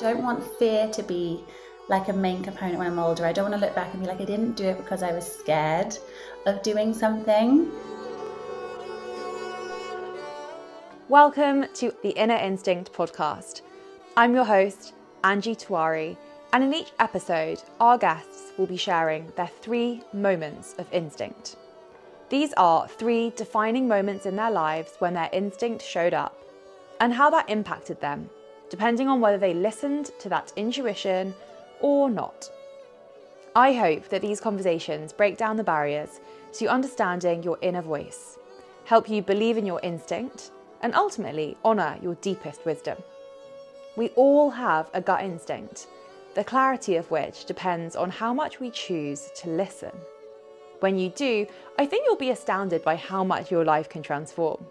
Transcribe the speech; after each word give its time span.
don't 0.00 0.22
want 0.22 0.42
fear 0.58 0.88
to 0.88 1.02
be 1.04 1.40
like 1.88 2.08
a 2.08 2.12
main 2.12 2.42
component 2.42 2.78
when 2.78 2.88
I'm 2.88 2.98
older. 2.98 3.24
I 3.24 3.32
don't 3.32 3.48
want 3.48 3.60
to 3.60 3.64
look 3.64 3.76
back 3.76 3.94
and 3.94 4.02
be 4.02 4.08
like, 4.08 4.20
I 4.20 4.24
didn't 4.24 4.56
do 4.56 4.64
it 4.64 4.76
because 4.76 5.04
I 5.04 5.12
was 5.12 5.24
scared 5.24 5.96
of 6.46 6.62
doing 6.62 6.92
something. 6.92 7.70
Welcome 11.08 11.66
to 11.74 11.94
the 12.02 12.10
Inner 12.10 12.36
Instinct 12.36 12.92
podcast. 12.92 13.60
I'm 14.16 14.34
your 14.34 14.44
host, 14.44 14.94
Angie 15.22 15.54
Tourani, 15.54 16.16
and 16.52 16.64
in 16.64 16.74
each 16.74 16.92
episode, 16.98 17.62
our 17.78 17.96
guests 17.96 18.52
will 18.58 18.66
be 18.66 18.76
sharing 18.76 19.30
their 19.36 19.46
three 19.46 20.02
moments 20.12 20.74
of 20.78 20.92
instinct. 20.92 21.54
These 22.30 22.52
are 22.56 22.88
three 22.88 23.30
defining 23.36 23.86
moments 23.86 24.26
in 24.26 24.34
their 24.34 24.50
lives 24.50 24.94
when 24.98 25.14
their 25.14 25.30
instinct 25.32 25.84
showed 25.84 26.14
up 26.14 26.36
and 27.00 27.12
how 27.12 27.30
that 27.30 27.48
impacted 27.48 28.00
them, 28.00 28.30
depending 28.74 29.06
on 29.06 29.20
whether 29.20 29.38
they 29.38 29.54
listened 29.54 30.10
to 30.18 30.28
that 30.28 30.52
intuition 30.56 31.32
or 31.80 32.10
not. 32.10 32.50
I 33.54 33.72
hope 33.72 34.08
that 34.08 34.20
these 34.20 34.40
conversations 34.40 35.12
break 35.12 35.36
down 35.36 35.56
the 35.56 35.62
barriers 35.62 36.18
to 36.54 36.66
understanding 36.66 37.44
your 37.44 37.56
inner 37.62 37.82
voice, 37.82 38.36
help 38.84 39.08
you 39.08 39.22
believe 39.22 39.56
in 39.56 39.64
your 39.64 39.78
instinct, 39.84 40.50
and 40.80 40.92
ultimately 40.96 41.56
honour 41.64 41.98
your 42.02 42.16
deepest 42.16 42.66
wisdom. 42.66 42.98
We 43.94 44.08
all 44.16 44.50
have 44.50 44.90
a 44.92 45.00
gut 45.00 45.22
instinct, 45.22 45.86
the 46.34 46.42
clarity 46.42 46.96
of 46.96 47.08
which 47.12 47.44
depends 47.44 47.94
on 47.94 48.10
how 48.10 48.34
much 48.34 48.58
we 48.58 48.72
choose 48.72 49.30
to 49.36 49.50
listen. 49.50 49.92
When 50.80 50.98
you 50.98 51.10
do, 51.10 51.46
I 51.78 51.86
think 51.86 52.06
you'll 52.06 52.16
be 52.16 52.30
astounded 52.30 52.82
by 52.82 52.96
how 52.96 53.22
much 53.22 53.52
your 53.52 53.64
life 53.64 53.88
can 53.88 54.02
transform. 54.02 54.66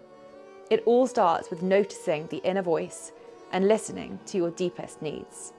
It 0.68 0.82
all 0.84 1.06
starts 1.06 1.48
with 1.48 1.62
noticing 1.62 2.26
the 2.26 2.42
inner 2.44 2.60
voice 2.60 3.12
and 3.54 3.68
listening 3.68 4.18
to 4.26 4.36
your 4.36 4.50
deepest 4.50 5.00
needs. 5.00 5.54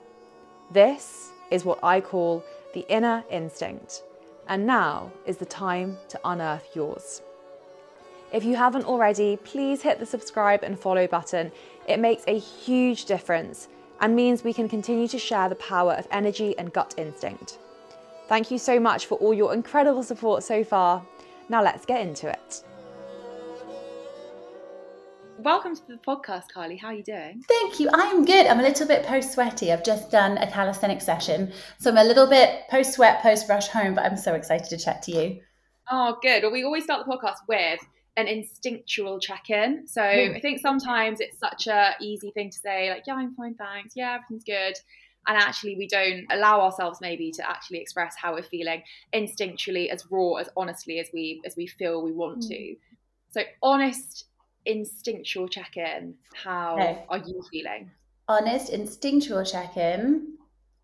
This 0.70 1.32
is 1.50 1.64
what 1.64 1.80
I 1.82 2.00
call 2.00 2.44
the 2.74 2.86
inner 2.88 3.24
instinct, 3.30 4.02
and 4.48 4.66
now 4.66 5.10
is 5.24 5.38
the 5.38 5.46
time 5.46 5.96
to 6.10 6.20
unearth 6.24 6.68
yours. 6.74 7.22
If 8.32 8.44
you 8.44 8.54
haven't 8.54 8.84
already, 8.84 9.38
please 9.38 9.80
hit 9.80 9.98
the 9.98 10.04
subscribe 10.04 10.62
and 10.62 10.78
follow 10.78 11.06
button. 11.06 11.50
It 11.88 11.98
makes 11.98 12.22
a 12.26 12.38
huge 12.38 13.06
difference 13.06 13.68
and 14.00 14.14
means 14.14 14.44
we 14.44 14.52
can 14.52 14.68
continue 14.68 15.08
to 15.08 15.18
share 15.18 15.48
the 15.48 15.54
power 15.54 15.94
of 15.94 16.06
energy 16.10 16.56
and 16.58 16.72
gut 16.72 16.94
instinct. 16.98 17.58
Thank 18.28 18.50
you 18.50 18.58
so 18.58 18.78
much 18.78 19.06
for 19.06 19.16
all 19.18 19.32
your 19.32 19.54
incredible 19.54 20.02
support 20.02 20.42
so 20.42 20.64
far. 20.64 21.02
Now 21.48 21.62
let's 21.62 21.86
get 21.86 22.02
into 22.02 22.28
it. 22.28 22.62
Welcome 25.38 25.76
to 25.76 25.82
the 25.86 25.98
podcast, 25.98 26.44
Carly. 26.52 26.76
How 26.76 26.88
are 26.88 26.94
you 26.94 27.02
doing? 27.02 27.42
Thank 27.46 27.78
you. 27.78 27.90
I 27.92 28.06
am 28.06 28.24
good. 28.24 28.46
I'm 28.46 28.58
a 28.58 28.62
little 28.62 28.86
bit 28.86 29.04
post 29.04 29.32
sweaty. 29.32 29.70
I've 29.70 29.84
just 29.84 30.10
done 30.10 30.38
a 30.38 30.50
calisthenic 30.50 31.02
session. 31.02 31.52
So 31.78 31.90
I'm 31.90 31.98
a 31.98 32.04
little 32.04 32.26
bit 32.26 32.62
post 32.70 32.94
sweat, 32.94 33.20
post 33.22 33.48
rush 33.48 33.68
home, 33.68 33.94
but 33.94 34.04
I'm 34.04 34.16
so 34.16 34.34
excited 34.34 34.68
to 34.68 34.78
chat 34.78 35.02
to 35.02 35.12
you. 35.12 35.40
Oh, 35.90 36.16
good. 36.22 36.42
Well, 36.42 36.52
we 36.52 36.64
always 36.64 36.84
start 36.84 37.06
the 37.06 37.12
podcast 37.12 37.46
with 37.48 37.80
an 38.16 38.28
instinctual 38.28 39.20
check 39.20 39.50
in. 39.50 39.86
So 39.86 40.00
mm. 40.00 40.36
I 40.36 40.40
think 40.40 40.60
sometimes 40.60 41.20
it's 41.20 41.38
such 41.38 41.66
a 41.66 41.94
easy 42.00 42.30
thing 42.30 42.50
to 42.50 42.58
say, 42.58 42.90
like, 42.90 43.02
yeah, 43.06 43.14
I'm 43.14 43.34
fine, 43.34 43.54
thanks. 43.54 43.92
Yeah, 43.94 44.14
everything's 44.14 44.44
good 44.44 44.74
and 45.28 45.36
actually 45.36 45.76
we 45.76 45.88
don't 45.88 46.24
allow 46.30 46.60
ourselves 46.60 47.00
maybe 47.00 47.32
to 47.32 47.48
actually 47.48 47.78
express 47.78 48.14
how 48.16 48.34
we're 48.34 48.42
feeling 48.42 48.80
instinctually 49.12 49.88
as 49.88 50.06
raw 50.08 50.34
as 50.34 50.48
honestly 50.56 51.00
as 51.00 51.08
we 51.12 51.42
as 51.44 51.56
we 51.56 51.66
feel 51.66 52.00
we 52.00 52.12
want 52.12 52.38
mm. 52.38 52.48
to 52.48 52.76
so 53.30 53.42
honest 53.60 54.26
instinctual 54.66 55.48
check-in 55.48 56.14
how 56.34 56.74
okay. 56.74 57.04
are 57.08 57.18
you 57.18 57.42
feeling 57.50 57.90
honest 58.28 58.70
instinctual 58.70 59.44
check-in 59.44 60.32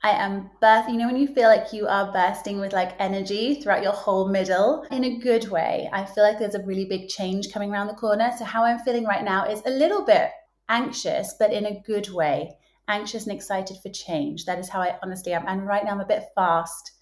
I 0.05 0.11
am 0.11 0.51
bursting. 0.61 0.95
You 0.95 1.01
know, 1.03 1.07
when 1.07 1.17
you 1.17 1.29
feel 1.29 1.49
like 1.49 1.73
you 1.73 1.87
are 1.87 2.13
bursting 2.13 2.59
with 2.59 2.73
like 2.73 2.97
energy 2.99 3.61
throughout 3.63 3.85
your 3.85 3.93
whole 3.93 4.29
middle 4.29 4.85
in 4.91 5.05
a 5.05 5.19
good 5.19 5.49
way. 5.49 5.89
I 5.93 6.05
feel 6.05 6.25
like 6.25 6.41
there's 6.41 6.57
a 6.57 6.65
really 6.65 6.87
big 6.87 7.07
change 7.07 7.53
coming 7.53 7.71
around 7.71 7.87
the 7.87 7.95
corner. 7.95 8.33
So, 8.37 8.45
how 8.45 8.65
I'm 8.65 8.81
feeling 8.81 9.05
right 9.05 9.23
now 9.23 9.45
is 9.47 9.63
a 9.65 9.71
little 9.71 10.05
bit 10.05 10.31
anxious, 10.69 11.37
but 11.39 11.53
in 11.53 11.67
a 11.67 11.81
good 11.87 12.13
way 12.13 12.57
anxious 12.89 13.27
and 13.27 13.35
excited 13.35 13.77
for 13.83 13.91
change. 13.91 14.45
That 14.45 14.59
is 14.59 14.69
how 14.69 14.81
I 14.81 14.99
honestly 15.03 15.33
am. 15.33 15.45
And 15.47 15.67
right 15.67 15.85
now 15.85 15.93
I'm 15.93 16.01
a 16.01 16.07
bit 16.07 16.25
fast. 16.35 16.93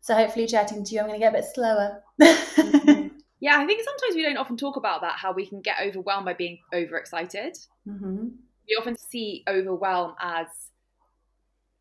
So 0.00 0.14
hopefully 0.14 0.46
chatting 0.46 0.84
to 0.84 0.94
you, 0.94 1.00
I'm 1.00 1.06
going 1.06 1.20
to 1.20 1.24
get 1.24 1.34
a 1.34 1.38
bit 1.38 1.46
slower. 1.54 2.02
mm-hmm. 2.20 3.08
Yeah, 3.40 3.58
I 3.58 3.66
think 3.66 3.82
sometimes 3.82 4.14
we 4.14 4.22
don't 4.22 4.36
often 4.36 4.56
talk 4.56 4.76
about 4.76 5.00
that, 5.00 5.14
how 5.16 5.32
we 5.32 5.46
can 5.46 5.60
get 5.60 5.76
overwhelmed 5.82 6.26
by 6.26 6.34
being 6.34 6.58
overexcited. 6.74 7.56
Mm-hmm. 7.88 8.28
We 8.68 8.76
often 8.78 8.96
see 8.98 9.42
overwhelm 9.48 10.14
as 10.20 10.46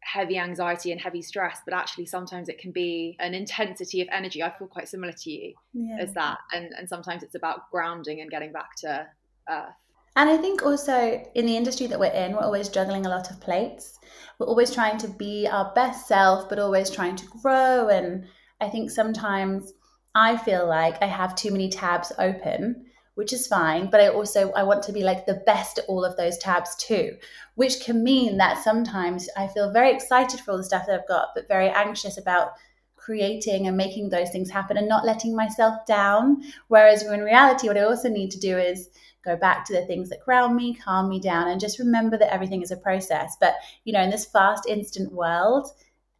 heavy 0.02 0.38
anxiety 0.38 0.92
and 0.92 1.00
heavy 1.00 1.22
stress, 1.22 1.60
but 1.66 1.74
actually 1.74 2.06
sometimes 2.06 2.50
it 2.50 2.58
can 2.58 2.72
be 2.72 3.18
an 3.20 3.34
intensity 3.34 4.02
of 4.02 4.08
energy. 4.12 4.42
I 4.42 4.50
feel 4.50 4.68
quite 4.68 4.88
similar 4.88 5.12
to 5.12 5.32
you 5.32 5.54
yeah. 5.74 5.98
as 6.00 6.14
that. 6.14 6.40
And, 6.54 6.72
and 6.78 6.88
sometimes 6.88 7.24
it's 7.24 7.36
about 7.36 7.70
grounding 7.72 8.22
and 8.22 8.32
getting 8.32 8.52
back 8.52 8.76
to 8.78 9.06
earth. 9.50 9.74
And 10.16 10.30
I 10.30 10.38
think 10.38 10.64
also 10.64 11.24
in 11.36 11.46
the 11.46 11.56
industry 11.56 11.88
that 11.88 12.00
we're 12.00 12.12
in, 12.12 12.34
we're 12.34 12.40
always 12.40 12.70
juggling 12.70 13.06
a 13.06 13.10
lot 13.10 13.30
of 13.30 13.40
plates. 13.40 14.00
We're 14.40 14.48
always 14.48 14.74
trying 14.74 14.98
to 15.00 15.08
be 15.08 15.48
our 15.48 15.72
best 15.76 16.08
self, 16.08 16.50
but 16.50 16.58
always 16.60 16.90
trying 16.90 17.16
to 17.18 17.26
grow. 17.42 17.90
And 17.90 18.26
I 18.60 18.70
think 18.70 18.90
sometimes 18.90 19.74
I 20.16 20.38
feel 20.38 20.68
like 20.68 21.02
I 21.02 21.08
have 21.08 21.36
too 21.36 21.52
many 21.52 21.70
tabs 21.70 22.12
open, 22.18 22.86
which 23.16 23.34
is 23.34 23.48
fine. 23.48 23.90
But 23.90 24.02
I 24.02 24.10
also 24.10 24.52
I 24.54 24.64
want 24.64 24.84
to 24.84 24.94
be 24.94 25.04
like 25.04 25.26
the 25.26 25.42
best 25.46 25.78
at 25.78 25.86
all 25.88 26.06
of 26.06 26.18
those 26.18 26.38
tabs 26.38 26.76
too, 26.78 27.18
which 27.56 27.82
can 27.84 28.04
mean 28.04 28.38
that 28.38 28.64
sometimes 28.64 29.30
I 29.38 29.48
feel 29.48 29.72
very 29.72 29.92
excited 29.94 30.40
for 30.40 30.52
all 30.52 30.58
the 30.58 30.64
stuff 30.64 30.86
that 30.88 31.00
I've 31.00 31.08
got, 31.08 31.30
but 31.36 31.48
very 31.48 31.70
anxious 31.70 32.18
about 32.18 32.54
creating 32.96 33.68
and 33.68 33.78
making 33.78 34.10
those 34.10 34.30
things 34.30 34.50
happen 34.50 34.78
and 34.78 34.88
not 34.88 35.06
letting 35.06 35.36
myself 35.36 35.86
down. 35.86 36.44
Whereas 36.68 37.04
in 37.04 37.22
reality, 37.22 37.68
what 37.68 37.78
I 37.78 37.82
also 37.82 38.10
need 38.10 38.30
to 38.32 38.40
do 38.40 38.58
is 38.58 38.90
go 39.24 39.36
back 39.36 39.66
to 39.66 39.74
the 39.74 39.86
things 39.86 40.10
that 40.10 40.24
ground 40.24 40.56
me, 40.56 40.76
calm 40.76 41.10
me 41.10 41.20
down, 41.20 41.48
and 41.48 41.60
just 41.60 41.80
remember 41.80 42.18
that 42.18 42.34
everything 42.34 42.62
is 42.62 42.72
a 42.72 42.78
process. 42.78 43.36
But, 43.40 43.56
you 43.84 43.94
know, 43.94 44.02
in 44.02 44.10
this 44.10 44.26
fast, 44.26 44.68
instant 44.68 45.12
world, 45.12 45.68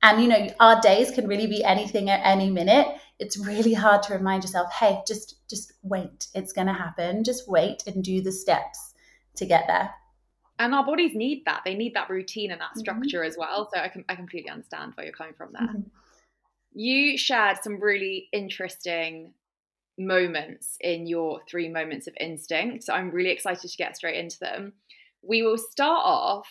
and, 0.02 0.22
you 0.22 0.28
know, 0.28 0.48
our 0.60 0.80
days 0.82 1.12
can 1.12 1.28
really 1.28 1.48
be 1.48 1.64
anything 1.64 2.10
at 2.10 2.22
any 2.24 2.50
minute. 2.50 2.88
It's 3.20 3.38
really 3.38 3.74
hard 3.74 4.02
to 4.04 4.14
remind 4.14 4.44
yourself, 4.44 4.72
hey, 4.74 5.02
just 5.08 5.48
just 5.50 5.74
wait. 5.84 6.28
It's 6.34 6.54
going 6.54 6.68
to 6.68 6.74
happen. 6.74 7.24
Just 7.24 7.50
wait 7.50 7.84
and 7.86 8.04
do 8.04 8.22
the 8.22 8.32
steps 8.32 8.94
to 9.36 9.46
get 9.46 9.66
there. 9.68 9.92
And 10.58 10.76
our 10.76 10.86
bodies 10.86 11.16
need 11.16 11.44
that. 11.46 11.62
They 11.64 11.74
need 11.74 11.94
that 11.96 12.10
routine 12.10 12.52
and 12.52 12.60
that 12.62 12.72
mm-hmm. 12.72 12.80
structure 12.80 13.20
mm-hmm. 13.20 13.28
as 13.28 13.38
well. 13.38 13.70
So 13.74 13.80
I 13.80 13.88
can 13.88 14.06
I 14.10 14.16
completely 14.16 14.50
understand 14.50 14.94
where 14.96 15.06
you're 15.06 15.16
coming 15.16 15.34
from 15.34 15.54
there. 15.54 15.68
Mm-hmm. 15.68 15.82
You 16.74 17.18
shared 17.18 17.58
some 17.64 17.82
really 17.82 18.30
interesting 18.32 19.34
moments 19.98 20.78
in 20.80 21.08
your 21.08 21.42
three 21.50 21.68
moments 21.68 22.08
of 22.08 22.14
instinct. 22.20 22.84
So 22.84 22.94
I'm 22.94 23.12
really 23.12 23.32
excited 23.32 23.70
to 23.70 23.78
get 23.78 23.98
straight 23.98 24.18
into 24.18 24.40
them. 24.40 24.74
We 25.22 25.44
will 25.44 25.58
start 25.58 26.02
off 26.06 26.48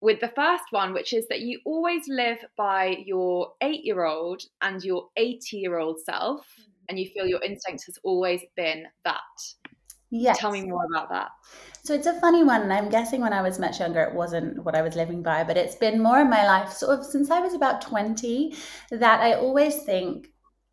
with 0.00 0.20
the 0.20 0.28
first 0.28 0.64
one, 0.70 0.92
which 0.92 1.12
is 1.12 1.26
that 1.28 1.40
you 1.40 1.60
always 1.64 2.08
live 2.08 2.38
by 2.56 2.96
your 3.04 3.52
eight 3.60 3.84
year 3.84 4.04
old 4.04 4.42
and 4.62 4.82
your 4.82 5.08
80 5.16 5.56
year 5.56 5.78
old 5.78 6.00
self, 6.00 6.40
mm-hmm. 6.40 6.70
and 6.88 6.98
you 6.98 7.10
feel 7.10 7.26
your 7.26 7.42
instinct 7.42 7.84
has 7.86 7.98
always 8.02 8.40
been 8.56 8.86
that. 9.04 9.20
Yes. 10.12 10.38
Tell 10.38 10.50
me 10.50 10.66
more 10.66 10.84
about 10.92 11.08
that. 11.10 11.28
So 11.84 11.94
it's 11.94 12.06
a 12.06 12.20
funny 12.20 12.42
one. 12.42 12.62
And 12.62 12.72
I'm 12.72 12.88
guessing 12.88 13.20
when 13.20 13.32
I 13.32 13.42
was 13.42 13.60
much 13.60 13.78
younger, 13.78 14.02
it 14.02 14.12
wasn't 14.12 14.64
what 14.64 14.74
I 14.74 14.82
was 14.82 14.96
living 14.96 15.22
by, 15.22 15.44
but 15.44 15.56
it's 15.56 15.76
been 15.76 16.02
more 16.02 16.20
in 16.20 16.28
my 16.28 16.44
life, 16.44 16.72
sort 16.72 16.98
of 16.98 17.06
since 17.06 17.30
I 17.30 17.38
was 17.38 17.54
about 17.54 17.80
20, 17.80 18.56
that 18.90 19.20
I 19.20 19.34
always 19.34 19.82
think 19.84 20.29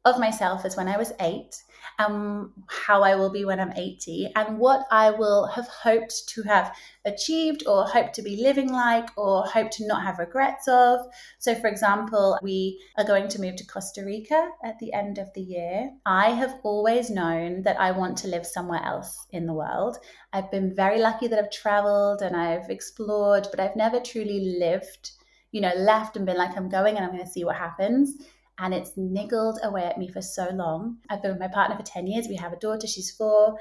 of 0.08 0.20
myself 0.20 0.66
as 0.66 0.76
when 0.76 0.88
I 0.88 0.98
was 0.98 1.14
eight 1.20 1.64
um, 2.00 2.54
how 2.68 3.02
I 3.04 3.16
will 3.16 3.32
be 3.32 3.46
when 3.46 3.60
I'm 3.60 3.72
80 3.76 4.32
and 4.36 4.60
what 4.60 4.86
I 4.92 5.10
will 5.12 5.48
have 5.48 5.68
hoped 5.68 6.28
to 6.30 6.44
have 6.44 6.76
achieved 7.06 7.64
or 7.66 7.86
hoped 7.86 8.14
to 8.16 8.22
be 8.22 8.42
living 8.42 8.72
like 8.72 9.10
or 9.18 9.44
hope 9.46 9.72
to 9.72 9.88
not 9.88 10.04
have 10.04 10.20
regrets 10.20 10.68
of. 10.68 11.00
So, 11.40 11.56
for 11.56 11.68
example, 11.68 12.38
we 12.42 12.80
are 12.98 13.04
going 13.04 13.28
to 13.30 13.42
move 13.42 13.56
to 13.58 13.66
Costa 13.66 14.04
Rica 14.06 14.50
at 14.64 14.78
the 14.80 14.94
end 14.94 15.18
of 15.18 15.34
the 15.34 15.42
year. 15.42 15.92
I 16.06 16.32
have 16.32 16.56
always 16.64 17.10
known 17.10 17.64
that 17.64 17.80
I 17.80 17.92
want 17.92 18.18
to 18.20 18.28
live 18.28 18.46
somewhere 18.46 18.84
else 18.84 19.26
in 19.32 19.48
the 19.48 19.54
world. 19.54 19.98
I've 20.34 20.52
been 20.52 20.76
very 20.76 21.00
lucky 21.00 21.28
that 21.28 21.40
I've 21.40 21.52
traveled 21.52 22.22
and 22.22 22.36
I've 22.36 22.70
explored, 22.70 23.48
but 23.50 23.60
I've 23.60 23.76
never 23.76 24.00
truly 24.00 24.58
lived, 24.60 25.12
you 25.52 25.62
know, 25.62 25.74
left 25.76 26.16
and 26.16 26.28
been 26.28 26.38
like, 26.38 26.56
I'm 26.56 26.70
going 26.70 26.96
and 26.96 27.06
I'm 27.06 27.12
going 27.12 27.26
to 27.26 27.32
see 27.32 27.44
what 27.44 27.56
happens 27.56 28.18
and 28.60 28.74
it's 28.74 28.92
niggled 28.98 29.60
away 29.64 29.84
at 29.84 29.98
me 29.98 30.08
for 30.08 30.22
so 30.22 30.50
long. 30.50 30.98
I've 31.10 31.22
been 31.22 31.32
with 31.32 31.40
my 31.40 31.48
partner 31.48 31.76
for 31.76 31.84
10 31.84 32.08
years. 32.08 32.28
We 32.28 32.36
have 32.36 32.54
a 32.54 32.58
daughter, 32.58 32.88
she's 32.88 33.12
four. 33.12 33.58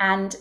And 0.00 0.34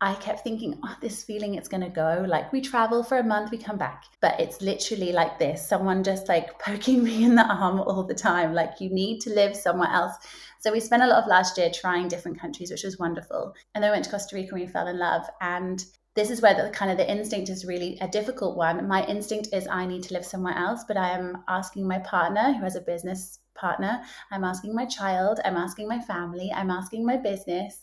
I 0.00 0.14
kept 0.16 0.40
thinking, 0.44 0.78
oh, 0.84 0.96
this 1.00 1.24
feeling 1.24 1.54
it's 1.54 1.68
going 1.68 1.82
to 1.82 1.88
go. 1.88 2.26
Like 2.28 2.52
we 2.52 2.60
travel 2.60 3.02
for 3.02 3.18
a 3.18 3.24
month, 3.24 3.50
we 3.50 3.56
come 3.56 3.78
back. 3.78 4.04
But 4.20 4.38
it's 4.38 4.60
literally 4.60 5.12
like 5.12 5.38
this 5.38 5.66
someone 5.66 6.04
just 6.04 6.28
like 6.28 6.58
poking 6.64 7.02
me 7.02 7.24
in 7.24 7.34
the 7.34 7.46
arm 7.46 7.80
all 7.80 8.04
the 8.04 8.14
time. 8.14 8.52
Like 8.52 8.80
you 8.80 8.90
need 8.90 9.20
to 9.22 9.30
live 9.30 9.56
somewhere 9.56 9.90
else. 9.90 10.14
So 10.60 10.70
we 10.70 10.80
spent 10.80 11.02
a 11.02 11.06
lot 11.06 11.22
of 11.22 11.28
last 11.28 11.56
year 11.56 11.70
trying 11.72 12.08
different 12.08 12.38
countries, 12.38 12.70
which 12.70 12.84
was 12.84 12.98
wonderful. 12.98 13.54
And 13.74 13.82
then 13.82 13.90
we 13.90 13.94
went 13.94 14.04
to 14.04 14.10
Costa 14.10 14.36
Rica 14.36 14.54
and 14.54 14.60
we 14.60 14.66
fell 14.66 14.88
in 14.88 14.98
love. 14.98 15.24
And 15.40 15.82
this 16.16 16.30
is 16.30 16.40
where 16.40 16.54
the 16.54 16.70
kind 16.70 16.90
of 16.90 16.96
the 16.96 17.08
instinct 17.08 17.50
is 17.50 17.66
really 17.66 17.98
a 18.00 18.08
difficult 18.08 18.56
one. 18.56 18.88
My 18.88 19.04
instinct 19.04 19.50
is 19.52 19.68
I 19.68 19.86
need 19.86 20.02
to 20.04 20.14
live 20.14 20.24
somewhere 20.24 20.56
else, 20.56 20.82
but 20.88 20.96
I 20.96 21.10
am 21.10 21.44
asking 21.46 21.86
my 21.86 21.98
partner 21.98 22.54
who 22.54 22.64
has 22.64 22.74
a 22.74 22.80
business 22.80 23.38
partner, 23.54 24.02
I'm 24.30 24.42
asking 24.42 24.74
my 24.74 24.86
child, 24.86 25.40
I'm 25.44 25.56
asking 25.56 25.88
my 25.88 26.00
family, 26.00 26.50
I'm 26.54 26.70
asking 26.70 27.04
my 27.04 27.18
business 27.18 27.80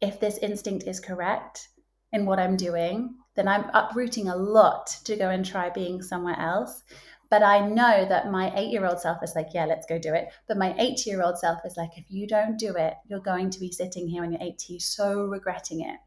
if 0.00 0.18
this 0.18 0.38
instinct 0.38 0.86
is 0.86 0.98
correct 1.00 1.68
in 2.12 2.26
what 2.26 2.40
I'm 2.40 2.56
doing, 2.56 3.14
then 3.36 3.46
I'm 3.46 3.70
uprooting 3.72 4.28
a 4.28 4.36
lot 4.36 4.86
to 5.04 5.16
go 5.16 5.30
and 5.30 5.44
try 5.44 5.70
being 5.70 6.02
somewhere 6.02 6.38
else. 6.38 6.82
But 7.30 7.42
I 7.44 7.66
know 7.68 8.06
that 8.08 8.30
my 8.30 8.52
eight 8.56 8.70
year 8.70 8.86
old 8.86 9.00
self 9.00 9.22
is 9.22 9.34
like, 9.36 9.48
yeah, 9.52 9.66
let's 9.66 9.86
go 9.86 9.98
do 9.98 10.14
it. 10.14 10.28
But 10.48 10.56
my 10.56 10.74
eight 10.78 11.06
year 11.06 11.22
old 11.22 11.38
self 11.38 11.58
is 11.64 11.76
like, 11.76 11.96
if 11.96 12.06
you 12.08 12.26
don't 12.26 12.58
do 12.58 12.74
it, 12.76 12.94
you're 13.06 13.20
going 13.20 13.50
to 13.50 13.60
be 13.60 13.70
sitting 13.70 14.08
here 14.08 14.22
when 14.22 14.32
you're 14.32 14.42
80, 14.42 14.78
so 14.80 15.24
regretting 15.24 15.82
it. 15.82 15.98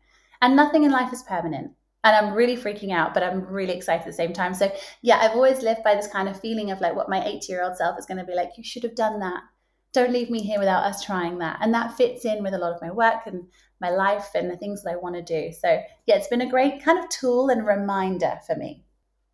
And 0.42 0.56
nothing 0.56 0.84
in 0.84 0.92
life 0.92 1.14
is 1.14 1.24
permanent. 1.24 1.72
And 2.04 2.16
I'm 2.16 2.34
really 2.34 2.58
freaking 2.58 2.92
out, 2.92 3.14
but 3.14 3.22
I'm 3.22 3.46
really 3.46 3.74
excited 3.74 4.02
at 4.02 4.08
the 4.08 4.14
same 4.14 4.34
time. 4.34 4.56
So, 4.56 4.72
yeah, 5.04 5.20
I've 5.20 5.36
always 5.36 5.62
lived 5.62 5.84
by 5.84 5.94
this 5.94 6.08
kind 6.08 6.28
of 6.28 6.40
feeling 6.40 6.72
of 6.72 6.82
like 6.82 6.96
what 6.96 7.10
my 7.10 7.24
80 7.24 7.46
year 7.48 7.64
old 7.64 7.78
self 7.78 7.98
is 8.00 8.08
going 8.08 8.18
to 8.18 8.24
be 8.24 8.34
like, 8.34 8.52
you 8.58 8.64
should 8.64 8.84
have 8.84 8.96
done 8.96 9.20
that. 9.20 9.44
Don't 9.94 10.12
leave 10.12 10.32
me 10.32 10.42
here 10.42 10.58
without 10.58 10.84
us 10.84 11.04
trying 11.04 11.38
that. 11.40 11.60
And 11.62 11.74
that 11.74 11.96
fits 11.96 12.26
in 12.26 12.42
with 12.42 12.56
a 12.56 12.58
lot 12.58 12.74
of 12.74 12.82
my 12.82 12.90
work 12.90 13.28
and 13.28 13.44
my 13.80 13.92
life 13.92 14.30
and 14.34 14.50
the 14.50 14.58
things 14.58 14.82
that 14.82 14.94
I 14.94 14.96
want 14.96 15.16
to 15.16 15.22
do. 15.22 15.54
So, 15.54 15.82
yeah, 16.08 16.16
it's 16.16 16.28
been 16.28 16.42
a 16.42 16.50
great 16.50 16.84
kind 16.84 16.98
of 16.98 17.10
tool 17.10 17.50
and 17.50 17.66
reminder 17.66 18.40
for 18.48 18.56
me. 18.56 18.84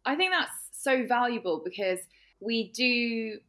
I 0.05 0.15
think 0.15 0.31
that's 0.31 0.51
so 0.73 1.05
valuable 1.05 1.61
because 1.63 1.99
we 2.41 2.71
do 2.71 3.39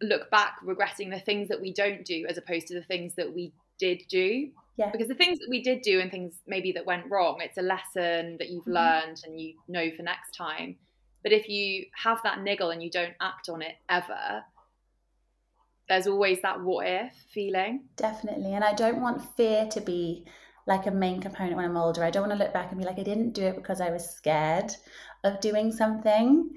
look 0.00 0.30
back 0.30 0.56
regretting 0.62 1.10
the 1.10 1.20
things 1.20 1.48
that 1.48 1.60
we 1.60 1.72
don't 1.72 2.04
do 2.04 2.26
as 2.28 2.38
opposed 2.38 2.66
to 2.68 2.74
the 2.74 2.82
things 2.82 3.14
that 3.16 3.34
we 3.34 3.52
did 3.78 4.02
do. 4.08 4.50
Yeah. 4.76 4.90
Because 4.90 5.08
the 5.08 5.14
things 5.14 5.38
that 5.38 5.48
we 5.48 5.62
did 5.62 5.82
do 5.82 6.00
and 6.00 6.10
things 6.10 6.34
maybe 6.46 6.72
that 6.72 6.86
went 6.86 7.10
wrong, 7.10 7.38
it's 7.40 7.58
a 7.58 7.62
lesson 7.62 8.36
that 8.38 8.50
you've 8.50 8.64
mm-hmm. 8.64 8.72
learned 8.72 9.22
and 9.24 9.40
you 9.40 9.54
know 9.68 9.90
for 9.96 10.02
next 10.02 10.32
time. 10.32 10.76
But 11.22 11.32
if 11.32 11.48
you 11.48 11.86
have 12.02 12.18
that 12.24 12.42
niggle 12.42 12.70
and 12.70 12.82
you 12.82 12.90
don't 12.90 13.14
act 13.20 13.48
on 13.48 13.62
it 13.62 13.76
ever, 13.88 14.44
there's 15.88 16.06
always 16.06 16.40
that 16.42 16.60
what 16.60 16.86
if 16.86 17.12
feeling. 17.32 17.84
Definitely. 17.96 18.54
And 18.54 18.64
I 18.64 18.74
don't 18.74 19.00
want 19.00 19.36
fear 19.36 19.66
to 19.66 19.80
be 19.80 20.26
like 20.66 20.86
a 20.86 20.90
main 20.90 21.20
component 21.20 21.56
when 21.56 21.64
I'm 21.64 21.76
older. 21.76 22.02
I 22.02 22.10
don't 22.10 22.28
want 22.28 22.38
to 22.38 22.44
look 22.44 22.54
back 22.54 22.70
and 22.70 22.80
be 22.80 22.86
like, 22.86 22.98
I 22.98 23.02
didn't 23.02 23.32
do 23.32 23.44
it 23.44 23.56
because 23.56 23.80
I 23.80 23.90
was 23.90 24.08
scared 24.08 24.72
of 25.22 25.40
doing 25.40 25.72
something. 25.72 26.50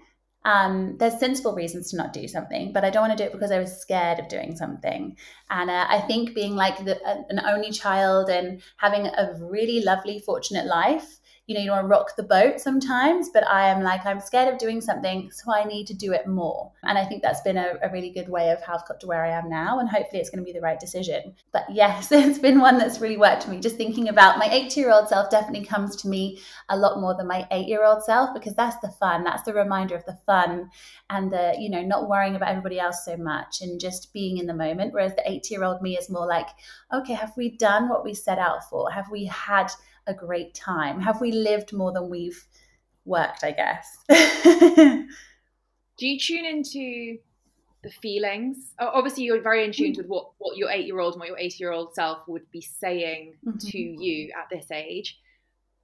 Um, 0.47 0.95
there's 0.97 1.19
sensible 1.19 1.53
reasons 1.53 1.91
to 1.91 1.97
not 1.97 2.13
do 2.13 2.25
something, 2.25 2.71
but 2.71 2.85
I 2.85 2.89
don't 2.89 3.05
want 3.05 3.17
to 3.17 3.21
do 3.21 3.27
it 3.27 3.33
because 3.33 3.51
I 3.51 3.59
was 3.59 3.81
scared 3.81 4.17
of 4.17 4.29
doing 4.29 4.55
something. 4.55 5.17
And 5.49 5.69
uh, 5.69 5.85
I 5.89 5.99
think 5.99 6.33
being 6.33 6.55
like 6.55 6.85
the, 6.85 6.97
an 7.29 7.41
only 7.45 7.69
child 7.69 8.29
and 8.29 8.61
having 8.77 9.07
a 9.07 9.35
really 9.41 9.83
lovely, 9.83 10.19
fortunate 10.19 10.65
life 10.65 11.19
you 11.47 11.55
know, 11.55 11.61
you 11.61 11.71
want 11.71 11.85
to 11.85 11.87
rock 11.87 12.13
the 12.17 12.23
boat 12.23 12.59
sometimes, 12.59 13.29
but 13.29 13.47
I 13.47 13.69
am 13.69 13.81
like, 13.81 14.05
I'm 14.05 14.19
scared 14.19 14.53
of 14.53 14.59
doing 14.59 14.81
something, 14.81 15.31
so 15.31 15.53
I 15.53 15.63
need 15.63 15.87
to 15.87 15.93
do 15.93 16.11
it 16.11 16.27
more. 16.27 16.73
And 16.83 16.97
I 16.97 17.05
think 17.05 17.23
that's 17.23 17.39
been 17.39 17.55
a, 17.55 17.75
a 17.81 17.89
really 17.89 18.09
good 18.09 18.27
way 18.27 18.51
of 18.51 18.61
how 18.61 18.75
I've 18.75 18.85
got 18.85 18.99
to 18.99 19.07
where 19.07 19.23
I 19.23 19.29
am 19.29 19.49
now. 19.49 19.79
And 19.79 19.87
hopefully 19.87 20.19
it's 20.19 20.29
going 20.29 20.43
to 20.43 20.45
be 20.45 20.51
the 20.51 20.59
right 20.59 20.77
decision. 20.77 21.35
But 21.53 21.63
yes, 21.69 22.11
it's 22.11 22.37
been 22.37 22.59
one 22.59 22.77
that's 22.77 22.99
really 22.99 23.15
worked 23.15 23.43
for 23.43 23.51
me. 23.51 23.61
Just 23.61 23.77
thinking 23.77 24.09
about 24.09 24.37
my 24.37 24.49
eight 24.51 24.75
year 24.75 24.91
old 24.91 25.07
self 25.07 25.29
definitely 25.29 25.65
comes 25.65 25.95
to 25.97 26.09
me 26.09 26.41
a 26.67 26.77
lot 26.77 26.99
more 26.99 27.15
than 27.15 27.27
my 27.27 27.47
eight 27.51 27.69
year 27.69 27.85
old 27.85 28.03
self 28.03 28.33
because 28.33 28.53
that's 28.53 28.77
the 28.81 28.91
fun. 28.99 29.23
That's 29.23 29.43
the 29.43 29.53
reminder 29.53 29.95
of 29.95 30.03
the 30.03 30.19
fun 30.25 30.69
and 31.09 31.31
the, 31.31 31.55
you 31.57 31.69
know, 31.69 31.81
not 31.81 32.09
worrying 32.09 32.35
about 32.35 32.49
everybody 32.49 32.77
else 32.77 33.05
so 33.05 33.15
much 33.15 33.61
and 33.61 33.79
just 33.79 34.11
being 34.11 34.37
in 34.37 34.47
the 34.47 34.53
moment. 34.53 34.93
Whereas 34.93 35.15
the 35.15 35.29
eight 35.29 35.49
year 35.49 35.63
old 35.63 35.81
me 35.81 35.97
is 35.97 36.09
more 36.09 36.27
like, 36.27 36.47
okay, 36.93 37.13
have 37.13 37.31
we 37.37 37.55
done 37.55 37.87
what 37.87 38.03
we 38.03 38.13
set 38.13 38.37
out 38.37 38.69
for? 38.69 38.91
Have 38.91 39.09
we 39.09 39.25
had 39.25 39.71
a 40.07 40.13
great 40.13 40.53
time? 40.53 40.99
Have 41.01 41.21
we 41.21 41.31
lived 41.31 41.73
more 41.73 41.91
than 41.91 42.09
we've 42.09 42.43
worked, 43.05 43.43
I 43.43 43.51
guess? 43.51 43.97
Do 45.97 46.07
you 46.07 46.19
tune 46.19 46.45
into 46.45 47.17
the 47.83 47.89
feelings? 47.89 48.73
Obviously, 48.79 49.23
you're 49.23 49.41
very 49.41 49.63
in 49.63 49.71
tune 49.71 49.93
mm. 49.93 49.97
with 49.97 50.07
what, 50.07 50.31
what 50.37 50.57
your 50.57 50.69
eight 50.69 50.85
year 50.85 50.99
old 50.99 51.13
and 51.13 51.19
what 51.19 51.29
your 51.29 51.37
80 51.37 51.55
year 51.59 51.71
old 51.71 51.93
self 51.93 52.27
would 52.27 52.49
be 52.51 52.61
saying 52.61 53.35
mm-hmm. 53.45 53.57
to 53.57 53.79
you 53.79 54.31
at 54.37 54.49
this 54.49 54.71
age. 54.71 55.19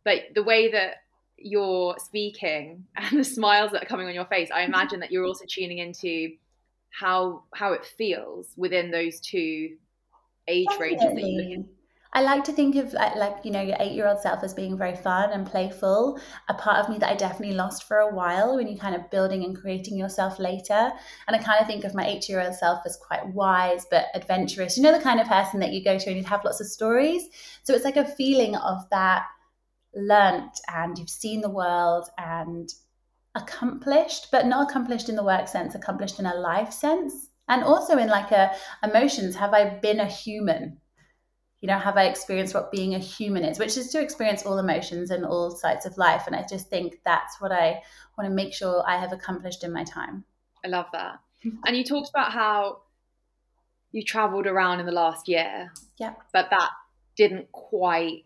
But 0.05 0.21
the 0.35 0.43
way 0.43 0.71
that 0.71 0.95
you're 1.37 1.95
speaking 1.99 2.85
and 2.95 3.19
the 3.19 3.23
smiles 3.23 3.71
that 3.71 3.83
are 3.83 3.87
coming 3.87 4.07
on 4.07 4.13
your 4.13 4.25
face, 4.25 4.49
I 4.53 4.61
imagine 4.61 4.99
that 4.99 5.11
you're 5.11 5.25
also 5.25 5.45
tuning 5.47 5.79
into 5.79 6.31
how 6.91 7.43
how 7.55 7.73
it 7.73 7.83
feels 7.83 8.47
within 8.55 8.91
those 8.91 9.19
two 9.19 9.77
age 10.47 10.67
Definitely. 10.69 11.23
ranges 11.23 11.65
I 12.15 12.21
like 12.21 12.43
to 12.43 12.51
think 12.51 12.75
of 12.75 12.93
like, 12.93 13.15
like 13.15 13.37
you 13.43 13.49
know 13.49 13.61
your 13.61 13.75
eight 13.79 13.93
year 13.93 14.07
old 14.07 14.19
self 14.19 14.43
as 14.43 14.53
being 14.53 14.77
very 14.77 14.95
fun 14.95 15.31
and 15.31 15.47
playful. 15.47 16.19
A 16.47 16.53
part 16.53 16.77
of 16.77 16.89
me 16.89 16.99
that 16.99 17.09
I 17.11 17.15
definitely 17.15 17.55
lost 17.55 17.85
for 17.87 17.97
a 17.97 18.13
while 18.13 18.55
when 18.55 18.67
you 18.67 18.77
kind 18.77 18.95
of 18.95 19.09
building 19.09 19.43
and 19.43 19.57
creating 19.57 19.97
yourself 19.97 20.37
later. 20.37 20.91
And 21.27 21.35
I 21.35 21.39
kind 21.39 21.59
of 21.59 21.65
think 21.65 21.83
of 21.83 21.95
my 21.95 22.05
eight 22.05 22.29
year 22.29 22.39
old 22.39 22.53
self 22.53 22.81
as 22.85 22.97
quite 22.97 23.27
wise 23.33 23.87
but 23.89 24.05
adventurous. 24.13 24.77
You 24.77 24.83
know 24.83 24.95
the 24.95 25.03
kind 25.03 25.19
of 25.19 25.27
person 25.27 25.59
that 25.61 25.73
you 25.73 25.83
go 25.83 25.97
to 25.97 26.07
and 26.07 26.17
you'd 26.17 26.27
have 26.27 26.45
lots 26.45 26.61
of 26.61 26.67
stories. 26.67 27.23
So 27.63 27.73
it's 27.73 27.85
like 27.85 27.97
a 27.97 28.05
feeling 28.05 28.55
of 28.55 28.87
that 28.91 29.23
learnt 29.95 30.59
and 30.71 30.97
you've 30.97 31.09
seen 31.09 31.41
the 31.41 31.49
world 31.49 32.09
and 32.19 32.69
accomplished, 33.33 34.27
but 34.31 34.45
not 34.45 34.69
accomplished 34.69 35.09
in 35.09 35.15
the 35.15 35.23
work 35.23 35.47
sense, 35.47 35.73
accomplished 35.73 36.19
in 36.19 36.27
a 36.27 36.35
life 36.35 36.71
sense. 36.71 37.29
And 37.47 37.63
also 37.63 37.97
in 37.97 38.07
like 38.07 38.31
a 38.31 38.51
emotions, 38.83 39.35
have 39.35 39.53
I 39.53 39.79
been 39.79 39.99
a 39.99 40.05
human? 40.05 40.79
You 41.63 41.67
know, 41.67 41.79
have 41.79 41.95
I 41.95 42.07
experienced 42.07 42.53
what 42.53 42.73
being 42.73 42.93
a 42.93 42.99
human 42.99 43.45
is, 43.45 43.57
which 43.57 43.77
is 43.77 43.89
to 43.91 44.01
experience 44.01 44.45
all 44.45 44.59
emotions 44.59 45.11
and 45.11 45.25
all 45.25 45.49
sides 45.49 45.85
of 45.85 45.97
life. 45.97 46.27
And 46.27 46.35
I 46.35 46.43
just 46.47 46.69
think 46.69 46.99
that's 47.05 47.39
what 47.39 47.53
I 47.53 47.81
want 48.17 48.29
to 48.29 48.35
make 48.35 48.53
sure 48.53 48.83
I 48.85 48.97
have 48.97 49.13
accomplished 49.13 49.63
in 49.63 49.71
my 49.71 49.85
time. 49.85 50.25
I 50.65 50.67
love 50.67 50.87
that. 50.91 51.19
And 51.65 51.77
you 51.77 51.85
talked 51.85 52.09
about 52.09 52.33
how 52.33 52.81
you 53.93 54.03
traveled 54.03 54.45
around 54.45 54.81
in 54.81 54.85
the 54.85 54.91
last 54.91 55.29
year. 55.29 55.71
Yeah. 55.97 56.15
But 56.33 56.49
that 56.49 56.69
didn't 57.15 57.49
quite 57.53 58.25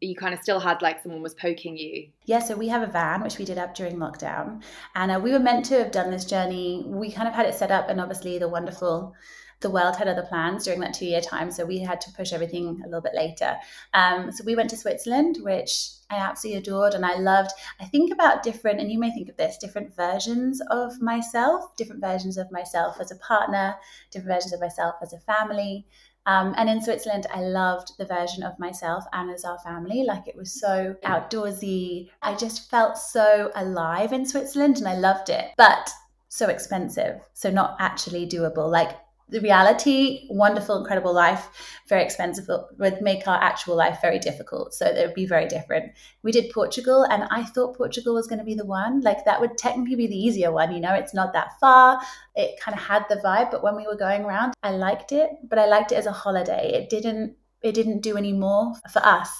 you 0.00 0.16
kind 0.16 0.34
of 0.34 0.40
still 0.40 0.60
had 0.60 0.82
like 0.82 1.02
someone 1.02 1.22
was 1.22 1.34
poking 1.34 1.78
you. 1.78 2.08
Yeah, 2.26 2.40
so 2.40 2.56
we 2.56 2.68
have 2.68 2.82
a 2.82 2.90
van 2.90 3.22
which 3.22 3.38
we 3.38 3.44
did 3.44 3.56
up 3.56 3.74
during 3.74 3.96
lockdown, 3.96 4.62
and 4.94 5.12
uh, 5.12 5.20
we 5.22 5.30
were 5.30 5.38
meant 5.38 5.64
to 5.66 5.78
have 5.78 5.92
done 5.92 6.10
this 6.10 6.24
journey. 6.24 6.82
We 6.84 7.10
kind 7.10 7.28
of 7.28 7.34
had 7.34 7.46
it 7.46 7.54
set 7.54 7.70
up, 7.70 7.88
and 7.88 8.00
obviously 8.00 8.38
the 8.38 8.48
wonderful 8.48 9.14
the 9.64 9.70
world 9.70 9.96
had 9.96 10.08
other 10.08 10.26
plans 10.28 10.64
during 10.64 10.78
that 10.80 10.92
two 10.92 11.06
year 11.06 11.22
time. 11.22 11.50
So 11.50 11.64
we 11.64 11.78
had 11.78 11.98
to 12.02 12.12
push 12.12 12.34
everything 12.34 12.82
a 12.84 12.86
little 12.86 13.00
bit 13.00 13.14
later. 13.14 13.56
Um, 13.94 14.30
so 14.30 14.44
we 14.44 14.54
went 14.54 14.68
to 14.70 14.76
Switzerland, 14.76 15.38
which 15.40 15.88
I 16.10 16.16
absolutely 16.16 16.58
adored 16.58 16.92
and 16.92 17.04
I 17.04 17.16
loved. 17.16 17.50
I 17.80 17.86
think 17.86 18.12
about 18.12 18.42
different, 18.42 18.78
and 18.78 18.92
you 18.92 18.98
may 18.98 19.10
think 19.10 19.30
of 19.30 19.38
this, 19.38 19.56
different 19.56 19.96
versions 19.96 20.60
of 20.70 21.00
myself, 21.00 21.74
different 21.76 22.02
versions 22.02 22.36
of 22.36 22.52
myself 22.52 23.00
as 23.00 23.10
a 23.10 23.16
partner, 23.16 23.74
different 24.10 24.34
versions 24.34 24.52
of 24.52 24.60
myself 24.60 24.96
as 25.00 25.14
a 25.14 25.18
family. 25.20 25.86
Um, 26.26 26.54
and 26.58 26.68
in 26.68 26.82
Switzerland, 26.82 27.26
I 27.32 27.40
loved 27.40 27.96
the 27.96 28.04
version 28.04 28.42
of 28.42 28.58
myself 28.58 29.04
and 29.14 29.30
as 29.30 29.46
our 29.46 29.58
family. 29.60 30.04
Like 30.06 30.28
it 30.28 30.36
was 30.36 30.60
so 30.60 30.94
outdoorsy. 31.04 32.10
I 32.20 32.34
just 32.34 32.70
felt 32.70 32.98
so 32.98 33.50
alive 33.54 34.12
in 34.12 34.26
Switzerland 34.26 34.76
and 34.76 34.88
I 34.88 34.96
loved 34.96 35.30
it. 35.30 35.52
But 35.56 35.90
so 36.28 36.48
expensive. 36.48 37.20
So 37.32 37.50
not 37.50 37.76
actually 37.78 38.26
doable. 38.26 38.68
Like 38.68 38.98
the 39.28 39.40
reality, 39.40 40.26
wonderful, 40.30 40.76
incredible 40.76 41.12
life, 41.12 41.48
very 41.88 42.02
expensive, 42.02 42.46
would 42.78 43.00
make 43.00 43.26
our 43.26 43.42
actual 43.42 43.74
life 43.74 43.98
very 44.02 44.18
difficult. 44.18 44.74
So 44.74 44.86
it 44.86 45.06
would 45.06 45.14
be 45.14 45.26
very 45.26 45.48
different. 45.48 45.92
We 46.22 46.30
did 46.30 46.52
Portugal, 46.52 47.04
and 47.04 47.24
I 47.30 47.44
thought 47.44 47.76
Portugal 47.76 48.14
was 48.14 48.26
going 48.26 48.38
to 48.38 48.44
be 48.44 48.54
the 48.54 48.66
one. 48.66 49.00
Like 49.00 49.24
that 49.24 49.40
would 49.40 49.56
technically 49.56 49.96
be 49.96 50.06
the 50.06 50.16
easier 50.16 50.52
one. 50.52 50.72
You 50.72 50.80
know, 50.80 50.94
it's 50.94 51.14
not 51.14 51.32
that 51.32 51.58
far. 51.58 52.00
It 52.34 52.60
kind 52.60 52.76
of 52.76 52.84
had 52.84 53.06
the 53.08 53.16
vibe, 53.16 53.50
but 53.50 53.62
when 53.62 53.76
we 53.76 53.86
were 53.86 53.96
going 53.96 54.24
around, 54.24 54.54
I 54.62 54.72
liked 54.72 55.12
it, 55.12 55.30
but 55.48 55.58
I 55.58 55.66
liked 55.66 55.92
it 55.92 55.96
as 55.96 56.06
a 56.06 56.12
holiday. 56.12 56.72
It 56.74 56.90
didn't. 56.90 57.36
It 57.62 57.74
didn't 57.74 58.02
do 58.02 58.18
any 58.18 58.34
more 58.34 58.74
for 58.92 58.98
us 59.02 59.30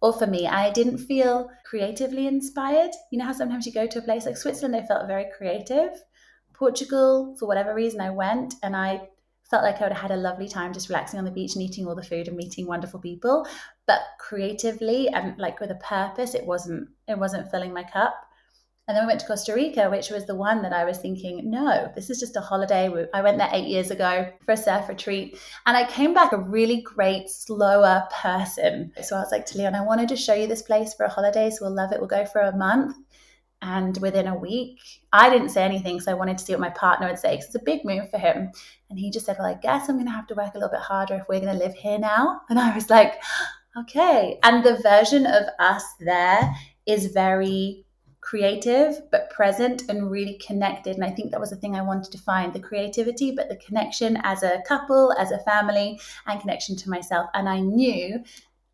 or 0.00 0.12
for 0.12 0.26
me. 0.26 0.46
I 0.46 0.70
didn't 0.70 0.98
feel 0.98 1.50
creatively 1.64 2.28
inspired. 2.28 2.92
You 3.10 3.18
know 3.18 3.24
how 3.24 3.32
sometimes 3.32 3.66
you 3.66 3.72
go 3.72 3.88
to 3.88 3.98
a 3.98 4.02
place 4.02 4.24
like 4.24 4.36
Switzerland, 4.36 4.76
I 4.76 4.86
felt 4.86 5.08
very 5.08 5.26
creative. 5.36 5.90
Portugal, 6.52 7.36
for 7.38 7.46
whatever 7.46 7.74
reason, 7.74 8.00
I 8.00 8.10
went 8.10 8.54
and 8.62 8.76
I 8.76 9.08
felt 9.50 9.62
like 9.62 9.80
I 9.80 9.84
would 9.84 9.92
have 9.92 10.02
had 10.02 10.10
a 10.10 10.20
lovely 10.20 10.48
time 10.48 10.72
just 10.72 10.88
relaxing 10.88 11.18
on 11.18 11.24
the 11.24 11.30
beach 11.30 11.54
and 11.54 11.62
eating 11.62 11.86
all 11.86 11.94
the 11.94 12.02
food 12.02 12.28
and 12.28 12.36
meeting 12.36 12.66
wonderful 12.66 13.00
people. 13.00 13.46
But 13.86 14.00
creatively 14.18 15.08
and 15.08 15.38
like 15.38 15.60
with 15.60 15.70
a 15.70 15.76
purpose, 15.76 16.34
it 16.34 16.46
wasn't 16.46 16.88
it 17.06 17.18
wasn't 17.18 17.50
filling 17.50 17.72
my 17.72 17.84
cup. 17.84 18.14
And 18.88 18.96
then 18.96 19.04
we 19.04 19.08
went 19.08 19.20
to 19.20 19.26
Costa 19.26 19.52
Rica, 19.52 19.90
which 19.90 20.10
was 20.10 20.26
the 20.26 20.36
one 20.36 20.62
that 20.62 20.72
I 20.72 20.84
was 20.84 20.98
thinking, 20.98 21.50
no, 21.50 21.90
this 21.96 22.08
is 22.08 22.20
just 22.20 22.36
a 22.36 22.40
holiday. 22.40 22.88
I 23.12 23.20
went 23.20 23.36
there 23.36 23.50
eight 23.52 23.66
years 23.66 23.90
ago 23.90 24.30
for 24.44 24.52
a 24.52 24.56
surf 24.56 24.88
retreat, 24.88 25.40
and 25.66 25.76
I 25.76 25.90
came 25.90 26.14
back 26.14 26.32
a 26.32 26.38
really 26.38 26.82
great, 26.82 27.28
slower 27.28 28.06
person. 28.22 28.92
So 29.02 29.16
I 29.16 29.18
was 29.18 29.32
like 29.32 29.44
to 29.46 29.58
Leon, 29.58 29.74
I 29.74 29.84
wanted 29.84 30.08
to 30.10 30.16
show 30.16 30.34
you 30.34 30.46
this 30.46 30.62
place 30.62 30.94
for 30.94 31.04
a 31.04 31.08
holiday, 31.08 31.50
so 31.50 31.64
we'll 31.64 31.74
love 31.74 31.90
it. 31.90 31.98
We'll 31.98 32.06
go 32.06 32.26
for 32.26 32.42
a 32.42 32.56
month. 32.56 32.94
And 33.62 33.96
within 33.98 34.26
a 34.26 34.38
week, 34.38 34.78
I 35.12 35.30
didn't 35.30 35.48
say 35.48 35.64
anything 35.64 35.96
because 35.96 36.08
I 36.08 36.14
wanted 36.14 36.38
to 36.38 36.44
see 36.44 36.52
what 36.52 36.60
my 36.60 36.70
partner 36.70 37.08
would 37.08 37.18
say 37.18 37.32
because 37.32 37.46
it's 37.46 37.54
a 37.54 37.64
big 37.64 37.84
move 37.84 38.10
for 38.10 38.18
him. 38.18 38.50
And 38.90 38.98
he 38.98 39.10
just 39.10 39.26
said, 39.26 39.36
Well, 39.38 39.48
I 39.48 39.54
guess 39.54 39.88
I'm 39.88 39.96
going 39.96 40.06
to 40.06 40.12
have 40.12 40.26
to 40.28 40.34
work 40.34 40.54
a 40.54 40.58
little 40.58 40.70
bit 40.70 40.80
harder 40.80 41.14
if 41.14 41.28
we're 41.28 41.40
going 41.40 41.58
to 41.58 41.64
live 41.64 41.74
here 41.74 41.98
now. 41.98 42.42
And 42.50 42.58
I 42.58 42.74
was 42.74 42.90
like, 42.90 43.14
okay. 43.76 44.38
And 44.42 44.62
the 44.62 44.78
version 44.82 45.26
of 45.26 45.44
us 45.58 45.84
there 46.00 46.54
is 46.86 47.06
very 47.06 47.86
creative 48.26 49.00
but 49.12 49.30
present 49.30 49.84
and 49.88 50.10
really 50.10 50.36
connected 50.44 50.96
and 50.96 51.04
i 51.04 51.10
think 51.10 51.30
that 51.30 51.38
was 51.38 51.50
the 51.50 51.56
thing 51.56 51.76
i 51.76 51.80
wanted 51.80 52.10
to 52.10 52.18
find 52.18 52.52
the 52.52 52.58
creativity 52.58 53.30
but 53.30 53.48
the 53.48 53.54
connection 53.58 54.18
as 54.24 54.42
a 54.42 54.60
couple 54.66 55.12
as 55.12 55.30
a 55.30 55.38
family 55.44 55.96
and 56.26 56.40
connection 56.40 56.74
to 56.74 56.90
myself 56.90 57.30
and 57.34 57.48
i 57.48 57.60
knew 57.60 58.20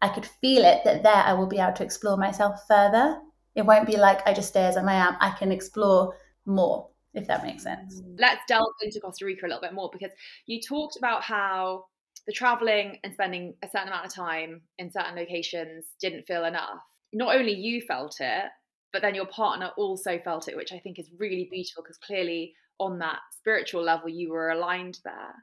i 0.01 0.09
could 0.09 0.25
feel 0.25 0.65
it 0.65 0.83
that 0.85 1.03
there 1.03 1.23
i 1.27 1.35
will 1.35 1.47
be 1.47 1.59
able 1.59 1.75
to 1.75 1.85
explore 1.85 2.17
myself 2.17 2.67
further 2.67 3.19
it 3.55 3.63
won't 3.63 3.87
be 3.87 3.97
like 3.97 4.27
i 4.27 4.33
just 4.33 4.49
stay 4.49 4.65
as 4.65 4.77
i 4.77 4.93
am 4.93 5.17
i 5.21 5.31
can 5.31 5.53
explore 5.53 6.15
more 6.47 6.89
if 7.15 7.27
that 7.27 7.45
makes 7.45 7.63
sense 7.63 8.01
mm. 8.01 8.15
let's 8.19 8.41
delve 8.49 8.67
into 8.83 9.01
costa 9.01 9.25
rica 9.25 9.47
a 9.47 9.49
little 9.49 9.61
bit 9.61 9.75
more 9.75 9.91
because 9.93 10.11
you 10.47 10.61
talked 10.61 10.97
about 10.97 11.23
how 11.23 11.85
the 12.27 12.33
traveling 12.33 12.99
and 13.03 13.13
spending 13.13 13.55
a 13.63 13.69
certain 13.69 13.89
amount 13.89 14.07
of 14.07 14.15
time 14.15 14.61
in 14.79 14.91
certain 14.91 15.17
locations 15.17 15.87
didn't 16.01 16.25
feel 16.25 16.45
enough 16.45 16.83
not 17.13 17.35
only 17.35 17.53
you 17.53 17.83
felt 17.87 18.17
it 18.21 18.45
but 18.93 19.03
then 19.03 19.15
your 19.15 19.27
partner 19.27 19.71
also 19.77 20.19
felt 20.19 20.49
it, 20.49 20.57
which 20.57 20.73
I 20.73 20.79
think 20.79 20.99
is 20.99 21.09
really 21.19 21.49
beautiful 21.51 21.83
because 21.83 21.99
clearly 21.99 22.55
on 22.79 22.99
that 22.99 23.19
spiritual 23.37 23.83
level 23.83 24.09
you 24.09 24.31
were 24.31 24.51
aligned 24.51 24.99
there. 25.05 25.35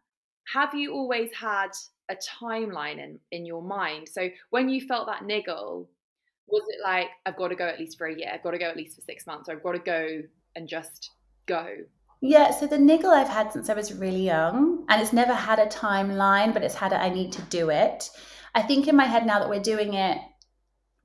Have 0.54 0.74
you 0.74 0.94
always 0.94 1.32
had 1.34 1.70
a 2.10 2.16
timeline 2.16 3.00
in, 3.00 3.20
in 3.32 3.46
your 3.46 3.62
mind? 3.62 4.08
So 4.10 4.30
when 4.52 4.70
you 4.70 4.82
felt 4.82 5.08
that 5.08 5.26
niggle, 5.26 5.90
was 6.52 6.64
it 6.70 6.80
like, 6.84 7.08
I've 7.26 7.38
got 7.38 7.50
to 7.50 7.56
go 7.56 7.66
at 7.66 7.80
least 7.80 7.98
for 7.98 8.08
a 8.08 8.16
year, 8.16 8.30
I've 8.34 8.44
got 8.44 8.52
to 8.52 8.58
go 8.58 8.66
at 8.66 8.78
least 8.78 8.96
for 8.96 9.02
six 9.02 9.26
months, 9.26 9.50
or 9.50 9.54
I've 9.54 9.64
got 9.64 9.74
to 9.74 9.80
go 9.80 10.22
and 10.56 10.68
just 10.68 11.12
go? 11.46 11.68
Yeah, 12.22 12.52
so 12.52 12.68
the 12.68 12.78
niggle 12.78 13.12
I've 13.12 13.30
had 13.30 13.54
since 13.54 13.70
I 13.70 13.74
was 13.74 13.94
really 13.94 14.26
young, 14.26 14.86
and 14.90 15.02
it's 15.02 15.14
never 15.14 15.34
had 15.34 15.60
a 15.60 15.68
timeline, 15.68 16.54
but 16.54 16.64
it's 16.64 16.76
had 16.76 16.92
a 16.92 17.02
I 17.02 17.10
need 17.10 17.32
to 17.34 17.42
do 17.44 17.70
it. 17.70 18.10
I 18.54 18.62
think 18.62 18.88
in 18.88 18.96
my 18.96 19.06
head 19.06 19.26
now 19.26 19.40
that 19.40 19.50
we're 19.50 19.62
doing 19.62 19.94
it, 19.94 20.18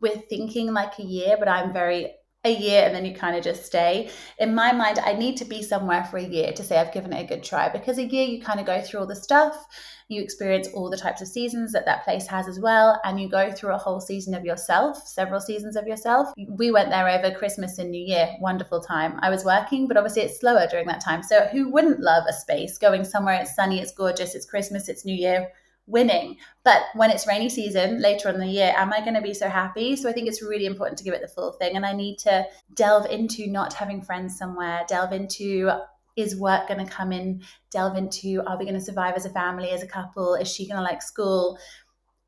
we're 0.01 0.17
thinking 0.17 0.73
like 0.73 0.99
a 0.99 1.05
year, 1.05 1.37
but 1.39 1.49
I'm 1.49 1.73
very 1.73 2.13
a 2.45 2.55
year 2.55 2.85
and 2.85 2.95
then 2.95 3.05
you 3.05 3.15
kind 3.15 3.37
of 3.37 3.43
just 3.43 3.65
stay. 3.65 4.11
In 4.39 4.55
my 4.55 4.73
mind, 4.73 4.99
I 4.99 5.15
need 5.15 5.37
to 5.39 5.45
be 5.45 5.63
somewhere 5.63 6.05
for 6.05 6.19
a 6.19 6.23
year 6.23 6.53
to 6.53 6.63
say 6.63 6.79
I've 6.79 6.93
given 6.93 7.13
it 7.13 7.25
a 7.25 7.27
good 7.27 7.43
try 7.43 7.69
because 7.71 7.99
a 7.99 8.05
year 8.05 8.27
you 8.27 8.43
kind 8.43 8.61
of 8.61 8.67
go 8.67 8.81
through 8.81 9.01
all 9.01 9.07
the 9.07 9.17
stuff, 9.17 9.67
you 10.09 10.23
experience 10.23 10.69
all 10.75 10.91
the 10.91 10.97
types 10.99 11.23
of 11.23 11.29
seasons 11.29 11.73
that 11.73 11.87
that 11.87 12.05
place 12.05 12.27
has 12.27 12.47
as 12.47 12.61
well, 12.61 13.01
and 13.05 13.19
you 13.19 13.31
go 13.31 13.51
through 13.51 13.75
a 13.75 13.79
whole 13.79 14.01
season 14.01 14.35
of 14.35 14.45
yourself, 14.45 14.99
several 15.07 15.41
seasons 15.41 15.77
of 15.77 15.87
yourself. 15.87 16.29
We 16.49 16.71
went 16.71 16.91
there 16.91 17.09
over 17.09 17.35
Christmas 17.35 17.79
and 17.79 17.91
New 17.91 18.05
Year, 18.05 18.29
wonderful 18.41 18.81
time. 18.81 19.19
I 19.23 19.31
was 19.31 19.45
working, 19.45 19.89
but 19.89 19.97
obviously 19.97 20.23
it's 20.23 20.41
slower 20.41 20.67
during 20.71 20.87
that 20.89 21.03
time. 21.03 21.23
So 21.23 21.47
who 21.47 21.71
wouldn't 21.71 22.01
love 22.01 22.25
a 22.29 22.35
space 22.35 22.77
going 22.77 23.05
somewhere? 23.05 23.41
It's 23.41 23.55
sunny, 23.55 23.81
it's 23.81 23.93
gorgeous, 23.93 24.35
it's 24.35 24.45
Christmas, 24.45 24.89
it's 24.91 25.07
New 25.07 25.17
Year 25.17 25.49
winning. 25.87 26.37
But 26.65 26.83
when 26.95 27.11
it's 27.11 27.27
rainy 27.27 27.49
season 27.49 28.01
later 28.01 28.29
on 28.29 28.39
the 28.39 28.47
year, 28.47 28.73
am 28.77 28.93
I 28.93 29.01
going 29.01 29.15
to 29.15 29.21
be 29.21 29.35
so 29.35 29.49
happy? 29.49 29.97
So 29.97 30.09
I 30.09 30.13
think 30.13 30.29
it's 30.29 30.43
really 30.43 30.67
important 30.67 30.99
to 30.99 31.05
give 31.05 31.15
it 31.15 31.21
the 31.21 31.29
full 31.29 31.53
thing. 31.53 31.77
And 31.77 31.85
I 31.85 31.93
need 31.93 32.19
to 32.21 32.45
delve 32.75 33.07
into 33.11 33.47
not 33.49 33.75
having 33.75 34.03
friends 34.03 34.39
somewhere, 34.39 34.85
delve 34.89 35.13
into 35.13 35.71
is 36.17 36.37
work 36.37 36.69
going 36.69 36.85
to 36.85 36.91
come 36.91 37.13
in, 37.13 37.43
delve 37.71 37.97
into 37.97 38.41
are 38.47 38.57
we 38.57 38.65
going 38.65 38.79
to 38.79 38.81
survive 38.81 39.15
as 39.15 39.27
a 39.27 39.31
family, 39.31 39.71
as 39.71 39.83
a 39.83 39.87
couple? 39.87 40.35
Is 40.35 40.49
she 40.49 40.67
going 40.67 40.77
to 40.77 40.83
like 40.83 41.03
school? 41.03 41.59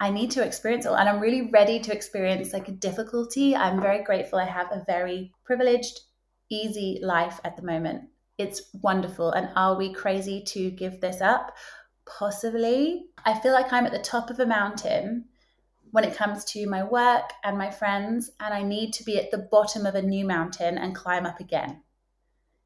I 0.01 0.11
need 0.11 0.31
to 0.33 0.45
experience 0.45 0.85
it 0.85 0.89
all. 0.89 0.97
And 0.97 1.09
I'm 1.09 1.21
really 1.21 1.49
ready 1.51 1.81
to 1.81 1.93
experience 1.93 2.53
like 2.53 2.69
a 2.69 2.73
difficulty. 2.73 3.57
I'm 3.57 3.81
very 3.81 4.03
grateful 4.03 4.39
I 4.39 4.45
have 4.45 4.71
a 4.71 4.85
very 4.87 5.33
privileged, 5.45 6.01
easy 6.51 6.99
life 7.03 7.41
at 7.45 7.57
the 7.57 7.63
moment. 7.63 8.03
It's 8.37 8.63
wonderful. 8.83 9.31
And 9.31 9.49
are 9.57 9.79
we 9.79 9.95
crazy 9.95 10.43
to 10.49 10.71
give 10.71 11.01
this 11.01 11.23
up? 11.23 11.57
Possibly. 12.07 13.07
I 13.25 13.39
feel 13.39 13.53
like 13.53 13.73
I'm 13.73 13.87
at 13.87 13.93
the 13.93 13.99
top 13.99 14.31
of 14.31 14.39
a 14.39 14.47
mountain 14.47 15.27
when 15.91 16.05
it 16.05 16.17
comes 16.17 16.45
to 16.45 16.69
my 16.69 16.83
work 16.83 17.33
and 17.45 17.57
my 17.57 17.71
friends, 17.71 18.31
and 18.41 18.53
I 18.53 18.63
need 18.63 18.93
to 18.95 19.05
be 19.05 19.19
at 19.19 19.31
the 19.31 19.49
bottom 19.51 19.87
of 19.87 19.95
a 19.95 20.03
new 20.03 20.25
mountain 20.25 20.79
and 20.79 20.95
climb 20.95 21.27
up 21.27 21.41
again. 21.41 21.83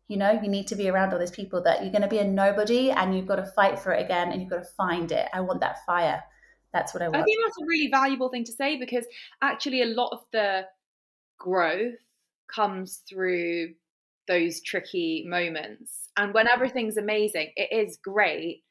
You 0.09 0.17
know, 0.17 0.33
you 0.33 0.49
need 0.49 0.67
to 0.69 0.77
be 0.77 0.89
around 0.89 1.13
all 1.13 1.21
these 1.21 1.31
people 1.31 1.63
that 1.63 1.83
you're 1.83 1.93
going 1.93 2.03
to 2.03 2.09
be 2.09 2.19
a 2.19 2.25
nobody 2.25 2.91
and 2.91 3.15
you've 3.15 3.29
got 3.29 3.37
to 3.37 3.47
fight 3.47 3.79
for 3.79 3.93
it 3.93 4.05
again 4.05 4.33
and 4.33 4.41
you've 4.41 4.51
got 4.51 4.63
to 4.63 4.69
find 4.77 5.13
it. 5.13 5.29
I 5.33 5.41
want 5.41 5.61
that 5.61 5.85
fire. 5.87 6.23
That's 6.73 6.93
what 6.93 7.03
I 7.03 7.09
want. 7.09 7.23
I 7.23 7.23
think 7.23 7.39
that's 7.45 7.57
a 7.63 7.67
really 7.67 7.89
valuable 7.91 8.29
thing 8.29 8.45
to 8.45 8.53
say 8.53 8.77
because 8.77 9.07
actually, 9.41 9.83
a 9.83 9.87
lot 9.87 10.11
of 10.13 10.21
the 10.33 10.67
growth 11.39 11.95
comes 12.53 13.03
through 13.09 13.75
those 14.27 14.61
tricky 14.61 15.25
moments. 15.29 16.09
And 16.17 16.35
when 16.35 16.49
everything's 16.49 16.97
amazing, 16.97 17.53
it 17.57 17.69
is 17.73 17.97
great 17.97 18.65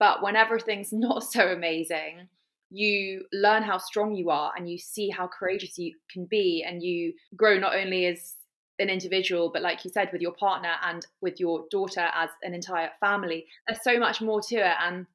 but 0.00 0.22
when 0.22 0.34
everything's 0.34 0.92
not 0.92 1.22
so 1.22 1.52
amazing, 1.52 2.28
you 2.70 3.24
learn 3.32 3.62
how 3.62 3.78
strong 3.78 4.14
you 4.14 4.30
are 4.30 4.52
and 4.56 4.68
you 4.68 4.78
see 4.78 5.10
how 5.10 5.28
courageous 5.28 5.78
you 5.78 5.94
can 6.10 6.24
be 6.24 6.64
and 6.66 6.82
you 6.82 7.12
grow 7.36 7.58
not 7.58 7.76
only 7.76 8.06
as 8.06 8.34
an 8.78 8.88
individual 8.88 9.50
but 9.52 9.60
like 9.60 9.84
you 9.84 9.90
said 9.92 10.08
with 10.12 10.22
your 10.22 10.32
partner 10.32 10.72
and 10.84 11.06
with 11.20 11.38
your 11.38 11.66
daughter 11.70 12.08
as 12.14 12.30
an 12.42 12.54
entire 12.54 12.90
family. 13.00 13.46
There's 13.66 13.82
so 13.84 13.98
much 13.98 14.20
more 14.20 14.40
to 14.48 14.56
it. 14.56 14.76
And 14.82 15.06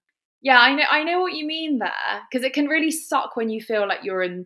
yeah 0.42 0.60
i 0.60 0.75
know 0.75 0.84
i 0.92 1.04
know 1.04 1.22
what 1.22 1.34
you 1.34 1.46
mean 1.46 1.80
there 1.80 2.22
because 2.30 2.46
it 2.46 2.54
can 2.54 2.68
really 2.68 2.92
suck 2.92 3.36
when 3.36 3.50
you 3.50 3.62
feel 3.62 3.88
like 3.88 4.04
you're 4.04 4.22
in 4.22 4.46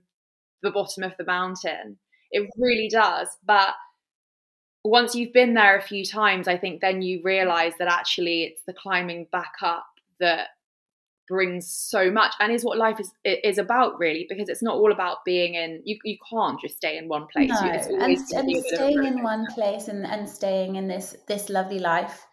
the 0.63 0.71
bottom 0.71 1.03
of 1.03 1.15
the 1.17 1.25
mountain. 1.25 1.97
It 2.31 2.47
really 2.57 2.89
does. 2.89 3.27
But 3.45 3.73
once 4.83 5.15
you've 5.15 5.33
been 5.33 5.53
there 5.55 5.77
a 5.77 5.81
few 5.81 6.05
times 6.05 6.47
i 6.47 6.57
think 6.57 6.79
then 6.79 7.01
you 7.01 7.21
realize 7.23 7.73
that 7.79 7.89
actually 7.89 8.43
it's 8.43 8.63
the 8.65 8.73
climbing 8.73 9.27
back 9.31 9.53
up 9.61 9.88
that 10.19 10.47
brings 11.29 11.69
so 11.71 12.09
much 12.11 12.33
and 12.39 12.51
is 12.51 12.65
what 12.65 12.77
life 12.77 12.99
is 12.99 13.11
is 13.23 13.59
about 13.59 13.99
really 13.99 14.25
because 14.27 14.49
it's 14.49 14.63
not 14.63 14.75
all 14.75 14.91
about 14.91 15.17
being 15.23 15.53
in 15.53 15.79
you, 15.85 15.95
you 16.03 16.17
can't 16.29 16.59
just 16.59 16.77
stay 16.77 16.97
in 16.97 17.07
one 17.07 17.27
place 17.31 17.49
no. 17.49 17.67
and, 17.67 18.17
and 18.17 18.65
staying 18.65 19.05
in 19.05 19.21
one 19.21 19.45
place 19.53 19.87
and, 19.87 20.05
and 20.05 20.27
staying 20.27 20.75
in 20.75 20.87
this 20.87 21.15
this 21.27 21.49
lovely 21.49 21.77
life 21.77 22.25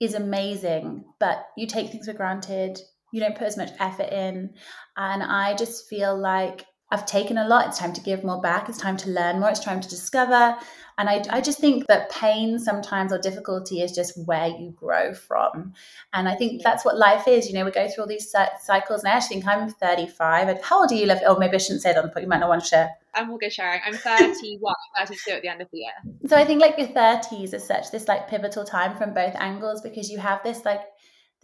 is 0.00 0.14
amazing 0.14 1.04
but 1.20 1.46
you 1.58 1.66
take 1.66 1.90
things 1.90 2.06
for 2.06 2.14
granted 2.14 2.80
you 3.12 3.20
don't 3.20 3.36
put 3.36 3.46
as 3.46 3.56
much 3.58 3.70
effort 3.78 4.10
in 4.10 4.50
and 4.96 5.22
i 5.22 5.54
just 5.54 5.86
feel 5.86 6.18
like 6.18 6.64
I've 6.90 7.06
taken 7.06 7.36
a 7.36 7.46
lot. 7.46 7.66
It's 7.66 7.78
time 7.78 7.92
to 7.94 8.00
give 8.00 8.22
more 8.22 8.40
back. 8.40 8.68
It's 8.68 8.78
time 8.78 8.96
to 8.98 9.10
learn 9.10 9.40
more. 9.40 9.50
It's 9.50 9.60
time 9.60 9.80
to 9.80 9.88
discover. 9.88 10.56
And 10.98 11.10
I, 11.10 11.22
I 11.30 11.40
just 11.40 11.58
think 11.58 11.86
that 11.88 12.10
pain 12.10 12.58
sometimes 12.58 13.12
or 13.12 13.18
difficulty 13.18 13.82
is 13.82 13.92
just 13.92 14.16
where 14.24 14.46
you 14.46 14.70
grow 14.70 15.12
from. 15.12 15.74
And 16.14 16.28
I 16.28 16.34
think 16.34 16.62
that's 16.62 16.84
what 16.84 16.96
life 16.96 17.28
is. 17.28 17.48
You 17.48 17.54
know, 17.54 17.64
we 17.64 17.70
go 17.70 17.88
through 17.88 18.04
all 18.04 18.08
these 18.08 18.30
cycles. 18.60 19.02
And 19.02 19.12
I 19.12 19.16
actually 19.16 19.40
think 19.40 19.48
I'm 19.48 19.68
35. 19.68 20.48
And 20.48 20.60
how 20.62 20.80
old 20.80 20.92
are 20.92 20.94
you, 20.94 21.06
Liv? 21.06 21.18
Oh, 21.26 21.38
maybe 21.38 21.56
I 21.56 21.58
shouldn't 21.58 21.82
say 21.82 21.90
it 21.90 21.98
on 21.98 22.06
the 22.06 22.12
podcast. 22.12 22.22
You 22.22 22.28
might 22.28 22.40
not 22.40 22.48
want 22.48 22.62
to 22.62 22.68
share. 22.68 22.90
I'm 23.14 23.30
all 23.30 23.38
good 23.38 23.52
sharing. 23.52 23.80
I'm 23.84 23.94
31, 23.94 24.74
32 24.96 25.30
at 25.32 25.42
the 25.42 25.48
end 25.48 25.60
of 25.62 25.68
the 25.70 25.78
year. 25.78 25.92
So 26.26 26.36
I 26.36 26.44
think 26.44 26.60
like 26.60 26.78
your 26.78 26.88
30s 26.88 27.52
is 27.52 27.64
such 27.64 27.90
this 27.90 28.08
like 28.08 28.28
pivotal 28.28 28.64
time 28.64 28.96
from 28.96 29.12
both 29.12 29.34
angles 29.36 29.80
because 29.82 30.10
you 30.10 30.18
have 30.18 30.42
this 30.42 30.64
like 30.64 30.82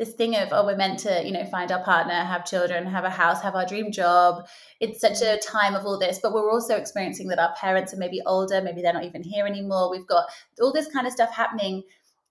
this 0.02 0.14
thing 0.14 0.34
of 0.34 0.48
oh 0.50 0.66
we're 0.66 0.76
meant 0.76 0.98
to 0.98 1.24
you 1.24 1.30
know 1.30 1.44
find 1.44 1.70
our 1.70 1.82
partner 1.84 2.12
have 2.12 2.44
children 2.44 2.84
have 2.84 3.04
a 3.04 3.10
house 3.10 3.40
have 3.40 3.54
our 3.54 3.64
dream 3.64 3.92
job. 3.92 4.44
It's 4.80 5.00
such 5.00 5.22
a 5.22 5.36
mm. 5.36 5.40
time 5.46 5.76
of 5.76 5.86
all 5.86 5.98
this 5.98 6.18
but 6.20 6.34
we're 6.34 6.50
also 6.50 6.76
experiencing 6.76 7.28
that 7.28 7.38
our 7.38 7.54
parents 7.54 7.94
are 7.94 7.98
maybe 7.98 8.20
older 8.26 8.60
maybe 8.60 8.82
they're 8.82 8.92
not 8.92 9.04
even 9.04 9.22
here 9.22 9.46
anymore. 9.46 9.90
We've 9.90 10.06
got 10.06 10.24
all 10.60 10.72
this 10.72 10.88
kind 10.88 11.06
of 11.06 11.12
stuff 11.12 11.32
happening. 11.32 11.84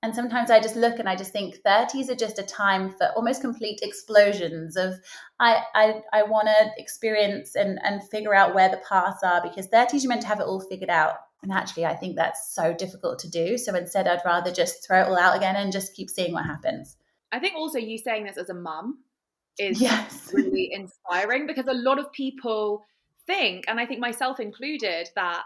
And 0.03 0.15
sometimes 0.15 0.49
i 0.49 0.59
just 0.59 0.75
look 0.75 0.97
and 0.99 1.07
i 1.07 1.15
just 1.15 1.31
think 1.31 1.59
30s 1.65 2.09
are 2.09 2.15
just 2.15 2.39
a 2.39 2.43
time 2.43 2.89
for 2.89 3.09
almost 3.15 3.41
complete 3.41 3.81
explosions 3.83 4.75
of 4.75 4.95
i 5.39 5.61
i, 5.75 6.01
I 6.11 6.23
want 6.23 6.47
to 6.47 6.71
experience 6.83 7.55
and 7.55 7.79
and 7.83 8.01
figure 8.09 8.33
out 8.33 8.55
where 8.55 8.67
the 8.69 8.81
paths 8.89 9.21
are 9.23 9.43
because 9.43 9.67
30s 9.67 10.01
you're 10.01 10.09
meant 10.09 10.23
to 10.23 10.27
have 10.27 10.39
it 10.39 10.47
all 10.47 10.59
figured 10.59 10.89
out. 10.89 11.13
And 11.43 11.51
actually 11.51 11.85
i 11.85 11.95
think 11.95 12.15
that's 12.15 12.53
so 12.55 12.73
difficult 12.73 13.19
to 13.19 13.29
do. 13.29 13.57
So 13.59 13.75
instead 13.75 14.07
i'd 14.07 14.25
rather 14.25 14.51
just 14.51 14.85
throw 14.85 15.01
it 15.03 15.07
all 15.07 15.19
out 15.19 15.37
again 15.37 15.55
and 15.55 15.71
just 15.71 15.95
keep 15.95 16.09
seeing 16.09 16.33
what 16.33 16.45
happens 16.45 16.97
I 17.31 17.39
think 17.39 17.55
also 17.55 17.79
you 17.79 17.97
saying 17.97 18.25
this 18.25 18.37
as 18.37 18.49
a 18.49 18.53
mum 18.53 18.99
is 19.57 19.81
yes. 19.81 20.31
really 20.33 20.69
inspiring 20.71 21.47
because 21.47 21.67
a 21.67 21.73
lot 21.73 21.99
of 21.99 22.11
people 22.11 22.83
think, 23.25 23.65
and 23.67 23.79
I 23.79 23.85
think 23.85 23.99
myself 23.99 24.39
included, 24.39 25.09
that 25.15 25.43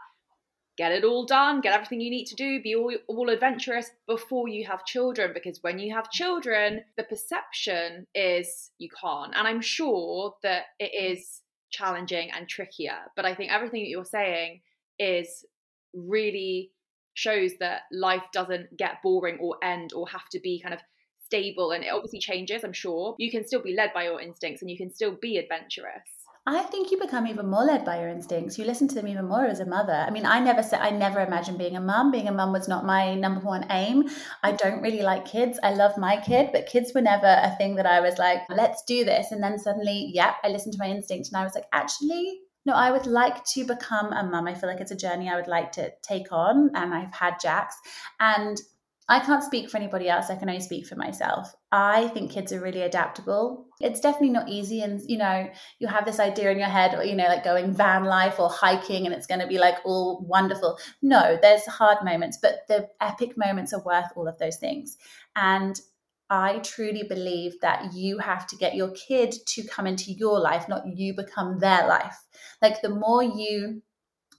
get 0.77 0.91
it 0.91 1.03
all 1.03 1.25
done, 1.25 1.61
get 1.61 1.73
everything 1.73 2.01
you 2.01 2.09
need 2.09 2.25
to 2.25 2.35
do, 2.35 2.61
be 2.61 2.75
all, 2.75 2.93
all 3.07 3.29
adventurous 3.29 3.91
before 4.07 4.47
you 4.47 4.65
have 4.65 4.85
children. 4.85 5.31
Because 5.33 5.59
when 5.61 5.79
you 5.79 5.93
have 5.93 6.11
children, 6.11 6.81
the 6.97 7.03
perception 7.03 8.07
is 8.13 8.71
you 8.77 8.89
can't. 8.89 9.33
And 9.35 9.47
I'm 9.47 9.61
sure 9.61 10.35
that 10.43 10.63
it 10.79 10.91
mm. 10.93 11.13
is 11.13 11.41
challenging 11.69 12.31
and 12.31 12.47
trickier. 12.47 12.97
But 13.15 13.25
I 13.25 13.35
think 13.35 13.51
everything 13.51 13.83
that 13.83 13.89
you're 13.89 14.05
saying 14.05 14.61
is 14.99 15.45
really 15.93 16.71
shows 17.13 17.53
that 17.59 17.83
life 17.91 18.23
doesn't 18.33 18.75
get 18.77 19.01
boring 19.01 19.37
or 19.39 19.57
end 19.63 19.93
or 19.93 20.07
have 20.09 20.27
to 20.29 20.39
be 20.39 20.59
kind 20.59 20.73
of 20.73 20.81
stable 21.25 21.71
and 21.71 21.83
it 21.83 21.91
obviously 21.91 22.19
changes 22.19 22.63
i'm 22.63 22.73
sure 22.73 23.15
you 23.17 23.31
can 23.31 23.45
still 23.45 23.61
be 23.61 23.75
led 23.75 23.91
by 23.93 24.03
your 24.03 24.21
instincts 24.21 24.61
and 24.61 24.69
you 24.69 24.77
can 24.77 24.93
still 24.93 25.17
be 25.21 25.37
adventurous 25.37 26.15
I 26.47 26.61
think 26.61 26.91
you 26.91 26.99
become 26.99 27.25
even 27.25 27.47
more 27.47 27.63
led 27.63 27.83
by 27.83 27.99
your 27.99 28.09
instincts. 28.09 28.59
You 28.59 28.65
listen 28.65 28.87
to 28.89 28.93
them 28.93 29.07
even 29.07 29.27
more 29.27 29.45
as 29.45 29.61
a 29.61 29.65
mother. 29.65 29.93
I 29.93 30.11
mean, 30.11 30.27
I 30.27 30.39
never 30.39 30.61
said 30.61 30.79
I 30.79 30.91
never 30.91 31.19
imagined 31.19 31.57
being 31.57 31.75
a 31.75 31.81
mum. 31.81 32.11
Being 32.11 32.27
a 32.27 32.31
mum 32.31 32.51
was 32.53 32.67
not 32.67 32.85
my 32.85 33.15
number 33.15 33.41
one 33.41 33.65
aim. 33.71 34.07
I 34.43 34.51
don't 34.51 34.83
really 34.83 35.01
like 35.01 35.25
kids. 35.25 35.59
I 35.63 35.73
love 35.73 35.97
my 35.97 36.21
kid, 36.21 36.51
but 36.53 36.67
kids 36.67 36.93
were 36.93 37.01
never 37.01 37.25
a 37.25 37.55
thing 37.57 37.77
that 37.77 37.87
I 37.87 37.99
was 37.99 38.19
like, 38.19 38.41
let's 38.47 38.83
do 38.83 39.03
this. 39.03 39.31
And 39.31 39.41
then 39.41 39.57
suddenly, 39.57 40.11
yep, 40.13 40.35
I 40.43 40.49
listened 40.49 40.73
to 40.73 40.79
my 40.79 40.87
instinct 40.87 41.29
and 41.29 41.37
I 41.37 41.43
was 41.43 41.55
like, 41.55 41.65
actually, 41.73 42.41
no, 42.63 42.73
I 42.73 42.91
would 42.91 43.07
like 43.07 43.43
to 43.53 43.65
become 43.65 44.13
a 44.13 44.23
mum. 44.23 44.47
I 44.47 44.53
feel 44.53 44.69
like 44.69 44.81
it's 44.81 44.91
a 44.91 44.95
journey 44.95 45.29
I 45.29 45.37
would 45.37 45.47
like 45.47 45.71
to 45.73 45.91
take 46.03 46.31
on. 46.31 46.69
And 46.75 46.93
I've 46.93 47.13
had 47.13 47.39
Jax. 47.39 47.75
And 48.19 48.61
I 49.07 49.19
can't 49.19 49.43
speak 49.43 49.69
for 49.69 49.77
anybody 49.77 50.09
else. 50.09 50.31
I 50.31 50.35
can 50.35 50.49
only 50.49 50.61
speak 50.61 50.87
for 50.87 50.95
myself. 50.95 51.53
I 51.71 52.07
think 52.07 52.31
kids 52.31 52.51
are 52.51 52.59
really 52.59 52.81
adaptable. 52.81 53.67
It's 53.79 53.99
definitely 53.99 54.31
not 54.31 54.49
easy. 54.49 54.81
And, 54.81 54.99
you 55.07 55.19
know, 55.19 55.47
you 55.77 55.87
have 55.87 56.05
this 56.05 56.19
idea 56.19 56.49
in 56.51 56.57
your 56.57 56.67
head, 56.67 56.95
or, 56.95 57.03
you 57.03 57.15
know, 57.15 57.27
like 57.27 57.43
going 57.43 57.71
van 57.71 58.05
life 58.05 58.39
or 58.39 58.49
hiking 58.49 59.05
and 59.05 59.13
it's 59.13 59.27
going 59.27 59.41
to 59.41 59.47
be 59.47 59.59
like 59.59 59.77
all 59.85 60.25
wonderful. 60.27 60.79
No, 61.03 61.37
there's 61.39 61.65
hard 61.65 62.03
moments, 62.03 62.39
but 62.41 62.61
the 62.67 62.87
epic 62.99 63.37
moments 63.37 63.73
are 63.73 63.83
worth 63.83 64.07
all 64.15 64.27
of 64.27 64.39
those 64.39 64.57
things. 64.57 64.97
And 65.35 65.79
I 66.27 66.57
truly 66.59 67.03
believe 67.03 67.59
that 67.61 67.93
you 67.93 68.17
have 68.17 68.47
to 68.47 68.55
get 68.55 68.73
your 68.73 68.89
kid 68.89 69.35
to 69.49 69.67
come 69.67 69.85
into 69.85 70.11
your 70.11 70.39
life, 70.39 70.67
not 70.67 70.87
you 70.87 71.13
become 71.13 71.59
their 71.59 71.87
life. 71.87 72.17
Like 72.59 72.81
the 72.81 72.89
more 72.89 73.21
you 73.21 73.83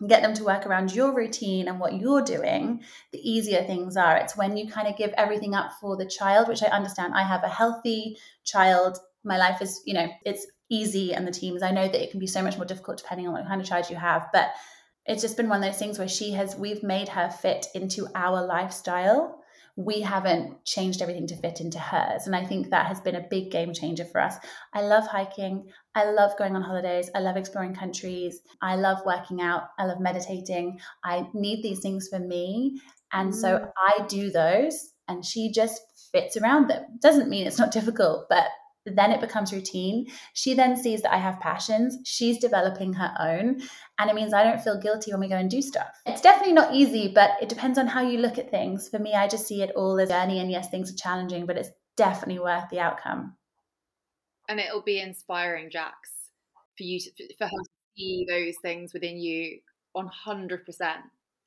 get 0.07 0.23
them 0.23 0.35
to 0.35 0.45
work 0.45 0.67
around 0.67 0.95
your 0.95 1.15
routine 1.15 1.69
and 1.69 1.81
what 1.81 1.95
you're 1.95 2.23
doing, 2.23 2.83
the 3.13 3.19
easier 3.19 3.63
things 3.63 3.97
are. 3.97 4.17
It's 4.17 4.37
when 4.37 4.57
you 4.57 4.69
kind 4.69 4.89
of 4.89 4.97
give 4.97 5.13
everything 5.17 5.55
up 5.55 5.73
for 5.81 5.97
the 5.97 6.07
child, 6.07 6.49
which 6.49 6.63
I 6.63 6.67
understand. 6.67 7.15
I 7.15 7.23
have 7.23 7.45
a 7.45 7.49
healthy 7.49 8.19
child. 8.45 8.99
My 9.25 9.39
life 9.39 9.63
is, 9.63 9.81
you 9.87 9.95
know, 9.95 10.09
it's 10.25 10.47
easy 10.69 11.15
and 11.15 11.27
the 11.27 11.33
teams. 11.33 11.63
I 11.63 11.71
know 11.71 11.87
that 11.87 12.03
it 12.03 12.11
can 12.11 12.21
be 12.21 12.27
so 12.27 12.43
much 12.43 12.57
more 12.57 12.67
difficult 12.67 12.99
depending 12.99 13.27
on 13.27 13.33
what 13.33 13.47
kind 13.47 13.61
of 13.61 13.67
child 13.67 13.89
you 13.89 13.97
have, 13.97 14.27
but 14.33 14.51
it's 15.07 15.23
just 15.23 15.37
been 15.37 15.49
one 15.49 15.63
of 15.63 15.65
those 15.65 15.79
things 15.79 15.99
where 15.99 16.09
she 16.09 16.33
has, 16.33 16.57
we've 16.57 16.83
made 16.83 17.09
her 17.09 17.31
fit 17.31 17.67
into 17.75 18.09
our 18.15 18.45
lifestyle 18.45 19.41
we 19.77 20.01
haven't 20.01 20.65
changed 20.65 21.03
everything 21.03 21.27
to 21.27 21.37
fit 21.37 21.61
into 21.61 21.79
hers. 21.79 22.27
And 22.27 22.35
I 22.35 22.45
think 22.45 22.71
that 22.71 22.87
has 22.87 22.99
been 23.01 23.15
a 23.15 23.27
big 23.29 23.51
game 23.51 23.75
changer 23.75 24.07
for 24.07 24.23
us. 24.23 24.37
I 24.73 24.81
love 24.81 25.07
hiking. 25.07 25.69
I 25.95 26.11
love 26.11 26.37
going 26.39 26.57
on 26.57 26.63
holidays. 26.63 27.11
I 27.15 27.19
love 27.19 27.37
exploring 27.37 27.75
countries. 27.75 28.41
I 28.63 28.77
love 28.77 28.99
working 29.05 29.43
out. 29.43 29.65
I 29.79 29.85
love 29.85 30.01
meditating. 30.01 30.81
I 31.05 31.29
need 31.35 31.63
these 31.63 31.81
things 31.81 32.09
for 32.09 32.19
me. 32.19 32.81
And 33.13 33.33
mm. 33.33 33.37
so 33.37 33.71
I 33.77 34.07
do 34.07 34.31
those, 34.31 34.93
and 35.09 35.25
she 35.25 35.53
just 35.53 35.81
fits 36.11 36.37
around 36.37 36.69
them. 36.69 36.85
Doesn't 37.01 37.29
mean 37.29 37.47
it's 37.47 37.59
not 37.59 37.71
difficult, 37.71 38.27
but 38.31 38.47
then 38.95 39.11
it 39.11 39.21
becomes 39.21 39.53
routine. 39.53 40.07
She 40.35 40.55
then 40.55 40.77
sees 40.77 41.03
that 41.03 41.13
I 41.13 41.19
have 41.19 41.41
passions. 41.41 41.99
She's 42.05 42.39
developing 42.39 42.93
her 42.95 43.15
own. 43.19 43.61
And 43.99 44.11
it 44.11 44.15
means 44.15 44.33
I 44.33 44.45
don't 44.45 44.61
feel 44.61 44.81
guilty 44.81 45.11
when 45.11 45.21
we 45.21 45.29
go 45.29 45.37
and 45.37 45.51
do 45.51 45.61
stuff. 45.61 46.01
It's 46.07 46.21
definitely 46.21 46.53
not 46.53 46.75
easy, 46.75 47.11
but 47.13 47.33
it 47.43 47.49
depends 47.49 47.79
on 47.79 47.87
how 47.87 48.03
you 48.03 48.19
look 48.19 48.39
at 48.39 48.51
things. 48.51 48.89
For 48.89 48.99
me, 48.99 49.15
I 49.15 49.27
just 49.27 49.47
see 49.47 49.63
it 49.63 49.73
all 49.75 49.99
as 49.99 50.11
a 50.11 50.13
journey. 50.13 50.39
And 50.39 50.51
yes, 50.51 50.71
things 50.71 50.93
are 50.93 50.97
challenging, 50.97 51.47
but 51.47 51.57
it's 51.57 51.71
definitely 51.97 52.39
worth 52.39 52.69
the 52.71 52.81
outcome. 52.81 53.37
And 54.49 54.61
it'll 54.61 54.83
be 54.83 55.01
inspiring, 55.01 55.71
Jax, 55.71 56.11
for 56.77 56.85
you 56.85 57.01
to, 57.01 57.35
for 57.37 57.47
her 57.47 57.51
to 57.51 57.71
see 57.97 58.27
those 58.29 58.55
things 58.63 58.93
within 58.93 59.17
you 59.19 59.59
100%. 59.97 60.61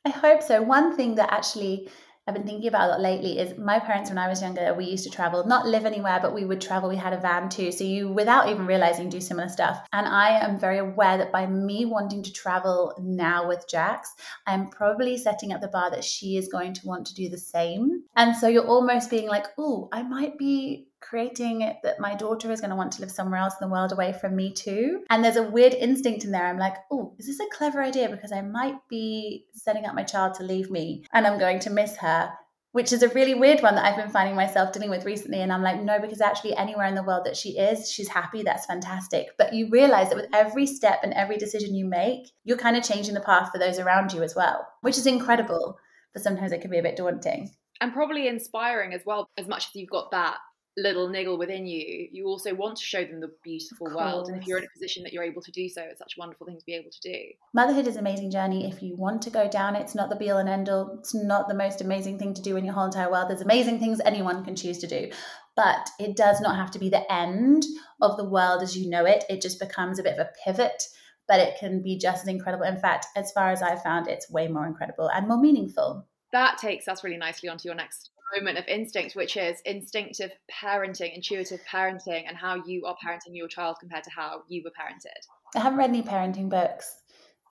I 0.06 0.10
hope 0.10 0.42
so. 0.42 0.62
One 0.62 0.96
thing 0.96 1.16
that 1.16 1.32
actually 1.32 1.90
I've 2.30 2.36
been 2.36 2.46
thinking 2.46 2.68
about 2.68 2.88
a 2.88 2.92
lot 2.92 3.02
lately 3.02 3.40
is 3.40 3.58
my 3.58 3.80
parents, 3.80 4.12
when 4.12 4.20
I 4.20 4.28
was 4.28 4.44
younger, 4.44 4.72
we 4.76 4.86
used 4.86 5.04
to 5.06 5.10
travel, 5.10 5.44
not 5.48 5.66
live 5.66 5.84
anywhere, 5.84 6.20
but 6.22 6.32
we 6.32 6.46
would 6.46 6.62
travel. 6.62 6.88
We 6.88 6.96
had 6.96 7.12
a 7.12 7.18
van 7.18 7.50
too. 7.50 7.72
So 7.72 7.84
you, 7.84 8.10
without 8.10 8.50
even 8.50 8.68
realizing, 8.68 9.10
do 9.10 9.20
similar 9.20 9.50
stuff. 9.50 9.84
And 9.94 10.06
I 10.06 10.38
am 10.38 10.60
very 10.60 10.78
aware 10.78 11.18
that 11.18 11.32
by 11.32 11.48
me 11.48 11.86
wanting 11.86 12.22
to 12.22 12.32
travel 12.32 12.94
now 13.02 13.48
with 13.48 13.68
Jax, 13.68 14.14
I'm 14.46 14.70
probably 14.70 15.18
setting 15.18 15.54
up 15.54 15.62
the 15.62 15.70
bar 15.70 15.90
that 15.90 16.04
she 16.04 16.38
is 16.38 16.48
going 16.50 16.76
to 16.76 16.86
want 16.86 17.08
to 17.08 17.16
do 17.16 17.30
the 17.30 17.38
same. 17.40 18.04
And 18.16 18.38
so 18.38 18.48
you're 18.48 18.68
almost 18.68 19.10
being 19.10 19.28
like, 19.28 19.48
oh, 19.58 19.90
I 19.92 20.04
might 20.04 20.38
be 20.38 20.89
creating 21.02 21.60
that 21.84 22.00
my 22.00 22.16
daughter 22.16 22.52
is 22.52 22.62
going 22.62 22.70
to 22.70 22.76
want 22.76 22.92
to 22.94 23.02
live 23.02 23.12
somewhere 23.12 23.40
else 23.40 23.54
in 23.60 23.68
the 23.68 23.72
world 23.72 23.92
away 23.92 24.14
from 24.14 24.36
me 24.36 24.52
too. 24.52 25.04
And 25.10 25.24
there's 25.24 25.36
a 25.36 25.44
weird 25.44 25.74
instinct 25.74 26.24
in 26.24 26.32
there. 26.32 26.46
I'm 26.46 26.60
like, 26.60 26.76
oh, 26.92 27.16
is 27.18 27.28
this 27.28 27.40
a 27.40 27.56
clever 27.56 27.82
idea? 27.82 28.10
Because 28.10 28.32
I 28.32 28.42
might 28.42 28.76
be 28.90 29.46
setting 29.54 29.86
up 29.86 29.96
my 29.96 30.04
child 30.04 30.36
to 30.36 30.44
leave 30.44 30.70
me 30.70 31.06
and 31.14 31.26
I'm 31.26 31.40
going 31.40 31.60
to 31.60 31.70
miss 31.70 31.98
her. 31.98 32.32
Which 32.72 32.94
is 32.94 33.02
a 33.02 33.10
really 33.10 33.34
weird 33.34 33.62
one 33.62 33.74
that 33.74 33.84
I've 33.84 33.98
been 33.98 34.12
finding 34.12 34.36
myself 34.36 34.72
dealing 34.72 34.92
with 34.92 35.04
recently. 35.04 35.42
And 35.42 35.52
I'm 35.52 35.64
like, 35.64 35.82
no, 35.82 36.00
because 36.00 36.22
actually, 36.22 36.56
anywhere 36.56 36.86
in 36.86 36.94
the 36.94 37.02
world 37.02 37.26
that 37.26 37.36
she 37.36 37.58
is, 37.58 37.92
she's 37.92 38.08
happy. 38.08 38.44
That's 38.44 38.68
fantastic. 38.68 39.30
But 39.40 39.54
you 39.54 39.70
realize 39.72 40.10
that 40.10 40.16
with 40.16 40.30
every 40.36 40.68
step 40.68 41.00
and 41.02 41.12
every 41.14 41.38
decision 41.38 41.74
you 41.74 41.86
make, 41.86 42.30
you're 42.44 42.58
kind 42.58 42.78
of 42.78 42.84
changing 42.84 43.16
the 43.16 43.22
path 43.22 43.50
for 43.52 43.58
those 43.58 43.80
around 43.80 44.14
you 44.14 44.22
as 44.22 44.36
well, 44.36 44.68
which 44.82 45.00
is 45.00 45.08
incredible. 45.08 45.80
But 46.14 46.22
sometimes 46.22 46.52
it 46.52 46.62
can 46.62 46.70
be 46.70 46.78
a 46.78 46.84
bit 46.84 46.96
daunting 46.96 47.50
and 47.82 47.94
probably 47.94 48.28
inspiring 48.28 48.94
as 48.94 49.02
well 49.06 49.30
as 49.38 49.48
much 49.48 49.68
as 49.68 49.76
you've 49.76 49.90
got 49.90 50.12
that 50.12 50.38
little 50.82 51.10
niggle 51.10 51.38
within 51.38 51.66
you, 51.66 52.08
you 52.12 52.26
also 52.26 52.54
want 52.54 52.78
to 52.78 52.84
show 52.84 53.04
them 53.04 53.20
the 53.20 53.32
beautiful 53.44 53.88
world. 53.88 54.30
And 54.30 54.42
if 54.42 54.48
you're 54.48 54.58
in 54.58 54.64
a 54.64 54.74
position 54.74 55.04
that 55.04 55.14
you're 55.14 55.24
able 55.24 55.42
to 55.42 55.52
do 55.52 55.70
so, 55.70 55.82
it's 55.84 56.00
such 56.00 56.16
a 56.18 56.20
wonderful 56.20 56.46
thing 56.46 56.58
to 56.58 56.66
be 56.66 56.76
able 56.76 56.92
to 56.92 57.00
do. 57.02 57.18
Motherhood 57.54 57.88
is 57.88 57.96
an 57.96 58.02
amazing 58.02 58.32
journey. 58.32 58.70
If 58.70 58.82
you 58.82 58.96
want 58.96 59.22
to 59.24 59.30
go 59.30 59.50
down, 59.50 59.76
it's 59.76 59.96
not 59.96 60.10
the 60.10 60.16
be 60.16 60.30
all 60.30 60.38
and 60.38 60.50
end 60.50 60.70
all. 60.70 60.98
It's 61.00 61.14
not 61.14 61.48
the 61.48 61.54
most 61.54 61.82
amazing 61.82 62.20
thing 62.20 62.34
to 62.34 62.42
do 62.42 62.56
in 62.56 62.66
your 62.66 62.74
whole 62.74 62.86
entire 62.86 63.12
world. 63.12 63.30
There's 63.30 63.42
amazing 63.42 63.80
things 63.80 64.00
anyone 64.04 64.44
can 64.44 64.56
choose 64.56 64.80
to 64.80 64.88
do. 64.88 65.12
But 65.56 65.90
it 66.00 66.16
does 66.16 66.40
not 66.42 66.56
have 66.56 66.72
to 66.72 66.80
be 66.80 66.90
the 66.90 67.12
end 67.12 67.66
of 68.02 68.18
the 68.18 68.30
world 68.30 68.64
as 68.64 68.78
you 68.78 68.90
know 68.90 69.06
it. 69.06 69.26
It 69.30 69.42
just 69.42 69.60
becomes 69.60 70.00
a 70.00 70.04
bit 70.04 70.18
of 70.18 70.20
a 70.20 70.30
pivot 70.44 70.84
but 71.28 71.40
it 71.40 71.60
can 71.60 71.80
be 71.84 71.96
just 71.96 72.24
as 72.24 72.28
incredible. 72.28 72.66
In 72.66 72.80
fact, 72.80 73.06
as 73.16 73.32
far 73.32 73.52
as 73.52 73.62
I've 73.62 73.84
found, 73.84 74.08
it's 74.08 74.32
way 74.32 74.48
more 74.48 74.66
incredible 74.66 75.12
and 75.14 75.28
more 75.28 75.40
meaningful. 75.40 76.08
That 76.32 76.58
takes 76.58 76.88
us 76.88 77.04
really 77.04 77.18
nicely 77.18 77.50
onto 77.50 77.68
your 77.68 77.76
next 77.76 78.10
moment 78.36 78.58
of 78.58 78.66
instinct, 78.68 79.16
which 79.16 79.38
is 79.38 79.62
instinctive 79.66 80.32
parenting, 80.52 81.16
intuitive 81.16 81.60
parenting, 81.72 82.24
and 82.28 82.38
how 82.38 82.56
you 82.66 82.86
are 82.86 82.96
parenting 83.04 83.34
your 83.34 83.48
child 83.48 83.78
compared 83.80 84.04
to 84.04 84.12
how 84.16 84.44
you 84.48 84.62
were 84.64 84.72
parented. 84.72 85.20
I 85.56 85.60
haven't 85.60 85.80
read 85.80 85.90
any 85.90 86.04
parenting 86.04 86.50
books. 86.50 86.96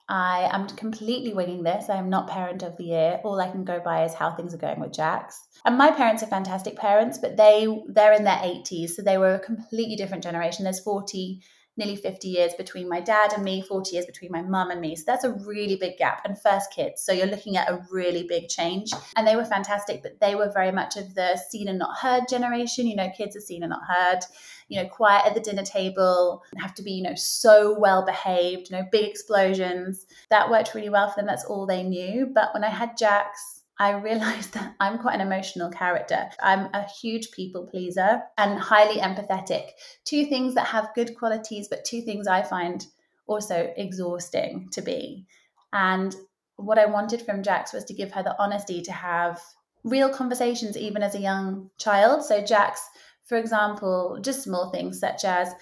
I 0.09 0.49
am 0.51 0.67
completely 0.67 1.33
winging 1.33 1.61
this. 1.61 1.87
I 1.87 1.97
am 1.97 2.09
not 2.09 2.27
parent 2.27 2.63
of 2.63 2.75
the 2.77 2.85
year. 2.85 3.21
All 3.23 3.39
I 3.39 3.51
can 3.51 3.63
go 3.63 3.79
by 3.79 4.05
is 4.05 4.15
how 4.15 4.31
things 4.31 4.55
are 4.55 4.57
going 4.57 4.79
with 4.79 4.91
Jax. 4.91 5.39
And 5.65 5.77
my 5.77 5.91
parents 5.91 6.23
are 6.23 6.27
fantastic 6.27 6.75
parents, 6.75 7.19
but 7.19 7.37
they 7.37 7.67
they're 7.87 8.13
in 8.13 8.23
their 8.23 8.37
80s, 8.37 8.91
so 8.91 9.03
they 9.03 9.19
were 9.19 9.35
a 9.35 9.39
completely 9.39 9.95
different 9.95 10.23
generation. 10.23 10.63
There's 10.63 10.79
40 10.79 11.41
nearly 11.77 11.95
50 11.95 12.27
years 12.27 12.53
between 12.55 12.89
my 12.89 12.99
dad 12.99 13.31
and 13.33 13.43
me, 13.43 13.61
40 13.61 13.95
years 13.95 14.05
between 14.05 14.31
my 14.31 14.41
mum 14.41 14.69
and 14.69 14.81
me. 14.81 14.95
So 14.95 15.03
that's 15.07 15.23
a 15.23 15.31
really 15.31 15.77
big 15.77 15.97
gap. 15.97 16.21
And 16.25 16.39
first 16.39 16.73
kids. 16.73 17.01
So 17.01 17.13
you're 17.13 17.25
looking 17.25 17.55
at 17.55 17.69
a 17.69 17.81
really 17.89 18.23
big 18.27 18.49
change. 18.49 18.91
And 19.15 19.25
they 19.25 19.35
were 19.35 19.45
fantastic, 19.45 20.03
but 20.03 20.19
they 20.19 20.35
were 20.35 20.51
very 20.51 20.71
much 20.71 20.97
of 20.97 21.15
the 21.15 21.37
seen 21.49 21.67
and 21.69 21.79
not 21.79 21.97
heard 21.97 22.23
generation. 22.29 22.85
You 22.85 22.97
know, 22.97 23.09
kids 23.15 23.35
are 23.37 23.41
seen 23.41 23.63
and 23.63 23.69
not 23.69 23.83
heard, 23.87 24.19
you 24.67 24.81
know, 24.81 24.89
quiet 24.89 25.25
at 25.25 25.35
the 25.35 25.39
dinner 25.39 25.63
table, 25.63 26.43
have 26.57 26.75
to 26.75 26.83
be, 26.83 26.91
you 26.91 27.03
know, 27.03 27.15
so 27.15 27.77
well 27.79 28.05
behaved, 28.05 28.69
you 28.69 28.75
know, 28.75 28.85
big 28.91 29.09
explosions. 29.09 30.05
That 30.29 30.49
worked 30.49 30.75
really 30.75 30.89
well 30.89 31.09
for 31.09 31.15
them. 31.15 31.27
That's 31.27 31.45
all 31.45 31.65
they 31.65 31.83
knew. 31.83 32.29
But 32.33 32.53
when 32.53 32.63
I 32.63 32.69
had 32.69 32.97
Jax, 32.97 33.58
I 33.79 33.91
realized 33.91 34.53
that 34.55 34.75
I'm 34.79 34.99
quite 34.99 35.15
an 35.15 35.25
emotional 35.25 35.71
character. 35.71 36.29
I'm 36.41 36.69
a 36.73 36.85
huge 37.01 37.31
people 37.31 37.65
pleaser 37.65 38.21
and 38.37 38.59
highly 38.59 38.99
empathetic. 38.99 39.69
Two 40.05 40.25
things 40.25 40.55
that 40.55 40.67
have 40.67 40.93
good 40.93 41.17
qualities, 41.17 41.67
but 41.69 41.85
two 41.85 42.01
things 42.01 42.27
I 42.27 42.43
find 42.43 42.85
also 43.25 43.71
exhausting 43.77 44.69
to 44.73 44.81
be. 44.81 45.25
And 45.71 46.15
what 46.57 46.79
I 46.79 46.87
wanted 46.87 47.21
from 47.21 47.43
Jax 47.43 47.71
was 47.71 47.85
to 47.85 47.93
give 47.93 48.11
her 48.11 48.23
the 48.23 48.35
honesty 48.41 48.81
to 48.81 48.91
have 48.91 49.39
real 49.83 50.09
conversations, 50.09 50.75
even 50.75 51.01
as 51.01 51.15
a 51.15 51.21
young 51.21 51.69
child. 51.77 52.23
So, 52.23 52.43
Jax, 52.43 52.81
for 53.25 53.37
example, 53.37 54.19
just 54.21 54.43
small 54.43 54.71
things 54.71 54.99
such 54.99 55.23
as 55.23 55.53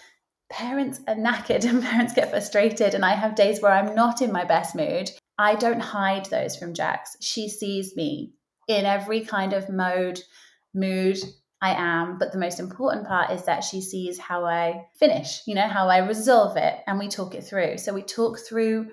parents 0.49 1.01
are 1.07 1.15
knackered 1.15 1.65
and 1.65 1.83
parents 1.91 2.13
get 2.13 2.31
frustrated, 2.31 2.95
and 2.95 3.05
I 3.05 3.13
have 3.13 3.35
days 3.35 3.61
where 3.61 3.73
I'm 3.73 3.93
not 3.93 4.21
in 4.21 4.31
my 4.31 4.43
best 4.43 4.75
mood. 4.75 5.11
I 5.37 5.55
don't 5.55 5.79
hide 5.79 6.25
those 6.25 6.55
from 6.55 6.73
Jax. 6.73 7.15
She 7.21 7.49
sees 7.49 7.95
me 7.95 8.33
in 8.67 8.85
every 8.85 9.21
kind 9.21 9.53
of 9.53 9.69
mode, 9.69 10.19
mood 10.73 11.17
I 11.61 11.73
am. 11.73 12.17
But 12.17 12.31
the 12.31 12.39
most 12.39 12.59
important 12.59 13.07
part 13.07 13.31
is 13.31 13.43
that 13.45 13.63
she 13.63 13.81
sees 13.81 14.19
how 14.19 14.45
I 14.45 14.85
finish, 14.99 15.41
you 15.45 15.55
know, 15.55 15.67
how 15.67 15.89
I 15.89 15.97
resolve 15.99 16.57
it, 16.57 16.79
and 16.87 16.99
we 16.99 17.07
talk 17.07 17.35
it 17.35 17.43
through. 17.43 17.77
So 17.77 17.93
we 17.93 18.01
talk 18.01 18.39
through 18.39 18.87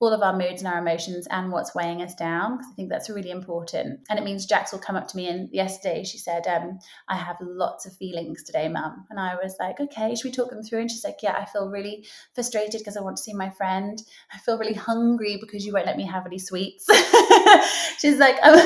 all 0.00 0.12
of 0.12 0.22
our 0.22 0.36
moods 0.36 0.62
and 0.62 0.72
our 0.72 0.78
emotions 0.78 1.26
and 1.30 1.50
what's 1.50 1.74
weighing 1.74 2.02
us 2.02 2.14
down 2.14 2.56
because 2.56 2.70
I 2.70 2.74
think 2.74 2.88
that's 2.88 3.10
really 3.10 3.30
important. 3.30 4.00
And 4.08 4.18
it 4.18 4.24
means 4.24 4.46
Jax 4.46 4.70
will 4.70 4.78
come 4.78 4.94
up 4.94 5.08
to 5.08 5.16
me 5.16 5.26
and 5.28 5.48
yesterday 5.52 6.04
she 6.04 6.18
said, 6.18 6.46
um, 6.46 6.78
I 7.08 7.16
have 7.16 7.36
lots 7.40 7.84
of 7.84 7.96
feelings 7.96 8.44
today, 8.44 8.68
mum. 8.68 9.06
And 9.10 9.18
I 9.18 9.34
was 9.42 9.56
like, 9.58 9.80
okay, 9.80 10.14
should 10.14 10.24
we 10.24 10.30
talk 10.30 10.50
them 10.50 10.62
through? 10.62 10.80
And 10.80 10.90
she's 10.90 11.02
like, 11.02 11.18
yeah, 11.20 11.34
I 11.36 11.46
feel 11.46 11.68
really 11.68 12.06
frustrated 12.34 12.78
because 12.78 12.96
I 12.96 13.00
want 13.00 13.16
to 13.16 13.22
see 13.22 13.34
my 13.34 13.50
friend. 13.50 14.00
I 14.32 14.38
feel 14.38 14.56
really 14.56 14.74
hungry 14.74 15.36
because 15.40 15.66
you 15.66 15.72
won't 15.72 15.86
let 15.86 15.96
me 15.96 16.06
have 16.06 16.26
any 16.26 16.38
sweets. 16.38 16.86
she's 17.98 18.18
like, 18.18 18.36
I'm, 18.42 18.58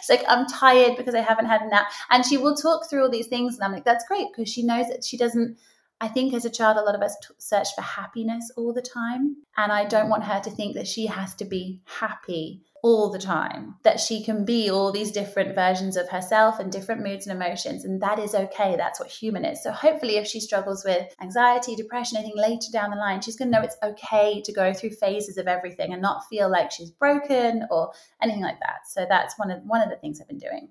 she's 0.00 0.10
like, 0.10 0.24
I'm 0.28 0.46
tired 0.46 0.96
because 0.96 1.14
I 1.14 1.20
haven't 1.20 1.46
had 1.46 1.62
a 1.62 1.68
nap. 1.68 1.90
And 2.10 2.26
she 2.26 2.36
will 2.36 2.56
talk 2.56 2.90
through 2.90 3.04
all 3.04 3.10
these 3.10 3.28
things. 3.28 3.54
And 3.54 3.64
I'm 3.64 3.72
like, 3.72 3.84
that's 3.84 4.04
great 4.08 4.26
because 4.32 4.52
she 4.52 4.64
knows 4.64 4.88
that 4.88 5.04
she 5.04 5.16
doesn't 5.16 5.56
I 6.00 6.08
think 6.08 6.32
as 6.32 6.46
a 6.46 6.50
child, 6.50 6.78
a 6.78 6.82
lot 6.82 6.94
of 6.94 7.02
us 7.02 7.16
t- 7.20 7.34
search 7.38 7.68
for 7.74 7.82
happiness 7.82 8.50
all 8.56 8.72
the 8.72 8.82
time. 8.82 9.36
And 9.56 9.70
I 9.70 9.84
don't 9.84 10.08
want 10.08 10.24
her 10.24 10.40
to 10.40 10.50
think 10.50 10.74
that 10.74 10.88
she 10.88 11.06
has 11.06 11.34
to 11.36 11.44
be 11.44 11.82
happy 11.84 12.62
all 12.82 13.10
the 13.10 13.18
time, 13.18 13.76
that 13.82 14.00
she 14.00 14.24
can 14.24 14.46
be 14.46 14.70
all 14.70 14.90
these 14.90 15.12
different 15.12 15.54
versions 15.54 15.98
of 15.98 16.08
herself 16.08 16.58
and 16.58 16.72
different 16.72 17.02
moods 17.02 17.26
and 17.26 17.36
emotions. 17.36 17.84
And 17.84 18.00
that 18.00 18.18
is 18.18 18.34
okay. 18.34 18.76
That's 18.76 18.98
what 18.98 19.10
human 19.10 19.44
is. 19.44 19.62
So 19.62 19.70
hopefully, 19.70 20.16
if 20.16 20.26
she 20.26 20.40
struggles 20.40 20.82
with 20.84 21.14
anxiety, 21.20 21.76
depression, 21.76 22.16
anything 22.16 22.38
later 22.38 22.68
down 22.72 22.90
the 22.90 22.96
line, 22.96 23.20
she's 23.20 23.36
going 23.36 23.52
to 23.52 23.58
know 23.58 23.62
it's 23.64 23.76
okay 23.82 24.40
to 24.42 24.52
go 24.52 24.72
through 24.72 24.90
phases 24.90 25.36
of 25.36 25.46
everything 25.46 25.92
and 25.92 26.00
not 26.00 26.24
feel 26.30 26.50
like 26.50 26.70
she's 26.70 26.90
broken 26.90 27.66
or 27.70 27.92
anything 28.22 28.42
like 28.42 28.60
that. 28.60 28.88
So 28.88 29.04
that's 29.06 29.38
one 29.38 29.50
of 29.50 29.62
one 29.64 29.82
of 29.82 29.90
the 29.90 29.96
things 29.96 30.20
I've 30.20 30.28
been 30.28 30.38
doing. 30.38 30.70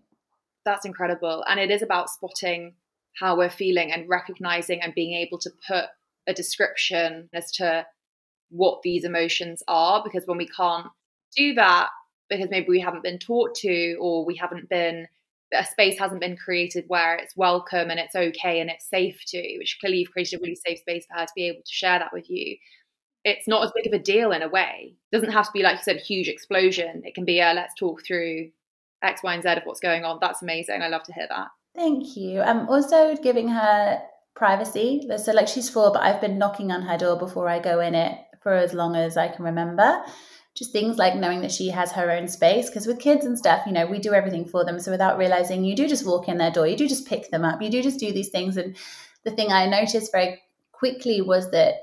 That's 0.66 0.86
incredible. 0.86 1.44
And 1.48 1.60
it 1.60 1.70
is 1.70 1.84
about 1.84 2.10
spotting 2.10 2.74
how 3.18 3.38
we're 3.38 3.50
feeling 3.50 3.92
and 3.92 4.08
recognizing 4.10 4.82
and 4.82 4.94
being 4.96 5.14
able 5.14 5.38
to 5.40 5.52
put 5.68 5.86
a 6.28 6.34
description 6.34 7.30
as 7.34 7.52
to 7.52 7.86
what 8.50 8.82
these 8.82 9.04
emotions 9.04 9.62
are 9.68 10.04
because 10.04 10.26
when 10.26 10.38
we 10.38 10.48
can't 10.48 10.88
do 11.36 11.54
that 11.54 11.90
because 12.30 12.50
maybe 12.50 12.68
we 12.70 12.80
haven't 12.80 13.04
been 13.04 13.20
taught 13.20 13.56
to 13.56 13.96
or 14.00 14.26
we 14.26 14.36
haven't 14.36 14.70
been 14.70 15.08
a 15.54 15.66
space 15.66 15.98
hasn't 15.98 16.22
been 16.22 16.38
created 16.38 16.86
where 16.88 17.16
it's 17.16 17.36
welcome 17.36 17.90
and 17.90 18.00
it's 18.00 18.16
okay 18.16 18.60
and 18.60 18.70
it's 18.70 18.88
safe 18.88 19.20
to 19.26 19.58
which 19.58 19.78
clearly 19.80 19.98
you've 19.98 20.12
created 20.12 20.40
a 20.40 20.42
really 20.42 20.56
safe 20.56 20.80
space 20.80 21.06
for 21.08 21.18
her 21.18 21.26
to 21.26 21.32
be 21.36 21.48
able 21.48 21.62
to 21.62 21.74
share 21.74 22.00
that 22.00 22.14
with 22.14 22.30
you. 22.30 22.56
It's 23.24 23.48
not 23.48 23.64
as 23.64 23.72
big 23.76 23.88
of 23.88 23.94
a 23.94 24.02
deal 24.02 24.32
in 24.32 24.44
a 24.44 24.48
way. 24.48 24.96
It 25.12 25.16
doesn't 25.16 25.34
have 25.34 25.46
to 25.46 25.52
be 25.52 25.64
like 25.64 25.78
you 25.78 25.84
said 25.84 25.98
a 25.98 26.00
huge 26.00 26.28
explosion. 26.28 27.02
It 27.04 27.16
can 27.16 27.26
be 27.26 27.40
a 27.40 27.54
let's 27.54 27.74
talk 27.74 28.06
through 28.06 28.52
x 29.02 29.24
y 29.24 29.34
and 29.34 29.44
z 29.44 29.50
of 29.50 29.64
what's 29.64 29.80
going 29.80 30.06
on. 30.06 30.20
That's 30.22 30.42
amazing. 30.42 30.82
I 30.82 30.88
love 30.88 31.04
to 31.04 31.14
hear 31.14 31.28
that 31.30 31.48
thank 31.76 32.16
you. 32.16 32.42
I'm 32.42 32.68
also 32.70 33.16
giving 33.16 33.50
her 33.50 34.02
privacy. 34.40 35.08
So 35.18 35.34
like 35.34 35.48
she's 35.48 35.70
four 35.70 35.92
but 35.92 36.02
i've 36.02 36.22
been 36.22 36.38
knocking 36.38 36.72
on 36.72 36.82
her 36.84 36.98
door 36.98 37.18
before 37.20 37.50
i 37.50 37.60
go 37.60 37.82
in 37.82 37.94
it 37.94 38.18
for 38.42 38.54
as 38.54 38.74
long 38.74 38.96
as 38.96 39.18
i 39.18 39.28
can 39.28 39.44
remember. 39.44 40.02
Just 40.56 40.72
things 40.72 40.98
like 40.98 41.16
knowing 41.16 41.42
that 41.42 41.52
she 41.52 41.70
has 41.70 41.92
her 41.92 42.12
own 42.12 42.28
space 42.28 42.70
because 42.70 42.88
with 42.88 43.00
kids 43.00 43.26
and 43.26 43.38
stuff 43.38 43.66
you 43.66 43.72
know 43.72 43.86
we 43.86 44.00
do 44.00 44.14
everything 44.14 44.46
for 44.46 44.66
them. 44.66 44.80
So 44.80 44.92
without 44.92 45.18
realizing 45.18 45.64
you 45.64 45.76
do 45.76 45.88
just 45.88 46.06
walk 46.06 46.30
in 46.30 46.38
their 46.38 46.52
door 46.52 46.68
you 46.68 46.78
do 46.78 46.88
just 46.88 47.08
pick 47.08 47.30
them 47.30 47.44
up 47.46 47.62
you 47.62 47.70
do 47.70 47.82
just 47.84 48.00
do 48.00 48.12
these 48.14 48.30
things. 48.30 48.56
And 48.58 48.78
the 49.26 49.32
thing 49.32 49.52
i 49.52 49.66
noticed 49.66 50.12
very 50.12 50.42
quickly 50.72 51.22
was 51.22 51.52
that 51.52 51.74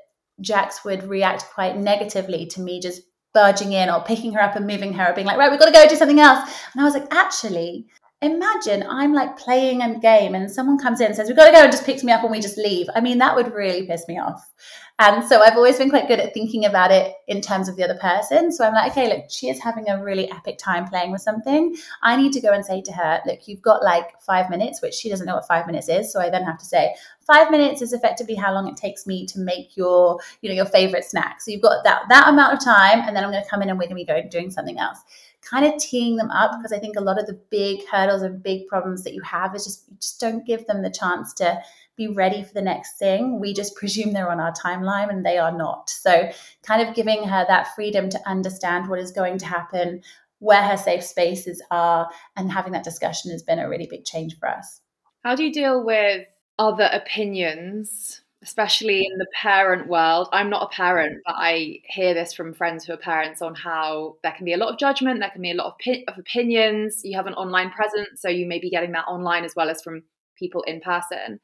jax 0.41 0.85
would 0.85 1.05
react 1.05 1.45
quite 1.55 1.77
negatively 1.77 2.47
to 2.47 2.61
me 2.61 2.81
just 2.81 3.03
barging 3.35 3.75
in 3.75 3.91
or 3.91 4.03
picking 4.03 4.33
her 4.33 4.41
up 4.41 4.57
and 4.57 4.67
moving 4.67 4.95
her 4.95 5.11
or 5.11 5.15
being 5.15 5.27
like 5.27 5.37
right 5.37 5.51
we've 5.51 5.61
got 5.61 5.67
to 5.67 5.73
go 5.73 5.87
do 5.87 5.97
something 5.97 6.21
else. 6.21 6.51
And 6.73 6.81
i 6.81 6.85
was 6.85 6.95
like 6.95 7.13
actually 7.13 7.87
imagine 8.23 8.85
I'm 8.89 9.13
like 9.13 9.37
playing 9.37 9.83
a 9.83 9.99
game 9.99 10.35
and 10.35 10.51
someone 10.51 10.79
comes 10.79 11.01
in 11.01 11.07
and 11.07 11.17
says, 11.17 11.29
We've 11.29 11.37
got 11.37 11.47
to 11.47 11.53
go 11.53 11.63
and 11.63 11.73
just 11.73 11.85
picks 11.85 12.03
me 12.03 12.13
up 12.13 12.23
and 12.23 12.31
we 12.31 12.41
just 12.41 12.57
leave. 12.57 12.87
I 12.95 13.01
mean, 13.01 13.19
that 13.19 13.37
would 13.37 13.53
really 13.53 13.87
piss 13.87 14.09
me 14.09 14.19
off. 14.19 14.51
And 14.99 15.29
so 15.29 15.43
I've 15.43 15.57
always 15.57 15.77
been 15.77 15.91
quite 15.91 16.09
good 16.09 16.21
at 16.21 16.33
thinking 16.33 16.65
about 16.65 16.91
it 16.91 17.13
in 17.29 17.43
terms 17.43 17.69
of 17.69 17.77
the 17.77 17.85
other 17.85 17.99
person. 17.99 18.51
So 18.51 18.65
I'm 18.65 18.73
like, 18.73 18.93
okay, 18.93 19.09
look, 19.15 19.27
she 19.29 19.51
is 19.51 19.63
having 19.63 19.91
a 19.91 20.03
really 20.03 20.31
epic 20.31 20.57
time 20.57 20.89
playing 20.89 21.13
with 21.13 21.21
something. 21.21 21.77
I 22.03 22.17
need 22.17 22.33
to 22.33 22.41
go 22.41 22.53
and 22.53 22.65
say 22.65 22.81
to 22.81 22.93
her, 22.93 23.21
look, 23.27 23.41
you've 23.47 23.61
got 23.61 23.85
like 23.85 24.19
five 24.23 24.49
minutes, 24.49 24.81
which 24.81 24.95
she 24.95 25.11
doesn't 25.11 25.27
know 25.27 25.35
what 25.35 25.47
five 25.47 25.67
minutes 25.67 25.91
is. 25.91 26.11
So 26.11 26.19
I 26.19 26.31
then 26.31 26.45
have 26.45 26.59
to 26.59 26.65
say, 26.65 26.95
five 27.27 27.51
minutes 27.51 27.83
is 27.83 27.93
effectively 27.93 28.37
how 28.37 28.55
long 28.55 28.69
it 28.69 28.77
takes 28.77 29.07
me 29.07 29.27
to 29.27 29.39
make 29.39 29.77
your, 29.77 30.19
you 30.41 30.49
know, 30.49 30.55
your 30.55 30.65
favorite 30.65 31.05
snack. 31.05 31.43
So 31.43 31.51
you've 31.51 31.61
got 31.61 31.85
that 31.85 32.05
that 32.09 32.29
amount 32.29 32.55
of 32.55 32.65
time, 32.65 33.01
and 33.01 33.15
then 33.15 33.23
I'm 33.23 33.31
going 33.31 33.45
to 33.45 33.51
come 33.51 33.61
in 33.61 33.69
and 33.69 33.79
we're 33.79 33.89
going 33.89 33.97
to 33.97 34.03
be 34.03 34.07
going 34.07 34.31
doing 34.31 34.51
something 34.51 34.79
else 34.79 35.01
kind 35.49 35.65
of 35.65 35.81
teeing 35.81 36.17
them 36.17 36.31
up 36.31 36.53
because 36.59 36.73
I 36.73 36.79
think 36.79 36.97
a 36.97 37.03
lot 37.03 37.21
of 37.21 37.27
the 37.27 37.41
big 37.51 37.87
hurdles 37.89 38.23
and 38.23 38.43
big 38.43 38.67
problems 38.67 39.05
that 39.05 39.15
you 39.15 39.23
have 39.23 39.55
is 39.55 39.65
just 39.65 39.89
you 39.89 39.97
just 40.01 40.21
don't 40.21 40.45
give 40.45 40.67
them 40.67 40.83
the 40.83 40.91
chance 40.91 41.33
to 41.35 41.61
be 41.97 42.09
ready 42.09 42.43
for 42.43 42.53
the 42.53 42.63
next 42.63 42.99
thing. 42.99 43.41
We 43.41 43.55
just 43.55 43.75
presume 43.77 44.13
they're 44.13 44.31
on 44.31 44.41
our 44.41 44.53
timeline 44.53 45.11
and 45.11 45.25
they 45.25 45.39
are 45.39 45.57
not. 45.57 45.89
So, 45.89 46.31
kind 46.63 46.87
of 46.87 46.95
giving 46.95 47.25
her 47.25 47.45
that 47.47 47.75
freedom 47.75 48.11
to 48.11 48.29
understand 48.29 48.89
what 48.89 48.99
is 48.99 49.13
going 49.13 49.39
to 49.39 49.47
happen, 49.47 50.03
where 50.41 50.63
her 50.63 50.77
safe 50.77 51.05
spaces 51.05 51.63
are, 51.71 52.11
and 52.37 52.51
having 52.51 52.73
that 52.73 52.85
discussion 52.85 53.31
has 53.31 53.43
been 53.43 53.59
a 53.59 53.69
really 53.69 53.87
big 53.87 54.05
change 54.05 54.39
for 54.39 54.49
us. 54.49 54.81
How 55.25 55.35
do 55.35 55.45
you 55.45 55.53
deal 55.53 55.85
with 55.85 56.27
other 56.59 56.89
opinions 56.93 58.23
especially 58.43 59.07
in 59.07 59.19
the 59.19 59.27
parent 59.35 59.89
world. 59.89 60.29
I'm 60.33 60.51
not 60.51 60.63
a 60.63 60.75
parent, 60.75 61.23
but 61.25 61.35
I 61.37 61.81
hear 61.85 62.15
this 62.15 62.33
from 62.33 62.55
friends 62.55 62.85
who 62.85 62.93
are 62.93 62.99
parents 62.99 63.41
on 63.41 63.55
how 63.55 64.17
there 64.23 64.33
can 64.33 64.45
be 64.45 64.53
a 64.53 64.57
lot 64.57 64.73
of 64.73 64.79
judgment, 64.79 65.21
there 65.21 65.31
can 65.31 65.43
be 65.43 65.51
a 65.51 65.55
lot 65.55 65.69
of, 65.69 65.79
pi- 65.83 66.05
of 66.07 66.19
opinions. 66.19 67.01
You 67.03 67.17
have 67.17 67.27
an 67.27 67.35
online 67.35 67.71
presence, 67.71 68.21
so 68.21 68.29
you 68.29 68.47
may 68.47 68.59
be 68.59 68.71
getting 68.71 68.93
that 68.93 69.07
online 69.07 69.45
as 69.45 69.55
well 69.57 69.71
as 69.71 69.83
from 69.83 70.03
people 70.39 70.63
in 70.63 70.81
person. 70.81 71.41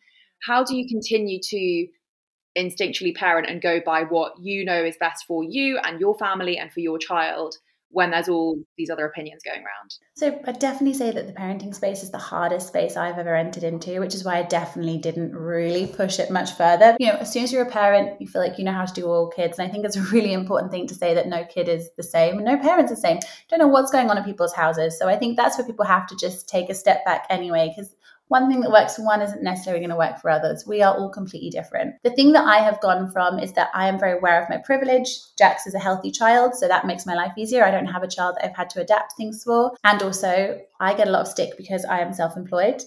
How 0.46 0.64
do 0.64 0.76
you 0.76 0.86
continue 0.86 1.40
to 1.40 1.86
instinctually 2.58 3.14
parent 3.14 3.48
and 3.48 3.62
go 3.62 3.80
by 3.84 4.02
what 4.02 4.34
you 4.40 4.64
know 4.64 4.84
is 4.84 4.96
best 4.98 5.24
for 5.26 5.42
you 5.42 5.78
and 5.78 5.98
your 5.98 6.16
family 6.18 6.58
and 6.58 6.70
for 6.70 6.80
your 6.80 6.98
child 6.98 7.56
when 7.92 8.10
there's 8.10 8.28
all 8.28 8.56
these 8.78 8.88
other 8.88 9.04
opinions 9.04 9.42
going 9.44 9.60
around. 9.60 9.94
So 10.16 10.40
I 10.46 10.52
definitely 10.52 10.94
say 10.94 11.10
that 11.10 11.26
the 11.26 11.32
parenting 11.34 11.74
space 11.74 12.02
is 12.02 12.10
the 12.10 12.18
hardest 12.18 12.68
space 12.68 12.96
I've 12.96 13.18
ever 13.18 13.36
entered 13.36 13.64
into, 13.64 14.00
which 14.00 14.14
is 14.14 14.24
why 14.24 14.38
I 14.38 14.42
definitely 14.42 14.96
didn't 14.96 15.34
really 15.34 15.86
push 15.86 16.18
it 16.18 16.30
much 16.30 16.52
further. 16.52 16.96
You 16.98 17.08
know, 17.12 17.18
as 17.18 17.30
soon 17.30 17.44
as 17.44 17.52
you're 17.52 17.66
a 17.66 17.70
parent, 17.70 18.18
you 18.18 18.26
feel 18.26 18.42
like 18.42 18.58
you 18.58 18.64
know 18.64 18.72
how 18.72 18.86
to 18.86 18.94
do 18.94 19.06
all 19.06 19.28
kids. 19.28 19.58
And 19.58 19.68
I 19.68 19.70
think 19.70 19.84
it's 19.84 19.96
a 19.96 20.02
really 20.02 20.32
important 20.32 20.72
thing 20.72 20.86
to 20.86 20.94
say 20.94 21.12
that 21.14 21.28
no 21.28 21.44
kid 21.44 21.68
is 21.68 21.90
the 21.96 22.02
same, 22.02 22.42
no 22.42 22.56
parent's 22.56 22.90
are 22.90 22.94
the 22.94 23.00
same. 23.00 23.18
Don't 23.50 23.58
know 23.58 23.68
what's 23.68 23.92
going 23.92 24.08
on 24.08 24.16
in 24.16 24.24
people's 24.24 24.54
houses. 24.54 24.98
So 24.98 25.08
I 25.08 25.16
think 25.16 25.36
that's 25.36 25.58
where 25.58 25.66
people 25.66 25.84
have 25.84 26.06
to 26.06 26.16
just 26.16 26.48
take 26.48 26.70
a 26.70 26.74
step 26.74 27.04
back 27.04 27.26
anyway, 27.28 27.74
because 27.76 27.94
one 28.32 28.50
thing 28.50 28.62
that 28.62 28.70
works 28.70 28.96
for 28.96 29.04
one 29.04 29.20
isn't 29.20 29.42
necessarily 29.42 29.80
going 29.80 29.90
to 29.90 29.96
work 29.96 30.18
for 30.18 30.30
others. 30.30 30.64
We 30.66 30.80
are 30.80 30.96
all 30.96 31.10
completely 31.10 31.50
different. 31.50 31.96
The 32.02 32.10
thing 32.10 32.32
that 32.32 32.46
I 32.46 32.60
have 32.60 32.80
gone 32.80 33.12
from 33.12 33.38
is 33.38 33.52
that 33.52 33.68
I 33.74 33.88
am 33.88 33.98
very 33.98 34.16
aware 34.16 34.42
of 34.42 34.48
my 34.48 34.56
privilege. 34.56 35.08
Jax 35.36 35.66
is 35.66 35.74
a 35.74 35.78
healthy 35.78 36.10
child, 36.10 36.54
so 36.54 36.66
that 36.66 36.86
makes 36.86 37.04
my 37.04 37.14
life 37.14 37.32
easier. 37.36 37.62
I 37.62 37.70
don't 37.70 37.92
have 37.94 38.02
a 38.02 38.08
child 38.08 38.36
that 38.36 38.46
I've 38.46 38.56
had 38.56 38.70
to 38.70 38.80
adapt 38.80 39.12
things 39.18 39.44
for. 39.44 39.72
And 39.84 40.02
also, 40.02 40.58
I 40.80 40.94
get 40.94 41.08
a 41.08 41.10
lot 41.10 41.20
of 41.20 41.28
stick 41.28 41.58
because 41.58 41.84
I 41.84 42.00
am 42.00 42.14
self 42.14 42.34
employed 42.36 42.82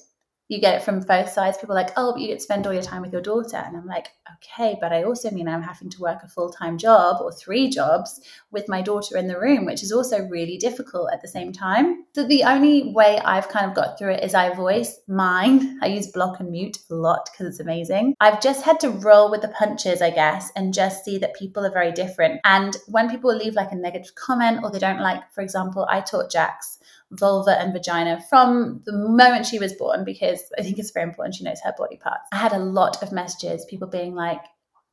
you 0.47 0.61
get 0.61 0.75
it 0.75 0.83
from 0.83 0.99
both 0.99 1.29
sides. 1.29 1.57
People 1.57 1.75
like, 1.75 1.91
oh, 1.97 2.13
but 2.13 2.21
you 2.21 2.27
get 2.27 2.35
to 2.35 2.43
spend 2.43 2.67
all 2.67 2.73
your 2.73 2.83
time 2.83 3.01
with 3.01 3.11
your 3.11 3.21
daughter. 3.21 3.57
And 3.57 3.75
I'm 3.75 3.87
like, 3.87 4.09
okay, 4.35 4.77
but 4.79 4.93
I 4.93 5.03
also 5.03 5.31
mean 5.31 5.47
I'm 5.47 5.61
having 5.61 5.89
to 5.89 6.01
work 6.01 6.21
a 6.23 6.27
full 6.27 6.51
time 6.51 6.77
job 6.77 7.17
or 7.19 7.31
three 7.31 7.69
jobs 7.69 8.21
with 8.51 8.69
my 8.69 8.81
daughter 8.81 9.17
in 9.17 9.27
the 9.27 9.39
room, 9.39 9.65
which 9.65 9.81
is 9.81 9.91
also 9.91 10.19
really 10.27 10.57
difficult 10.57 11.09
at 11.11 11.21
the 11.21 11.27
same 11.27 11.51
time. 11.51 12.05
So 12.13 12.27
the 12.27 12.43
only 12.43 12.93
way 12.93 13.19
I've 13.19 13.49
kind 13.49 13.65
of 13.65 13.75
got 13.75 13.97
through 13.97 14.13
it 14.13 14.23
is 14.23 14.35
I 14.35 14.53
voice 14.53 14.99
mine. 15.07 15.79
I 15.81 15.87
use 15.87 16.11
block 16.11 16.39
and 16.39 16.51
mute 16.51 16.77
a 16.91 16.95
lot 16.95 17.29
because 17.31 17.47
it's 17.47 17.59
amazing. 17.59 18.15
I've 18.19 18.41
just 18.41 18.63
had 18.63 18.79
to 18.81 18.91
roll 18.91 19.31
with 19.31 19.41
the 19.41 19.47
punches, 19.47 20.01
I 20.01 20.11
guess, 20.11 20.51
and 20.55 20.73
just 20.73 21.03
see 21.03 21.17
that 21.17 21.35
people 21.35 21.65
are 21.65 21.71
very 21.71 21.91
different. 21.91 22.39
And 22.43 22.77
when 22.87 23.09
people 23.09 23.35
leave 23.35 23.55
like 23.55 23.71
a 23.71 23.75
negative 23.75 24.13
comment 24.13 24.59
or 24.63 24.71
they 24.71 24.79
don't 24.79 25.01
like, 25.01 25.31
for 25.33 25.41
example, 25.41 25.87
I 25.89 26.01
taught 26.01 26.31
Jax 26.31 26.79
vulva 27.17 27.59
and 27.59 27.73
vagina 27.73 28.21
from 28.29 28.81
the 28.85 28.93
moment 28.93 29.45
she 29.45 29.59
was 29.59 29.73
born 29.73 30.03
because 30.03 30.41
I 30.57 30.61
think 30.61 30.79
it's 30.79 30.91
very 30.91 31.07
important 31.07 31.35
she 31.35 31.43
knows 31.43 31.61
her 31.63 31.73
body 31.77 31.97
parts. 31.97 32.27
I 32.31 32.37
had 32.37 32.53
a 32.53 32.59
lot 32.59 33.01
of 33.01 33.11
messages, 33.11 33.65
people 33.65 33.87
being 33.87 34.15
like, 34.15 34.41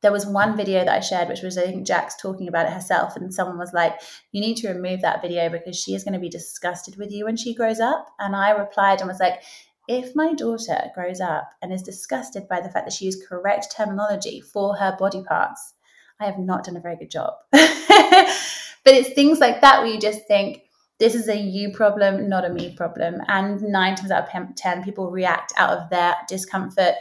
there 0.03 0.11
was 0.11 0.27
one 0.27 0.55
video 0.55 0.83
that 0.83 0.95
I 0.95 0.99
shared, 0.99 1.29
which 1.29 1.41
was 1.41 1.57
I 1.57 1.63
think 1.63 1.87
Jax 1.87 2.15
talking 2.21 2.47
about 2.47 2.67
it 2.67 2.73
herself, 2.73 3.15
and 3.15 3.33
someone 3.33 3.57
was 3.57 3.73
like, 3.73 3.99
"You 4.33 4.41
need 4.41 4.57
to 4.57 4.67
remove 4.67 5.01
that 5.01 5.21
video 5.21 5.49
because 5.49 5.79
she 5.79 5.95
is 5.95 6.03
going 6.03 6.13
to 6.13 6.19
be 6.19 6.29
disgusted 6.29 6.97
with 6.97 7.09
you 7.09 7.25
when 7.25 7.37
she 7.37 7.55
grows 7.55 7.79
up." 7.79 8.07
And 8.19 8.35
I 8.35 8.51
replied 8.51 8.99
and 8.99 9.07
was 9.07 9.21
like, 9.21 9.41
"If 9.87 10.13
my 10.13 10.33
daughter 10.33 10.91
grows 10.93 11.21
up 11.21 11.49
and 11.61 11.71
is 11.71 11.81
disgusted 11.81 12.49
by 12.49 12.59
the 12.59 12.69
fact 12.69 12.85
that 12.85 12.91
she 12.91 13.05
used 13.05 13.25
correct 13.27 13.73
terminology 13.75 14.41
for 14.41 14.75
her 14.75 14.95
body 14.99 15.23
parts, 15.23 15.73
I 16.19 16.25
have 16.25 16.37
not 16.37 16.65
done 16.65 16.75
a 16.75 16.81
very 16.81 16.97
good 16.97 17.09
job." 17.09 17.35
but 17.51 18.93
it's 18.93 19.13
things 19.13 19.39
like 19.39 19.61
that 19.61 19.81
where 19.81 19.91
you 19.91 19.99
just 19.99 20.27
think, 20.27 20.63
this 21.03 21.15
is 21.15 21.27
a 21.27 21.37
you 21.37 21.69
problem, 21.73 22.29
not 22.29 22.45
a 22.45 22.49
me 22.49 22.73
problem. 22.77 23.15
And 23.27 23.61
nine 23.61 23.95
times 23.95 24.09
out 24.09 24.23
of 24.23 24.55
10, 24.55 24.83
people 24.85 25.11
react 25.11 25.51
out 25.57 25.77
of 25.77 25.89
their 25.89 26.15
discomfort, 26.29 26.95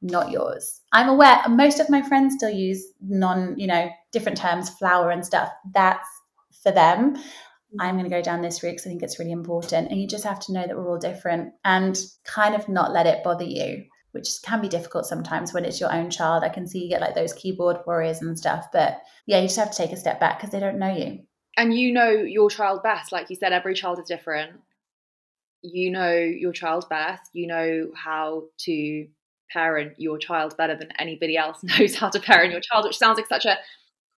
not 0.00 0.30
yours. 0.30 0.80
I'm 0.92 1.08
aware 1.08 1.42
most 1.48 1.80
of 1.80 1.90
my 1.90 2.00
friends 2.00 2.36
still 2.36 2.50
use 2.50 2.86
non, 3.00 3.58
you 3.58 3.66
know, 3.66 3.90
different 4.12 4.38
terms, 4.38 4.70
flower 4.70 5.10
and 5.10 5.26
stuff. 5.26 5.50
That's 5.74 6.06
for 6.62 6.70
them. 6.70 7.16
I'm 7.80 7.96
going 7.96 8.08
to 8.08 8.16
go 8.16 8.22
down 8.22 8.42
this 8.42 8.62
route 8.62 8.74
because 8.74 8.86
I 8.86 8.90
think 8.90 9.02
it's 9.02 9.18
really 9.18 9.32
important. 9.32 9.90
And 9.90 10.00
you 10.00 10.06
just 10.06 10.22
have 10.22 10.38
to 10.42 10.52
know 10.52 10.64
that 10.64 10.76
we're 10.76 10.88
all 10.88 10.96
different 10.96 11.52
and 11.64 11.98
kind 12.22 12.54
of 12.54 12.68
not 12.68 12.92
let 12.92 13.08
it 13.08 13.24
bother 13.24 13.44
you, 13.44 13.86
which 14.12 14.28
can 14.44 14.60
be 14.60 14.68
difficult 14.68 15.06
sometimes 15.06 15.52
when 15.52 15.64
it's 15.64 15.80
your 15.80 15.92
own 15.92 16.10
child. 16.10 16.44
I 16.44 16.48
can 16.48 16.68
see 16.68 16.84
you 16.84 16.88
get 16.88 17.00
like 17.00 17.16
those 17.16 17.32
keyboard 17.32 17.78
warriors 17.88 18.22
and 18.22 18.38
stuff. 18.38 18.66
But 18.72 19.00
yeah, 19.26 19.40
you 19.40 19.48
just 19.48 19.58
have 19.58 19.72
to 19.72 19.76
take 19.76 19.90
a 19.90 19.96
step 19.96 20.20
back 20.20 20.38
because 20.38 20.52
they 20.52 20.60
don't 20.60 20.78
know 20.78 20.94
you 20.94 21.24
and 21.58 21.76
you 21.76 21.92
know 21.92 22.10
your 22.10 22.48
child 22.48 22.82
best 22.82 23.12
like 23.12 23.28
you 23.28 23.36
said 23.36 23.52
every 23.52 23.74
child 23.74 23.98
is 23.98 24.06
different. 24.06 24.52
You 25.62 25.90
know 25.90 26.14
your 26.14 26.52
child 26.52 26.88
best. 26.88 27.30
You 27.34 27.48
know 27.48 27.90
how 27.94 28.44
to 28.60 29.06
parent 29.50 29.94
your 29.98 30.18
child 30.18 30.56
better 30.56 30.76
than 30.76 30.92
anybody 30.98 31.36
else 31.36 31.58
knows 31.62 31.94
how 31.94 32.08
to 32.08 32.20
parent 32.20 32.52
your 32.52 32.60
child 32.60 32.84
which 32.84 32.98
sounds 32.98 33.16
like 33.16 33.26
such 33.26 33.44
a 33.44 33.56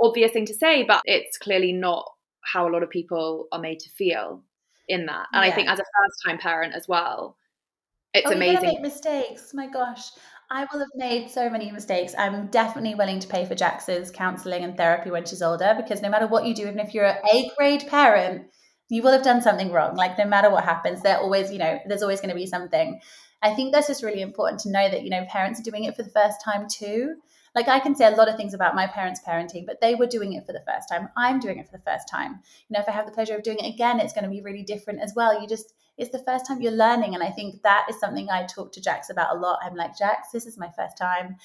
obvious 0.02 0.32
thing 0.32 0.46
to 0.46 0.54
say 0.56 0.82
but 0.82 1.02
it's 1.06 1.38
clearly 1.38 1.72
not 1.72 2.10
how 2.42 2.68
a 2.68 2.72
lot 2.72 2.82
of 2.82 2.90
people 2.90 3.48
are 3.52 3.60
made 3.60 3.80
to 3.80 3.90
feel 3.92 4.42
in 4.88 5.06
that. 5.06 5.28
And 5.34 5.46
yeah. 5.46 5.52
i 5.52 5.54
think 5.54 5.70
as 5.70 5.78
a 5.78 5.84
first 5.84 6.22
time 6.26 6.40
parent 6.40 6.74
as 6.74 6.88
well 6.88 7.38
it's 8.14 8.28
oh, 8.28 8.32
amazing. 8.32 8.64
make 8.64 8.82
mistakes. 8.82 9.54
My 9.54 9.68
gosh 9.68 10.10
I 10.52 10.66
will 10.72 10.80
have 10.80 10.90
made 10.96 11.30
so 11.30 11.50
many 11.50 11.72
mistakes. 11.72 12.16
I'm 12.18 12.48
definitely 12.48 12.96
willing 12.96 13.20
to 13.20 13.28
pay 13.28 13.46
for 13.46 13.54
Jax's 13.54 14.10
counseling 14.10 14.64
and 14.64 14.76
therapy 14.76 15.12
when 15.12 15.26
she's 15.26 15.44
older 15.44 15.76
because 15.78 16.02
no 16.02 16.10
matter 16.10 16.26
what 16.26 16.46
you 16.46 16.56
do, 16.56 16.64
even 16.64 16.80
if 16.80 16.94
you're 16.94 17.06
an 17.06 17.18
A 17.32 17.52
grade 17.56 17.86
parent, 17.88 18.48
you 18.90 19.04
will 19.04 19.12
have 19.12 19.24
done 19.24 19.44
something 19.44 19.72
wrong. 19.72 19.96
Like 19.96 20.18
no 20.18 20.26
matter 20.26 20.50
what 20.50 20.64
happens, 20.64 21.04
there 21.04 21.20
always, 21.20 21.52
you 21.52 21.60
know, 21.60 21.80
there's 21.86 22.02
always 22.02 22.20
going 22.20 22.32
to 22.32 22.36
be 22.36 22.48
something. 22.48 23.00
I 23.44 23.54
think 23.54 23.72
that's 23.72 23.88
just 23.88 24.04
really 24.04 24.22
important 24.22 24.62
to 24.62 24.72
know 24.72 24.90
that, 24.90 25.04
you 25.04 25.12
know, 25.12 25.24
parents 25.30 25.60
are 25.60 25.70
doing 25.70 25.84
it 25.84 25.96
for 25.96 26.02
the 26.02 26.10
first 26.10 26.44
time 26.44 26.68
too. 26.68 27.16
Like 27.56 27.68
I 27.68 27.80
can 27.80 27.96
say 27.96 28.06
a 28.06 28.16
lot 28.16 28.30
of 28.30 28.36
things 28.36 28.54
about 28.54 28.76
my 28.76 28.88
parents' 28.88 29.22
parenting, 29.26 29.66
but 29.66 29.82
they 29.82 29.96
were 29.96 30.08
doing 30.08 30.34
it 30.34 30.46
for 30.46 30.54
the 30.54 30.64
first 30.68 30.90
time. 30.90 31.10
I'm 31.18 31.40
doing 31.40 31.58
it 31.58 31.66
for 31.66 31.78
the 31.78 31.84
first 31.84 32.08
time. 32.08 32.40
You 32.68 32.74
know, 32.74 32.80
if 32.80 32.88
I 32.88 32.92
have 32.92 33.06
the 33.06 33.12
pleasure 33.12 33.36
of 33.36 33.44
doing 33.44 33.60
it 33.60 33.74
again, 33.74 34.00
it's 34.00 34.14
going 34.14 34.24
to 34.24 34.30
be 34.30 34.42
really 34.42 34.64
different 34.64 35.02
as 35.02 35.14
well. 35.16 35.42
You 35.42 35.48
just, 35.48 35.74
it's 35.98 36.12
the 36.12 36.24
first 36.24 36.48
time 36.48 36.62
you're 36.62 36.72
learning. 36.72 37.14
And 37.16 37.24
I 37.24 37.32
think 37.32 37.62
that 37.64 37.88
is 37.90 38.00
something 38.00 38.30
I 38.30 38.46
talk 38.46 38.72
to 38.74 38.82
Jax 38.82 39.10
about 39.10 39.36
a 39.36 39.40
lot. 39.40 39.60
I'm 39.64 39.76
like, 39.76 39.98
Jax, 39.98 40.32
this 40.32 40.46
is 40.46 40.58
my 40.58 40.70
first 40.76 40.98
time. 40.98 41.36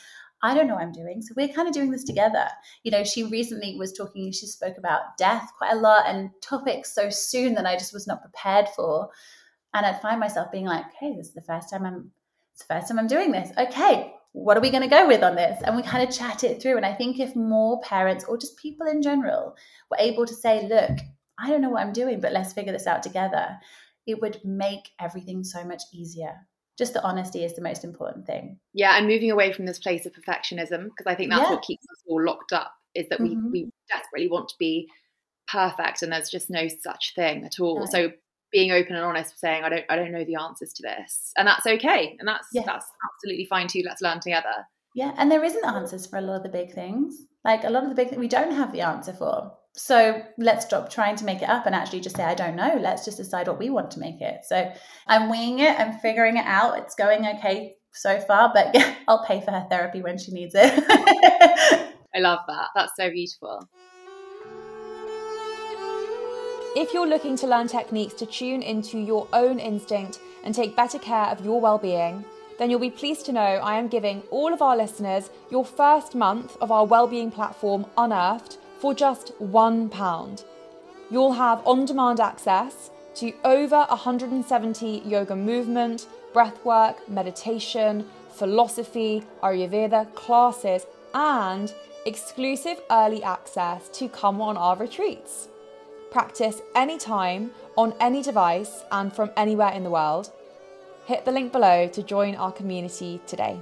I 0.42 0.54
don't 0.54 0.66
know 0.66 0.74
what 0.74 0.82
I'm 0.82 0.92
doing. 0.92 1.22
So 1.22 1.32
we're 1.36 1.48
kind 1.48 1.68
of 1.68 1.74
doing 1.74 1.90
this 1.90 2.04
together. 2.04 2.46
You 2.82 2.90
know, 2.90 3.02
she 3.02 3.24
recently 3.24 3.76
was 3.78 3.94
talking, 3.94 4.30
she 4.30 4.46
spoke 4.46 4.76
about 4.76 5.16
death 5.16 5.50
quite 5.56 5.72
a 5.72 5.76
lot 5.76 6.06
and 6.06 6.30
topics 6.42 6.94
so 6.94 7.08
soon 7.08 7.54
that 7.54 7.64
I 7.64 7.76
just 7.76 7.94
was 7.94 8.06
not 8.06 8.20
prepared 8.20 8.68
for. 8.68 9.08
And 9.72 9.86
I'd 9.86 10.02
find 10.02 10.20
myself 10.20 10.52
being 10.52 10.66
like, 10.66 10.84
hey, 11.00 11.14
this 11.16 11.28
is 11.28 11.34
the 11.34 11.40
first 11.40 11.70
time 11.70 11.86
I'm 11.86 12.12
it's 12.54 12.64
the 12.64 12.74
first 12.74 12.88
time 12.88 13.00
I'm 13.00 13.08
doing 13.08 13.32
this. 13.32 13.50
Okay, 13.58 14.13
what 14.34 14.56
are 14.56 14.60
we 14.60 14.70
going 14.70 14.82
to 14.82 14.88
go 14.88 15.06
with 15.06 15.22
on 15.22 15.36
this? 15.36 15.62
And 15.62 15.76
we 15.76 15.82
kind 15.82 16.06
of 16.06 16.14
chat 16.14 16.42
it 16.42 16.60
through. 16.60 16.76
And 16.76 16.84
I 16.84 16.92
think 16.92 17.20
if 17.20 17.36
more 17.36 17.80
parents 17.82 18.24
or 18.24 18.36
just 18.36 18.58
people 18.58 18.86
in 18.88 19.00
general 19.00 19.56
were 19.90 19.96
able 20.00 20.26
to 20.26 20.34
say, 20.34 20.66
look, 20.66 20.98
I 21.38 21.48
don't 21.48 21.60
know 21.60 21.70
what 21.70 21.82
I'm 21.82 21.92
doing, 21.92 22.20
but 22.20 22.32
let's 22.32 22.52
figure 22.52 22.72
this 22.72 22.88
out 22.88 23.04
together, 23.04 23.56
it 24.08 24.20
would 24.20 24.40
make 24.44 24.90
everything 25.00 25.44
so 25.44 25.64
much 25.64 25.82
easier. 25.92 26.34
Just 26.76 26.94
the 26.94 27.04
honesty 27.04 27.44
is 27.44 27.54
the 27.54 27.62
most 27.62 27.84
important 27.84 28.26
thing. 28.26 28.58
Yeah, 28.72 28.98
and 28.98 29.06
moving 29.06 29.30
away 29.30 29.52
from 29.52 29.66
this 29.66 29.78
place 29.78 30.04
of 30.04 30.12
perfectionism, 30.12 30.86
because 30.86 31.06
I 31.06 31.14
think 31.14 31.30
that's 31.30 31.42
yeah. 31.42 31.50
what 31.50 31.62
keeps 31.62 31.84
us 31.84 32.02
all 32.08 32.24
locked 32.24 32.52
up, 32.52 32.72
is 32.96 33.08
that 33.10 33.20
mm-hmm. 33.20 33.52
we, 33.52 33.62
we 33.62 33.70
desperately 33.88 34.28
want 34.28 34.48
to 34.48 34.56
be 34.58 34.88
perfect 35.46 36.02
and 36.02 36.10
there's 36.10 36.30
just 36.30 36.50
no 36.50 36.66
such 36.82 37.12
thing 37.14 37.44
at 37.44 37.60
all. 37.60 37.80
No. 37.80 37.86
So 37.86 38.12
being 38.54 38.70
open 38.70 38.94
and 38.94 39.04
honest 39.04 39.38
saying 39.38 39.64
i 39.64 39.68
don't 39.68 39.84
i 39.90 39.96
don't 39.96 40.12
know 40.12 40.24
the 40.24 40.36
answers 40.36 40.72
to 40.72 40.82
this. 40.82 41.32
And 41.36 41.46
that's 41.46 41.66
okay. 41.66 42.16
And 42.18 42.28
that's 42.28 42.46
yeah. 42.52 42.62
that's 42.64 42.86
absolutely 43.12 43.46
fine 43.46 43.66
too. 43.66 43.82
Let's 43.84 44.00
learn 44.00 44.20
together. 44.20 44.66
Yeah. 44.94 45.12
And 45.18 45.30
there 45.30 45.44
isn't 45.44 45.64
answers 45.64 46.06
for 46.06 46.18
a 46.18 46.22
lot 46.22 46.36
of 46.36 46.42
the 46.44 46.48
big 46.48 46.72
things. 46.72 47.16
Like 47.44 47.64
a 47.64 47.70
lot 47.70 47.82
of 47.82 47.88
the 47.88 47.96
big 47.96 48.08
things 48.08 48.20
we 48.20 48.28
don't 48.28 48.52
have 48.52 48.72
the 48.72 48.82
answer 48.82 49.12
for. 49.12 49.52
So 49.76 50.22
let's 50.38 50.66
stop 50.66 50.88
trying 50.88 51.16
to 51.16 51.24
make 51.24 51.42
it 51.42 51.48
up 51.48 51.66
and 51.66 51.74
actually 51.74 52.00
just 52.00 52.16
say 52.16 52.22
i 52.22 52.34
don't 52.34 52.54
know. 52.56 52.78
Let's 52.80 53.04
just 53.04 53.18
decide 53.18 53.48
what 53.48 53.58
we 53.58 53.70
want 53.70 53.90
to 53.92 54.00
make 54.00 54.20
it. 54.20 54.44
So 54.44 54.72
i'm 55.08 55.28
winging 55.28 55.58
it 55.58 55.78
i'm 55.78 55.98
figuring 55.98 56.36
it 56.36 56.46
out. 56.46 56.78
It's 56.78 56.94
going 56.94 57.26
okay 57.26 57.74
so 57.92 58.20
far 58.20 58.52
but 58.54 58.70
yeah 58.74 58.94
i'll 59.08 59.24
pay 59.24 59.40
for 59.40 59.52
her 59.52 59.66
therapy 59.68 60.00
when 60.00 60.16
she 60.16 60.32
needs 60.32 60.54
it. 60.54 60.72
I 62.16 62.20
love 62.20 62.40
that. 62.46 62.68
That's 62.76 62.92
so 62.96 63.10
beautiful 63.10 63.68
if 66.76 66.92
you're 66.92 67.06
looking 67.06 67.36
to 67.36 67.46
learn 67.46 67.68
techniques 67.68 68.14
to 68.14 68.26
tune 68.26 68.60
into 68.60 68.98
your 68.98 69.28
own 69.32 69.60
instinct 69.60 70.18
and 70.42 70.52
take 70.52 70.74
better 70.74 70.98
care 70.98 71.26
of 71.26 71.44
your 71.44 71.60
well-being, 71.60 72.24
then 72.58 72.68
you'll 72.68 72.80
be 72.80 72.90
pleased 72.90 73.26
to 73.26 73.32
know 73.32 73.40
I 73.40 73.78
am 73.78 73.86
giving 73.86 74.22
all 74.30 74.52
of 74.52 74.60
our 74.60 74.76
listeners 74.76 75.30
your 75.52 75.64
first 75.64 76.16
month 76.16 76.56
of 76.60 76.72
our 76.72 76.84
well-being 76.84 77.30
platform 77.30 77.86
Unearthed 77.96 78.58
for 78.80 78.92
just 78.92 79.38
£1. 79.40 80.44
You'll 81.12 81.32
have 81.32 81.64
on-demand 81.64 82.18
access 82.18 82.90
to 83.16 83.32
over 83.44 83.86
170 83.88 85.02
yoga 85.06 85.36
movement, 85.36 86.08
breathwork, 86.32 87.08
meditation, 87.08 88.04
philosophy, 88.30 89.22
Ayurveda 89.44 90.12
classes, 90.16 90.86
and 91.14 91.72
exclusive 92.04 92.80
early 92.90 93.22
access 93.22 93.88
to 93.90 94.08
come 94.08 94.40
on 94.40 94.56
our 94.56 94.76
retreats 94.76 95.48
practice 96.14 96.62
anytime, 96.76 97.50
on 97.76 97.92
any 97.98 98.22
device, 98.22 98.84
and 98.92 99.12
from 99.12 99.32
anywhere 99.36 99.72
in 99.72 99.82
the 99.82 99.90
world. 99.90 100.30
Hit 101.06 101.24
the 101.24 101.32
link 101.32 101.50
below 101.50 101.88
to 101.88 102.02
join 102.04 102.36
our 102.36 102.52
community 102.52 103.20
today. 103.26 103.60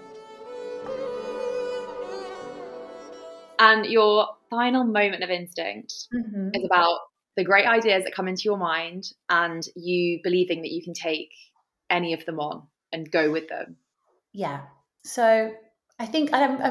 And 3.59 3.87
your 3.87 4.27
final 4.51 4.85
moment 4.85 5.23
of 5.23 5.31
instinct 5.31 5.95
mm-hmm. 6.15 6.51
is 6.53 6.63
about 6.67 6.99
the 7.39 7.45
great 7.45 7.67
ideas 7.67 8.05
that 8.05 8.15
come 8.15 8.29
into 8.29 8.43
your 8.45 8.59
mind 8.59 9.05
and 9.31 9.63
you 9.75 10.21
believing 10.23 10.61
that 10.61 10.73
you 10.73 10.85
can 10.85 10.93
take 10.93 11.31
any 11.89 12.13
of 12.13 12.27
them 12.27 12.39
on 12.39 12.67
and 12.93 13.11
go 13.11 13.33
with 13.33 13.49
them. 13.49 13.77
Yeah. 14.35 14.65
So 15.05 15.55
I 15.99 16.07
think 16.07 16.31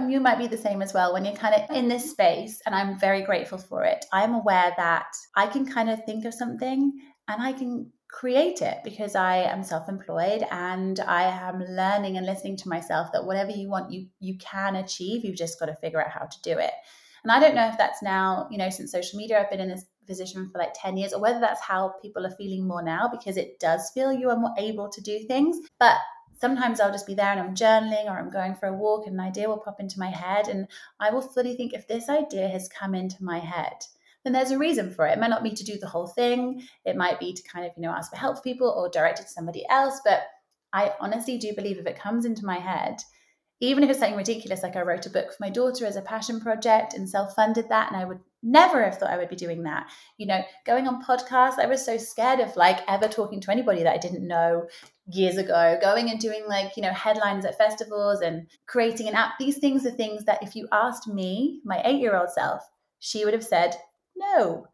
you 0.10 0.20
might 0.20 0.40
be 0.40 0.48
the 0.48 0.58
same 0.58 0.82
as 0.82 0.94
well 0.94 1.14
when 1.14 1.24
you're 1.26 1.36
kind 1.36 1.56
of 1.56 1.76
in 1.76 1.88
this 1.88 2.04
mm-hmm. 2.04 2.12
space, 2.12 2.62
and 2.66 2.76
I'm 2.76 3.00
very 3.00 3.22
grateful 3.22 3.58
for 3.58 3.84
it. 3.84 4.06
I'm 4.12 4.34
aware 4.34 4.74
that 4.78 5.08
I 5.36 5.48
can 5.48 5.66
kind 5.66 5.90
of 5.90 6.04
think 6.06 6.26
of 6.26 6.34
something 6.34 6.92
and 7.28 7.42
I 7.42 7.54
can 7.54 7.92
create 8.10 8.62
it 8.62 8.80
because 8.84 9.16
I 9.16 9.38
am 9.38 9.64
self-employed 9.64 10.44
and 10.52 11.00
I 11.00 11.24
am 11.24 11.64
learning 11.70 12.18
and 12.18 12.26
listening 12.26 12.58
to 12.58 12.70
myself 12.70 13.08
that 13.14 13.26
whatever 13.26 13.52
you 13.52 13.70
want 13.70 13.90
you 13.90 14.08
you 14.20 14.38
can 14.38 14.76
achieve 14.76 15.24
you've 15.24 15.38
just 15.38 15.58
got 15.58 15.68
to 15.68 15.76
figure 15.76 16.04
out 16.04 16.12
how 16.12 16.26
to 16.26 16.42
do 16.44 16.58
it. 16.60 16.74
And 17.24 17.32
I 17.32 17.40
don't 17.40 17.56
know 17.56 17.70
if 17.70 17.78
that's 17.78 18.02
now, 18.02 18.48
you 18.52 18.58
know, 18.58 18.70
since 18.70 18.92
social 18.92 19.18
media 19.18 19.40
I've 19.40 19.50
been 19.50 19.62
in 19.62 19.70
this 19.70 19.86
position 20.08 20.50
for 20.50 20.58
like 20.58 20.74
10 20.76 20.98
years 20.98 21.14
or 21.14 21.22
whether 21.22 21.40
that's 21.40 21.62
how 21.62 21.94
people 22.02 22.26
are 22.26 22.36
feeling 22.36 22.68
more 22.68 22.84
now 22.84 23.08
because 23.08 23.38
it 23.38 23.60
does 23.60 23.92
feel 23.94 24.12
you 24.12 24.30
are 24.30 24.38
more 24.38 24.54
able 24.58 24.90
to 24.90 25.02
do 25.02 25.20
things. 25.28 25.58
But 25.80 25.96
sometimes 26.42 26.82
I'll 26.82 26.92
just 26.92 27.08
be 27.08 27.14
there 27.14 27.32
and 27.32 27.40
I'm 27.40 27.56
journaling 27.56 28.06
or 28.06 28.18
I'm 28.20 28.32
going 28.32 28.56
for 28.56 28.66
a 28.66 28.74
walk 28.74 29.06
and 29.06 29.14
an 29.14 29.26
idea 29.26 29.48
will 29.48 29.60
pop 29.60 29.80
into 29.80 30.00
my 30.00 30.10
head. 30.10 30.48
And 30.48 30.68
I 31.00 31.12
will 31.12 31.22
fully 31.22 31.56
think 31.56 31.72
if 31.72 31.88
this 31.88 32.10
idea 32.10 32.50
has 32.50 32.68
come 32.68 32.96
into 32.96 33.24
my 33.24 33.38
head, 33.40 33.76
then 34.24 34.34
there's 34.34 34.52
a 34.52 34.58
reason 34.58 34.92
for 34.92 35.06
it. 35.06 35.14
It 35.14 35.20
might 35.20 35.30
not 35.30 35.44
be 35.44 35.52
to 35.52 35.64
do 35.64 35.78
the 35.78 35.88
whole 35.88 36.08
thing. 36.08 36.68
It 36.84 36.98
might 36.98 37.20
be 37.20 37.34
to 37.34 37.44
kind 37.44 37.66
of, 37.66 37.72
you 37.78 37.84
know, 37.84 37.92
ask 37.92 38.12
for 38.12 38.18
help 38.18 38.38
for 38.38 38.44
people 38.44 38.68
or 38.68 38.90
direct 38.90 39.20
it 39.20 39.24
to 39.24 39.30
somebody 39.30 39.64
else. 39.70 40.02
But 40.04 40.22
I 40.74 40.94
honestly 41.00 41.38
do 41.38 41.54
believe 41.56 41.78
if 41.78 41.86
it 41.86 42.00
comes 42.00 42.26
into 42.26 42.46
my 42.46 42.58
head, 42.58 42.98
even 43.60 43.84
if 43.84 43.92
it's 43.92 44.00
something 44.00 44.18
ridiculous, 44.18 44.64
like 44.64 44.76
I 44.76 44.82
wrote 44.82 45.06
a 45.06 45.12
book 45.12 45.30
for 45.32 45.38
my 45.40 45.52
daughter 45.52 45.86
as 45.86 45.96
a 45.96 46.02
passion 46.02 46.40
project 46.40 46.96
and 46.96 47.08
self 47.08 47.36
funded 47.36 47.70
that, 47.70 47.92
and 47.92 48.02
I 48.02 48.06
would 48.06 48.20
never 48.42 48.84
have 48.84 48.98
thought 48.98 49.12
I 49.12 49.18
would 49.18 49.30
be 49.30 49.36
doing 49.36 49.64
that. 49.64 49.88
You 50.18 50.26
know, 50.26 50.42
going 50.66 50.88
on 50.88 51.04
podcasts, 51.04 51.60
I 51.60 51.68
was 51.68 51.86
so 51.86 51.98
scared 51.98 52.40
of 52.40 52.56
like 52.56 52.80
ever 52.88 53.08
talking 53.08 53.40
to 53.42 53.52
anybody 53.52 53.84
that 53.84 53.94
I 53.94 54.00
didn't 54.00 54.28
know 54.28 54.68
years 55.12 55.38
ago, 55.38 55.78
going 55.82 56.10
and 56.10 56.20
doing 56.20 56.44
like, 56.48 56.76
you 56.76 56.84
know, 56.84 56.94
headlines 56.94 57.46
at 57.46 57.58
festivals 57.58 58.22
and 58.22 58.48
creating 58.68 59.08
an 59.08 59.16
app. 59.16 59.38
These 59.40 59.58
things 59.58 59.86
are 59.86 59.92
things 59.92 60.26
that 60.26 60.44
if 60.44 60.56
you 60.56 60.68
asked 60.72 61.08
me, 61.08 61.62
my 61.64 61.82
eight 61.86 62.00
year 62.00 62.16
old 62.16 62.30
self, 62.30 62.62
she 63.00 63.26
would 63.26 63.34
have 63.34 63.44
said, 63.44 63.76
no. 64.16 64.68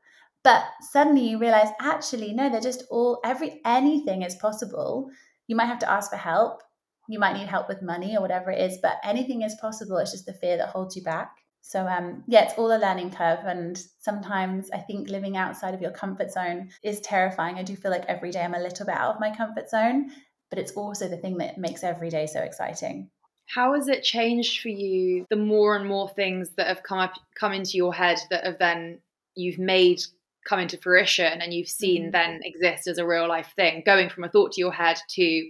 But 0.43 0.63
suddenly 0.81 1.27
you 1.27 1.39
realize, 1.39 1.69
actually, 1.81 2.33
no, 2.33 2.49
they're 2.49 2.61
just 2.61 2.83
all, 2.89 3.19
every, 3.23 3.61
anything 3.65 4.21
is 4.21 4.35
possible. 4.35 5.09
You 5.47 5.55
might 5.55 5.65
have 5.65 5.79
to 5.79 5.91
ask 5.91 6.09
for 6.09 6.17
help 6.17 6.61
you 7.07 7.19
might 7.19 7.37
need 7.37 7.47
help 7.47 7.67
with 7.67 7.81
money 7.81 8.15
or 8.15 8.21
whatever 8.21 8.51
it 8.51 8.61
is, 8.61 8.77
but 8.81 8.97
anything 9.03 9.41
is 9.41 9.55
possible. 9.55 9.97
It's 9.97 10.11
just 10.11 10.25
the 10.25 10.33
fear 10.33 10.57
that 10.57 10.69
holds 10.69 10.95
you 10.95 11.03
back. 11.03 11.31
So 11.61 11.85
um, 11.85 12.23
yeah, 12.27 12.43
it's 12.43 12.53
all 12.53 12.71
a 12.71 12.79
learning 12.79 13.11
curve, 13.11 13.39
and 13.43 13.77
sometimes 13.99 14.69
I 14.71 14.77
think 14.77 15.09
living 15.09 15.35
outside 15.35 15.73
of 15.73 15.81
your 15.81 15.91
comfort 15.91 16.31
zone 16.31 16.69
is 16.81 17.01
terrifying. 17.01 17.55
I 17.55 17.63
do 17.63 17.75
feel 17.75 17.91
like 17.91 18.05
every 18.07 18.31
day 18.31 18.41
I'm 18.41 18.53
a 18.53 18.59
little 18.59 18.85
bit 18.85 18.95
out 18.95 19.15
of 19.15 19.19
my 19.19 19.35
comfort 19.35 19.69
zone, 19.69 20.11
but 20.49 20.59
it's 20.59 20.71
also 20.73 21.07
the 21.07 21.17
thing 21.17 21.37
that 21.37 21.57
makes 21.57 21.83
every 21.83 22.09
day 22.09 22.25
so 22.25 22.41
exciting. 22.41 23.09
How 23.47 23.75
has 23.75 23.87
it 23.87 24.03
changed 24.03 24.61
for 24.61 24.69
you? 24.69 25.25
The 25.29 25.37
more 25.37 25.75
and 25.75 25.87
more 25.87 26.09
things 26.09 26.49
that 26.57 26.67
have 26.67 26.83
come 26.83 26.99
up, 26.99 27.13
come 27.39 27.53
into 27.53 27.77
your 27.77 27.93
head 27.93 28.19
that 28.29 28.45
have 28.45 28.59
then 28.59 28.99
you've 29.35 29.59
made 29.59 30.01
come 30.47 30.59
into 30.59 30.77
fruition, 30.77 31.41
and 31.41 31.53
you've 31.53 31.67
seen 31.67 32.03
mm-hmm. 32.03 32.11
then 32.11 32.39
exist 32.43 32.87
as 32.87 32.97
a 32.97 33.05
real 33.05 33.27
life 33.27 33.51
thing, 33.55 33.83
going 33.85 34.09
from 34.09 34.23
a 34.23 34.29
thought 34.29 34.53
to 34.53 34.61
your 34.61 34.71
head 34.71 34.97
to 35.09 35.49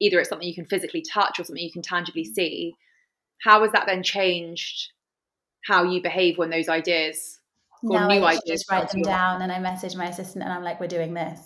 either 0.00 0.18
it's 0.18 0.28
something 0.28 0.48
you 0.48 0.54
can 0.54 0.64
physically 0.64 1.02
touch 1.02 1.38
or 1.38 1.44
something 1.44 1.62
you 1.62 1.72
can 1.72 1.82
tangibly 1.82 2.24
see 2.24 2.74
how 3.42 3.62
has 3.62 3.72
that 3.72 3.86
then 3.86 4.02
changed 4.02 4.90
how 5.64 5.84
you 5.84 6.02
behave 6.02 6.38
when 6.38 6.50
those 6.50 6.68
ideas 6.68 7.38
or 7.84 7.98
now 7.98 8.08
new 8.08 8.22
I 8.22 8.34
ideas 8.34 8.42
just 8.46 8.70
write 8.70 8.90
them 8.90 9.02
down 9.02 9.42
and 9.42 9.50
I 9.52 9.58
message 9.58 9.96
my 9.96 10.06
assistant 10.06 10.44
and 10.44 10.52
I'm 10.52 10.62
like, 10.62 10.80
we're 10.80 10.86
doing 10.86 11.14
this 11.14 11.40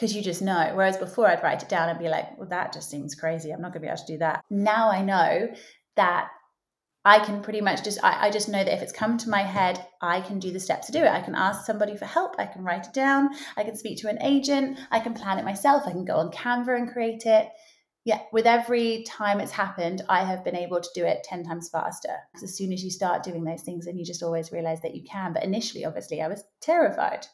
because 0.00 0.16
you 0.16 0.22
just 0.22 0.40
know. 0.40 0.72
Whereas 0.74 0.96
before 0.96 1.28
I'd 1.28 1.42
write 1.42 1.62
it 1.62 1.68
down 1.68 1.90
and 1.90 1.98
be 1.98 2.08
like, 2.08 2.38
well, 2.38 2.48
that 2.48 2.72
just 2.72 2.88
seems 2.88 3.14
crazy. 3.14 3.50
I'm 3.50 3.60
not 3.60 3.72
going 3.72 3.82
to 3.82 3.86
be 3.86 3.88
able 3.88 3.98
to 3.98 4.12
do 4.12 4.18
that. 4.18 4.42
Now 4.48 4.90
I 4.90 5.02
know 5.02 5.48
that 5.96 6.28
I 7.04 7.18
can 7.18 7.42
pretty 7.42 7.60
much 7.60 7.84
just, 7.84 8.02
I, 8.02 8.28
I, 8.28 8.30
just 8.30 8.48
know 8.48 8.64
that 8.64 8.74
if 8.74 8.82
it's 8.82 8.92
come 8.92 9.18
to 9.18 9.30
my 9.30 9.42
head, 9.42 9.86
I 10.00 10.22
can 10.22 10.38
do 10.38 10.52
the 10.52 10.60
steps 10.60 10.86
to 10.86 10.92
do 10.92 11.00
it. 11.00 11.08
I 11.08 11.20
can 11.20 11.34
ask 11.34 11.66
somebody 11.66 11.96
for 11.96 12.06
help. 12.06 12.36
I 12.38 12.46
can 12.46 12.62
write 12.62 12.86
it 12.86 12.94
down. 12.94 13.30
I 13.56 13.62
can 13.62 13.76
speak 13.76 13.98
to 14.00 14.08
an 14.08 14.22
agent. 14.22 14.78
I 14.90 15.00
can 15.00 15.12
plan 15.12 15.38
it 15.38 15.44
myself. 15.44 15.84
I 15.86 15.92
can 15.92 16.04
go 16.04 16.16
on 16.16 16.30
Canva 16.30 16.76
and 16.76 16.90
create 16.90 17.26
it 17.26 17.48
yeah, 18.04 18.20
with 18.32 18.46
every 18.46 19.04
time 19.06 19.40
it's 19.40 19.52
happened, 19.52 20.02
I 20.08 20.24
have 20.24 20.42
been 20.42 20.56
able 20.56 20.80
to 20.80 20.88
do 20.94 21.04
it 21.04 21.22
10 21.24 21.44
times 21.44 21.68
faster. 21.68 22.16
Because 22.32 22.48
as 22.48 22.56
soon 22.56 22.72
as 22.72 22.82
you 22.82 22.90
start 22.90 23.22
doing 23.22 23.44
those 23.44 23.62
things, 23.62 23.86
and 23.86 23.98
you 23.98 24.06
just 24.06 24.22
always 24.22 24.52
realize 24.52 24.80
that 24.80 24.94
you 24.94 25.04
can. 25.04 25.34
But 25.34 25.44
initially, 25.44 25.84
obviously, 25.84 26.22
I 26.22 26.28
was 26.28 26.42
terrified. 26.62 27.26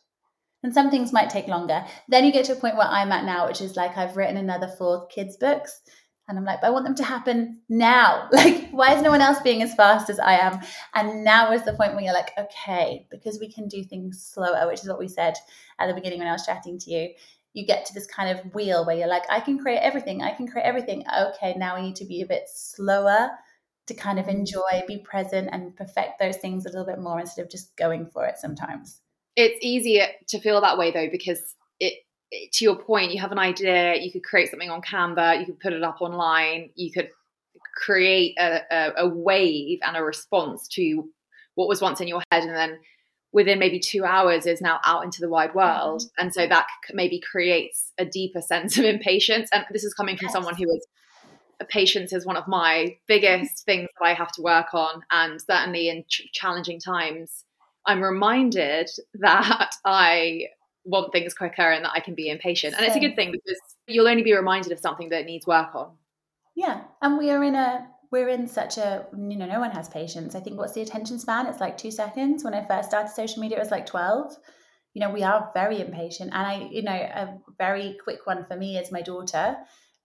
And 0.66 0.74
some 0.74 0.90
things 0.90 1.12
might 1.12 1.30
take 1.30 1.46
longer. 1.46 1.84
Then 2.08 2.24
you 2.24 2.32
get 2.32 2.46
to 2.46 2.52
a 2.54 2.56
point 2.56 2.76
where 2.76 2.88
I'm 2.88 3.12
at 3.12 3.24
now, 3.24 3.46
which 3.46 3.60
is 3.60 3.76
like 3.76 3.96
I've 3.96 4.16
written 4.16 4.36
another 4.36 4.66
four 4.66 5.06
kids' 5.06 5.36
books. 5.36 5.80
And 6.26 6.36
I'm 6.36 6.44
like, 6.44 6.60
but 6.60 6.66
I 6.66 6.70
want 6.70 6.84
them 6.84 6.96
to 6.96 7.04
happen 7.04 7.60
now. 7.68 8.28
Like, 8.32 8.70
why 8.70 8.92
is 8.92 9.00
no 9.00 9.12
one 9.12 9.20
else 9.20 9.38
being 9.44 9.62
as 9.62 9.76
fast 9.76 10.10
as 10.10 10.18
I 10.18 10.38
am? 10.38 10.58
And 10.92 11.22
now 11.22 11.52
is 11.52 11.64
the 11.64 11.74
point 11.74 11.94
where 11.94 12.02
you're 12.02 12.12
like, 12.12 12.32
okay, 12.36 13.06
because 13.12 13.38
we 13.38 13.48
can 13.48 13.68
do 13.68 13.84
things 13.84 14.20
slower, 14.20 14.66
which 14.66 14.80
is 14.80 14.88
what 14.88 14.98
we 14.98 15.06
said 15.06 15.34
at 15.78 15.86
the 15.86 15.94
beginning 15.94 16.18
when 16.18 16.26
I 16.26 16.32
was 16.32 16.44
chatting 16.44 16.80
to 16.80 16.90
you. 16.90 17.10
You 17.52 17.64
get 17.64 17.86
to 17.86 17.94
this 17.94 18.08
kind 18.08 18.36
of 18.36 18.52
wheel 18.52 18.84
where 18.84 18.96
you're 18.96 19.06
like, 19.06 19.30
I 19.30 19.38
can 19.38 19.60
create 19.60 19.78
everything. 19.78 20.20
I 20.20 20.32
can 20.32 20.48
create 20.48 20.64
everything. 20.64 21.04
Okay, 21.16 21.54
now 21.56 21.76
we 21.76 21.82
need 21.82 21.96
to 21.96 22.04
be 22.04 22.22
a 22.22 22.26
bit 22.26 22.48
slower 22.52 23.30
to 23.86 23.94
kind 23.94 24.18
of 24.18 24.26
mm. 24.26 24.30
enjoy, 24.30 24.82
be 24.88 24.98
present, 24.98 25.48
and 25.52 25.76
perfect 25.76 26.18
those 26.18 26.38
things 26.38 26.66
a 26.66 26.70
little 26.70 26.86
bit 26.86 26.98
more 26.98 27.20
instead 27.20 27.44
of 27.44 27.52
just 27.52 27.76
going 27.76 28.04
for 28.04 28.26
it 28.26 28.36
sometimes. 28.36 29.00
It's 29.36 29.58
easier 29.62 30.08
to 30.28 30.40
feel 30.40 30.60
that 30.62 30.78
way 30.78 30.90
though, 30.90 31.08
because 31.10 31.40
it 31.78 31.94
to 32.52 32.64
your 32.64 32.76
point, 32.76 33.12
you 33.12 33.20
have 33.20 33.32
an 33.32 33.38
idea, 33.38 33.96
you 33.96 34.10
could 34.10 34.24
create 34.24 34.50
something 34.50 34.70
on 34.70 34.82
Canva, 34.82 35.38
you 35.38 35.46
could 35.46 35.60
put 35.60 35.72
it 35.72 35.82
up 35.82 36.00
online, 36.00 36.70
you 36.74 36.90
could 36.90 37.10
create 37.76 38.34
a, 38.38 38.62
a, 38.70 39.04
a, 39.04 39.08
wave 39.08 39.78
and 39.86 39.96
a 39.96 40.02
response 40.02 40.66
to 40.66 41.08
what 41.54 41.68
was 41.68 41.80
once 41.80 42.00
in 42.00 42.08
your 42.08 42.22
head, 42.32 42.42
and 42.42 42.56
then 42.56 42.78
within 43.32 43.58
maybe 43.58 43.78
two 43.78 44.04
hours 44.04 44.46
is 44.46 44.60
now 44.60 44.80
out 44.84 45.04
into 45.04 45.20
the 45.20 45.28
wide 45.28 45.54
world. 45.54 46.00
Mm-hmm. 46.00 46.22
And 46.22 46.34
so 46.34 46.46
that 46.46 46.66
maybe 46.92 47.20
creates 47.20 47.92
a 47.98 48.04
deeper 48.04 48.40
sense 48.40 48.78
of 48.78 48.84
impatience. 48.84 49.48
And 49.52 49.64
this 49.70 49.84
is 49.84 49.94
coming 49.94 50.16
from 50.16 50.26
yes. 50.26 50.32
someone 50.32 50.54
who 50.54 50.64
is 50.74 50.86
patience 51.68 52.12
is 52.12 52.26
one 52.26 52.36
of 52.36 52.46
my 52.46 52.96
biggest 53.08 53.64
things 53.64 53.88
that 53.98 54.06
I 54.06 54.12
have 54.12 54.30
to 54.32 54.42
work 54.42 54.74
on, 54.74 55.02
and 55.10 55.40
certainly 55.40 55.88
in 55.88 56.04
ch- 56.08 56.28
challenging 56.32 56.80
times. 56.80 57.44
I'm 57.86 58.02
reminded 58.02 58.90
that 59.14 59.70
I 59.84 60.46
want 60.84 61.12
things 61.12 61.34
quicker 61.34 61.70
and 61.70 61.84
that 61.84 61.92
I 61.92 62.00
can 62.00 62.14
be 62.14 62.28
impatient. 62.28 62.74
And 62.76 62.86
it's 62.86 62.96
a 62.96 63.00
good 63.00 63.16
thing 63.16 63.32
because 63.32 63.60
you'll 63.86 64.08
only 64.08 64.22
be 64.22 64.34
reminded 64.34 64.72
of 64.72 64.78
something 64.78 65.08
that 65.10 65.24
needs 65.24 65.46
work 65.46 65.74
on. 65.74 65.92
Yeah. 66.54 66.82
And 67.02 67.18
we 67.18 67.30
are 67.30 67.42
in 67.42 67.54
a 67.54 67.88
we're 68.12 68.28
in 68.28 68.46
such 68.46 68.78
a 68.78 69.06
you 69.12 69.36
know, 69.36 69.46
no 69.46 69.60
one 69.60 69.72
has 69.72 69.88
patience. 69.88 70.34
I 70.34 70.40
think 70.40 70.58
what's 70.58 70.74
the 70.74 70.80
attention 70.80 71.18
span? 71.18 71.46
It's 71.46 71.60
like 71.60 71.76
two 71.76 71.90
seconds. 71.90 72.44
When 72.44 72.54
I 72.54 72.66
first 72.66 72.88
started 72.88 73.10
social 73.10 73.40
media, 73.42 73.58
it 73.58 73.60
was 73.60 73.70
like 73.70 73.86
twelve. 73.86 74.36
You 74.94 75.00
know, 75.00 75.10
we 75.10 75.22
are 75.22 75.50
very 75.52 75.80
impatient. 75.80 76.30
And 76.32 76.46
I, 76.46 76.68
you 76.70 76.82
know, 76.82 76.92
a 76.92 77.36
very 77.58 77.98
quick 78.02 78.20
one 78.24 78.46
for 78.46 78.56
me 78.56 78.78
is 78.78 78.90
my 78.90 79.02
daughter 79.02 79.56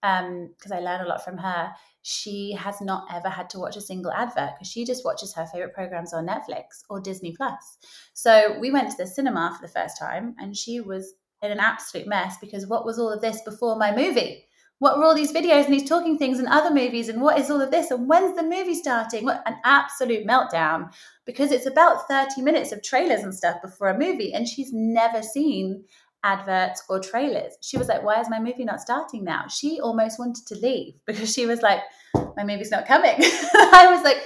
because 0.02 0.72
um, 0.72 0.74
I 0.74 0.80
learn 0.80 1.06
a 1.06 1.08
lot 1.08 1.24
from 1.24 1.38
her. 1.38 1.72
She 2.04 2.54
has 2.54 2.82
not 2.82 3.06
ever 3.14 3.30
had 3.30 3.50
to 3.52 3.60
watch 3.60 3.76
a 3.76 3.82
single 3.82 4.12
advert 4.12 4.52
because 4.56 4.72
she 4.72 4.86
just 4.86 5.06
watches 5.06 5.34
her 5.36 5.46
favorite 5.46 5.74
programs 5.74 6.14
on 6.14 6.28
Netflix 6.28 6.84
or 6.90 7.00
Disney 7.00 7.34
Plus. 7.36 7.78
So 8.14 8.58
we 8.60 8.72
went 8.72 8.90
to 8.92 8.98
the 8.98 9.08
cinema 9.08 9.56
for 9.56 9.66
the 9.66 9.72
first 9.72 10.00
time, 10.00 10.36
and 10.40 10.58
she 10.58 10.80
was 10.80 11.14
in 11.42 11.52
an 11.52 11.60
absolute 11.60 12.08
mess 12.08 12.38
because 12.40 12.68
what 12.68 12.86
was 12.86 13.00
all 13.00 13.12
of 13.12 13.22
this 13.22 13.42
before 13.42 13.76
my 13.76 13.96
movie? 13.96 14.46
What 14.80 14.98
were 14.98 15.04
all 15.04 15.14
these 15.14 15.34
videos 15.34 15.66
and 15.66 15.74
these 15.76 15.88
talking 15.88 16.18
things 16.18 16.40
and 16.40 16.48
other 16.48 16.74
movies 16.74 17.08
and 17.08 17.22
what 17.22 17.38
is 17.38 17.52
all 17.52 17.62
of 17.62 17.70
this 17.70 17.92
and 17.92 18.10
when's 18.10 18.36
the 18.36 18.42
movie 18.42 18.74
starting? 18.74 19.26
What 19.26 19.44
an 19.46 19.58
absolute 19.64 20.26
meltdown 20.26 20.92
because 21.26 21.52
it's 21.52 21.68
about 21.68 22.08
30 22.08 22.42
minutes 22.42 22.72
of 22.72 22.82
trailers 22.82 23.22
and 23.22 23.34
stuff 23.34 23.62
before 23.62 23.90
a 23.90 23.98
movie 23.98 24.34
and 24.34 24.48
she's 24.48 24.74
never 24.74 25.22
seen 25.22 25.84
adverts 26.24 26.84
or 26.90 27.00
trailers. 27.00 27.54
She 27.62 27.78
was 27.78 27.88
like, 27.88 28.04
Why 28.04 28.20
is 28.20 28.30
my 28.30 28.40
movie 28.40 28.66
not 28.66 28.82
starting 28.82 29.24
now? 29.24 29.48
She 29.48 29.80
almost 29.80 30.20
wanted 30.20 30.46
to 30.48 30.56
leave 30.56 30.96
because 31.06 31.34
she 31.34 31.46
was 31.46 31.62
like, 31.62 31.82
My 32.14 32.44
movie's 32.44 32.72
not 32.72 32.88
coming. 32.88 33.16
I 33.20 33.88
was 33.90 34.04
like, 34.04 34.18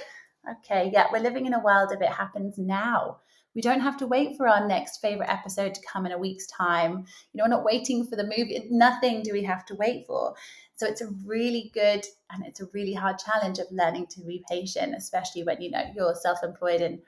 Okay, 0.59 0.91
yeah, 0.93 1.07
we're 1.11 1.19
living 1.19 1.45
in 1.45 1.53
a 1.53 1.63
world 1.63 1.91
of 1.91 2.01
it 2.01 2.09
happens 2.09 2.57
now. 2.57 3.19
We 3.55 3.61
don't 3.61 3.79
have 3.79 3.95
to 3.97 4.07
wait 4.07 4.35
for 4.35 4.49
our 4.49 4.67
next 4.67 4.97
favorite 4.97 5.29
episode 5.29 5.73
to 5.73 5.81
come 5.89 6.05
in 6.05 6.11
a 6.11 6.17
week's 6.17 6.45
time. 6.47 7.05
You 7.31 7.37
know, 7.37 7.45
we're 7.45 7.55
not 7.55 7.63
waiting 7.63 8.05
for 8.05 8.17
the 8.17 8.25
movie. 8.25 8.67
Nothing 8.69 9.23
do 9.23 9.31
we 9.31 9.43
have 9.43 9.65
to 9.67 9.75
wait 9.75 10.05
for. 10.05 10.35
So 10.75 10.85
it's 10.85 10.99
a 10.99 11.07
really 11.25 11.71
good 11.73 12.05
and 12.29 12.45
it's 12.45 12.59
a 12.59 12.67
really 12.73 12.93
hard 12.93 13.17
challenge 13.17 13.59
of 13.59 13.67
learning 13.71 14.07
to 14.07 14.21
be 14.21 14.43
patient, 14.49 14.93
especially 14.93 15.43
when 15.43 15.61
you 15.61 15.71
know 15.71 15.83
you're 15.95 16.15
self-employed 16.15 16.81
and 16.81 16.99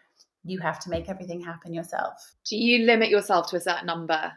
you 0.45 0.60
have 0.60 0.80
to 0.80 0.89
make 0.89 1.10
everything 1.10 1.41
happen 1.41 1.73
yourself. 1.73 2.36
Do 2.50 2.56
you 2.56 2.86
limit 2.86 3.10
yourself 3.10 3.50
to 3.50 3.58
a 3.58 3.60
certain 3.60 3.88
number 3.88 4.32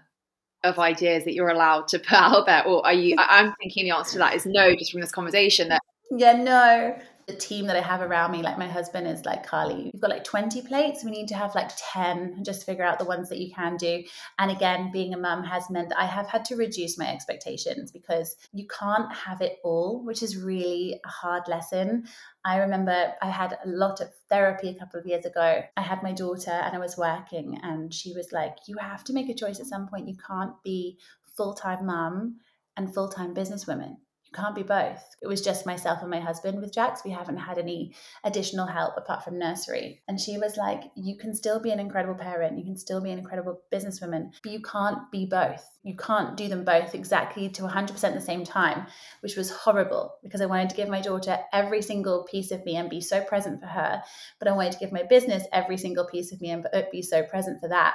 of 0.64 0.78
ideas 0.78 1.24
that 1.24 1.34
you're 1.34 1.48
allowed 1.48 1.88
to 1.88 1.98
put 1.98 2.12
out 2.20 2.46
there 2.46 2.66
or 2.66 2.84
are 2.84 2.92
you 2.92 3.14
i'm 3.18 3.54
thinking 3.60 3.84
the 3.84 3.90
answer 3.90 4.12
to 4.12 4.18
that 4.18 4.34
is 4.34 4.46
no 4.46 4.74
just 4.74 4.92
from 4.92 5.00
this 5.00 5.12
conversation 5.12 5.68
that 5.68 5.82
yeah 6.16 6.32
no 6.32 6.96
the 7.26 7.34
team 7.34 7.66
that 7.66 7.76
i 7.76 7.80
have 7.80 8.00
around 8.00 8.32
me 8.32 8.42
like 8.42 8.58
my 8.58 8.66
husband 8.68 9.06
is 9.06 9.24
like 9.24 9.46
carly. 9.46 9.90
You've 9.92 10.00
got 10.00 10.10
like 10.10 10.24
20 10.24 10.62
plates. 10.62 11.04
We 11.04 11.10
need 11.10 11.28
to 11.28 11.34
have 11.34 11.54
like 11.54 11.70
10 11.92 12.18
and 12.36 12.44
just 12.44 12.66
figure 12.66 12.84
out 12.84 12.98
the 12.98 13.04
ones 13.04 13.28
that 13.28 13.38
you 13.38 13.52
can 13.54 13.76
do. 13.76 14.02
And 14.38 14.50
again 14.50 14.90
being 14.92 15.14
a 15.14 15.18
mum 15.18 15.44
has 15.44 15.70
meant 15.70 15.90
that 15.90 16.00
i 16.00 16.06
have 16.06 16.26
had 16.26 16.44
to 16.46 16.56
reduce 16.56 16.98
my 16.98 17.08
expectations 17.08 17.90
because 17.90 18.36
you 18.52 18.66
can't 18.66 19.12
have 19.12 19.40
it 19.40 19.58
all 19.64 20.04
which 20.04 20.22
is 20.22 20.36
really 20.36 21.00
a 21.04 21.08
hard 21.08 21.48
lesson. 21.48 22.04
I 22.44 22.58
remember 22.58 23.12
I 23.20 23.28
had 23.28 23.58
a 23.64 23.68
lot 23.68 24.00
of 24.00 24.08
therapy 24.28 24.70
a 24.70 24.78
couple 24.78 24.98
of 24.98 25.06
years 25.06 25.26
ago. 25.26 25.62
I 25.76 25.82
had 25.82 26.02
my 26.02 26.12
daughter 26.12 26.50
and 26.50 26.74
I 26.74 26.78
was 26.78 26.96
working, 26.96 27.58
and 27.62 27.92
she 27.92 28.12
was 28.14 28.32
like, 28.32 28.56
You 28.66 28.76
have 28.78 29.04
to 29.04 29.12
make 29.12 29.28
a 29.28 29.34
choice 29.34 29.60
at 29.60 29.66
some 29.66 29.88
point. 29.88 30.08
You 30.08 30.16
can't 30.26 30.54
be 30.62 30.98
full 31.36 31.54
time 31.54 31.86
mum 31.86 32.36
and 32.76 32.92
full 32.92 33.08
time 33.08 33.34
businesswoman 33.34 33.96
you 34.30 34.36
can't 34.40 34.54
be 34.54 34.62
both. 34.62 35.02
It 35.22 35.26
was 35.26 35.42
just 35.42 35.66
myself 35.66 36.02
and 36.02 36.10
my 36.10 36.20
husband 36.20 36.60
with 36.60 36.72
Jax. 36.72 37.02
We 37.04 37.10
haven't 37.10 37.38
had 37.38 37.58
any 37.58 37.94
additional 38.22 38.66
help 38.66 38.94
apart 38.96 39.24
from 39.24 39.38
nursery. 39.38 40.02
And 40.06 40.20
she 40.20 40.38
was 40.38 40.56
like, 40.56 40.84
You 40.94 41.18
can 41.18 41.34
still 41.34 41.58
be 41.58 41.72
an 41.72 41.80
incredible 41.80 42.14
parent, 42.14 42.56
you 42.56 42.64
can 42.64 42.76
still 42.76 43.00
be 43.00 43.10
an 43.10 43.18
incredible 43.18 43.60
businesswoman, 43.72 44.30
but 44.42 44.52
you 44.52 44.62
can't 44.62 45.10
be 45.10 45.26
both. 45.26 45.66
You 45.82 45.96
can't 45.96 46.36
do 46.36 46.46
them 46.46 46.64
both 46.64 46.94
exactly 46.94 47.48
to 47.48 47.62
100% 47.62 48.14
the 48.14 48.20
same 48.20 48.44
time, 48.44 48.86
which 49.20 49.36
was 49.36 49.50
horrible 49.50 50.14
because 50.22 50.40
I 50.40 50.46
wanted 50.46 50.70
to 50.70 50.76
give 50.76 50.88
my 50.88 51.00
daughter 51.00 51.38
every 51.52 51.82
single 51.82 52.24
piece 52.30 52.52
of 52.52 52.64
me 52.64 52.76
and 52.76 52.88
be 52.88 53.00
so 53.00 53.24
present 53.24 53.60
for 53.60 53.66
her. 53.66 54.02
But 54.38 54.46
I 54.46 54.52
wanted 54.52 54.72
to 54.72 54.78
give 54.78 54.92
my 54.92 55.02
business 55.02 55.44
every 55.52 55.76
single 55.76 56.06
piece 56.06 56.32
of 56.32 56.40
me 56.40 56.50
and 56.50 56.66
be 56.92 57.02
so 57.02 57.24
present 57.24 57.60
for 57.60 57.68
that. 57.68 57.94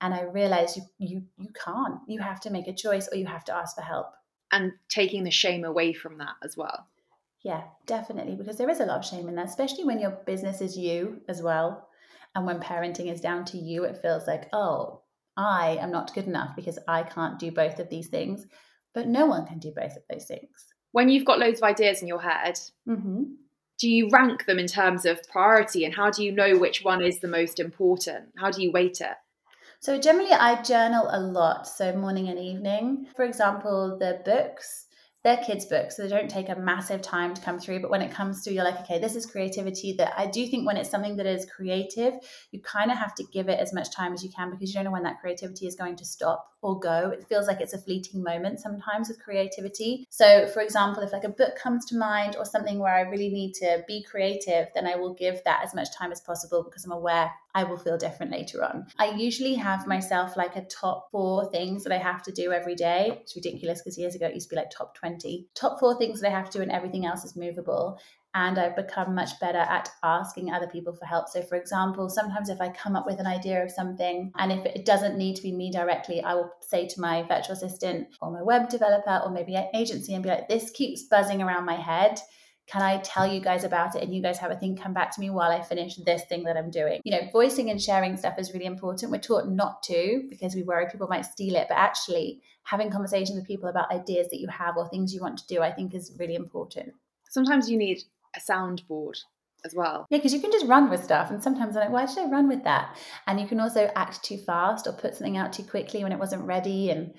And 0.00 0.14
I 0.14 0.22
realized 0.22 0.76
you, 0.76 0.82
you, 0.98 1.22
you 1.36 1.48
can't. 1.52 1.98
You 2.06 2.20
have 2.20 2.40
to 2.42 2.50
make 2.50 2.68
a 2.68 2.74
choice 2.74 3.08
or 3.12 3.16
you 3.16 3.26
have 3.26 3.44
to 3.46 3.54
ask 3.54 3.74
for 3.74 3.82
help 3.82 4.06
and 4.52 4.72
taking 4.88 5.24
the 5.24 5.30
shame 5.30 5.64
away 5.64 5.92
from 5.92 6.18
that 6.18 6.34
as 6.42 6.56
well. 6.56 6.86
Yeah, 7.44 7.62
definitely, 7.86 8.34
because 8.34 8.58
there 8.58 8.70
is 8.70 8.80
a 8.80 8.86
lot 8.86 8.98
of 8.98 9.04
shame 9.04 9.28
in 9.28 9.36
that, 9.36 9.46
especially 9.46 9.84
when 9.84 10.00
your 10.00 10.10
business 10.26 10.60
is 10.60 10.76
you 10.76 11.20
as 11.28 11.40
well. 11.40 11.88
And 12.34 12.46
when 12.46 12.60
parenting 12.60 13.10
is 13.12 13.20
down 13.20 13.44
to 13.46 13.58
you, 13.58 13.84
it 13.84 14.02
feels 14.02 14.26
like, 14.26 14.48
oh, 14.52 15.02
I 15.36 15.78
am 15.80 15.90
not 15.90 16.14
good 16.14 16.26
enough 16.26 16.56
because 16.56 16.78
I 16.88 17.04
can't 17.04 17.38
do 17.38 17.50
both 17.50 17.78
of 17.78 17.88
these 17.88 18.08
things. 18.08 18.46
But 18.92 19.06
no 19.06 19.26
one 19.26 19.46
can 19.46 19.58
do 19.58 19.72
both 19.74 19.96
of 19.96 20.02
those 20.10 20.24
things. 20.24 20.66
When 20.92 21.08
you've 21.08 21.24
got 21.24 21.38
loads 21.38 21.60
of 21.60 21.64
ideas 21.64 22.02
in 22.02 22.08
your 22.08 22.20
head, 22.20 22.58
mm-hmm. 22.88 23.22
do 23.78 23.88
you 23.88 24.08
rank 24.10 24.46
them 24.46 24.58
in 24.58 24.66
terms 24.66 25.04
of 25.04 25.22
priority? 25.30 25.84
And 25.84 25.94
how 25.94 26.10
do 26.10 26.24
you 26.24 26.32
know 26.32 26.58
which 26.58 26.82
one 26.82 27.02
is 27.02 27.20
the 27.20 27.28
most 27.28 27.60
important? 27.60 28.30
How 28.36 28.50
do 28.50 28.62
you 28.62 28.72
weight 28.72 29.00
it? 29.00 29.16
So 29.80 29.98
generally, 29.98 30.32
I 30.32 30.60
journal 30.62 31.08
a 31.08 31.20
lot, 31.20 31.68
so 31.68 31.94
morning 31.94 32.28
and 32.28 32.38
evening. 32.38 33.06
For 33.14 33.24
example, 33.24 33.96
the 33.98 34.20
books 34.24 34.88
they're 35.24 35.36
kids' 35.36 35.66
books, 35.66 35.96
so 35.96 36.02
they 36.02 36.08
don't 36.08 36.30
take 36.30 36.48
a 36.48 36.54
massive 36.54 37.02
time 37.02 37.34
to 37.34 37.42
come 37.42 37.58
through. 37.58 37.80
But 37.80 37.90
when 37.90 38.02
it 38.02 38.12
comes 38.12 38.42
through, 38.42 38.52
you're 38.52 38.64
like, 38.64 38.80
okay, 38.82 39.00
this 39.00 39.16
is 39.16 39.26
creativity. 39.26 39.92
That 39.94 40.14
I 40.16 40.26
do 40.26 40.46
think 40.46 40.64
when 40.64 40.76
it's 40.76 40.90
something 40.90 41.16
that 41.16 41.26
is 41.26 41.44
creative, 41.44 42.14
you 42.52 42.60
kind 42.60 42.92
of 42.92 42.98
have 42.98 43.16
to 43.16 43.24
give 43.32 43.48
it 43.48 43.58
as 43.58 43.74
much 43.74 43.90
time 43.90 44.12
as 44.12 44.22
you 44.22 44.30
can 44.30 44.50
because 44.50 44.70
you 44.70 44.74
don't 44.74 44.84
know 44.84 44.92
when 44.92 45.02
that 45.02 45.20
creativity 45.20 45.66
is 45.66 45.74
going 45.74 45.96
to 45.96 46.04
stop 46.04 46.52
or 46.62 46.78
go. 46.78 47.10
It 47.10 47.28
feels 47.28 47.48
like 47.48 47.60
it's 47.60 47.72
a 47.72 47.78
fleeting 47.78 48.22
moment 48.22 48.60
sometimes 48.60 49.08
with 49.08 49.22
creativity. 49.22 50.06
So, 50.08 50.46
for 50.46 50.60
example, 50.60 51.02
if 51.02 51.12
like 51.12 51.24
a 51.24 51.28
book 51.28 51.56
comes 51.56 51.84
to 51.86 51.98
mind 51.98 52.36
or 52.36 52.44
something 52.44 52.78
where 52.78 52.94
I 52.94 53.00
really 53.00 53.28
need 53.30 53.54
to 53.54 53.82
be 53.88 54.04
creative, 54.04 54.68
then 54.74 54.86
I 54.86 54.94
will 54.94 55.14
give 55.14 55.42
that 55.44 55.62
as 55.64 55.74
much 55.74 55.88
time 55.96 56.12
as 56.12 56.20
possible 56.20 56.62
because 56.62 56.84
I'm 56.84 56.92
aware 56.92 57.32
I 57.54 57.64
will 57.64 57.78
feel 57.78 57.96
different 57.96 58.32
later 58.32 58.62
on. 58.62 58.86
I 58.98 59.10
usually 59.10 59.54
have 59.54 59.86
myself 59.86 60.36
like 60.36 60.56
a 60.56 60.64
top 60.64 61.08
four 61.10 61.50
things 61.50 61.84
that 61.84 61.92
I 61.92 61.98
have 61.98 62.22
to 62.24 62.32
do 62.32 62.52
every 62.52 62.74
day. 62.74 63.18
It's 63.22 63.34
ridiculous 63.34 63.80
because 63.80 63.98
years 63.98 64.14
ago 64.14 64.26
it 64.26 64.34
used 64.34 64.48
to 64.48 64.54
be 64.54 64.60
like 64.60 64.70
top 64.70 64.94
20. 64.96 65.48
Top 65.54 65.80
four 65.80 65.98
things 65.98 66.20
that 66.20 66.28
I 66.28 66.36
have 66.36 66.50
to 66.50 66.58
do 66.58 66.62
and 66.62 66.70
everything 66.70 67.06
else 67.06 67.24
is 67.24 67.36
movable. 67.36 67.98
And 68.34 68.58
I've 68.58 68.76
become 68.76 69.14
much 69.14 69.40
better 69.40 69.58
at 69.58 69.90
asking 70.02 70.52
other 70.52 70.66
people 70.66 70.94
for 70.94 71.06
help. 71.06 71.28
So, 71.30 71.42
for 71.42 71.56
example, 71.56 72.10
sometimes 72.10 72.50
if 72.50 72.60
I 72.60 72.68
come 72.68 72.94
up 72.94 73.06
with 73.06 73.18
an 73.18 73.26
idea 73.26 73.64
of 73.64 73.70
something 73.70 74.30
and 74.36 74.52
if 74.52 74.66
it 74.66 74.84
doesn't 74.84 75.16
need 75.16 75.36
to 75.36 75.42
be 75.42 75.50
me 75.50 75.72
directly, 75.72 76.22
I 76.22 76.34
will 76.34 76.50
say 76.60 76.86
to 76.86 77.00
my 77.00 77.22
virtual 77.22 77.54
assistant 77.54 78.08
or 78.20 78.30
my 78.30 78.42
web 78.42 78.68
developer 78.68 79.22
or 79.24 79.30
maybe 79.30 79.54
an 79.54 79.68
agency 79.74 80.12
and 80.12 80.22
be 80.22 80.28
like, 80.28 80.48
this 80.48 80.70
keeps 80.70 81.04
buzzing 81.04 81.40
around 81.40 81.64
my 81.64 81.76
head 81.76 82.20
can 82.68 82.82
I 82.82 82.98
tell 82.98 83.26
you 83.26 83.40
guys 83.40 83.64
about 83.64 83.96
it 83.96 84.02
and 84.02 84.14
you 84.14 84.20
guys 84.20 84.38
have 84.38 84.50
a 84.50 84.56
thing 84.56 84.76
come 84.76 84.92
back 84.92 85.10
to 85.14 85.20
me 85.20 85.30
while 85.30 85.50
I 85.50 85.62
finish 85.62 85.96
this 85.96 86.24
thing 86.24 86.44
that 86.44 86.56
I'm 86.56 86.70
doing? 86.70 87.00
You 87.04 87.12
know, 87.12 87.28
voicing 87.32 87.70
and 87.70 87.80
sharing 87.80 88.16
stuff 88.16 88.34
is 88.38 88.52
really 88.52 88.66
important. 88.66 89.10
We're 89.10 89.18
taught 89.18 89.48
not 89.48 89.82
to 89.84 90.24
because 90.28 90.54
we 90.54 90.62
worry 90.62 90.86
people 90.90 91.08
might 91.08 91.24
steal 91.24 91.56
it, 91.56 91.66
but 91.68 91.78
actually 91.78 92.42
having 92.64 92.90
conversations 92.90 93.36
with 93.36 93.46
people 93.46 93.70
about 93.70 93.90
ideas 93.90 94.28
that 94.28 94.40
you 94.40 94.48
have 94.48 94.76
or 94.76 94.86
things 94.86 95.14
you 95.14 95.22
want 95.22 95.38
to 95.38 95.46
do, 95.46 95.62
I 95.62 95.72
think 95.72 95.94
is 95.94 96.14
really 96.18 96.34
important. 96.34 96.92
Sometimes 97.30 97.70
you 97.70 97.78
need 97.78 98.02
a 98.36 98.40
soundboard 98.40 99.16
as 99.64 99.74
well. 99.74 100.06
Yeah, 100.10 100.18
because 100.18 100.34
you 100.34 100.40
can 100.40 100.52
just 100.52 100.66
run 100.66 100.90
with 100.90 101.02
stuff. 101.02 101.30
And 101.30 101.42
sometimes 101.42 101.74
I'm 101.74 101.84
like, 101.84 101.92
why 101.92 102.04
should 102.04 102.26
I 102.26 102.30
run 102.30 102.48
with 102.48 102.64
that? 102.64 102.96
And 103.26 103.40
you 103.40 103.46
can 103.46 103.60
also 103.60 103.90
act 103.96 104.22
too 104.22 104.36
fast 104.36 104.86
or 104.86 104.92
put 104.92 105.14
something 105.14 105.38
out 105.38 105.54
too 105.54 105.64
quickly 105.64 106.02
when 106.02 106.12
it 106.12 106.18
wasn't 106.18 106.44
ready. 106.44 106.90
And 106.90 107.14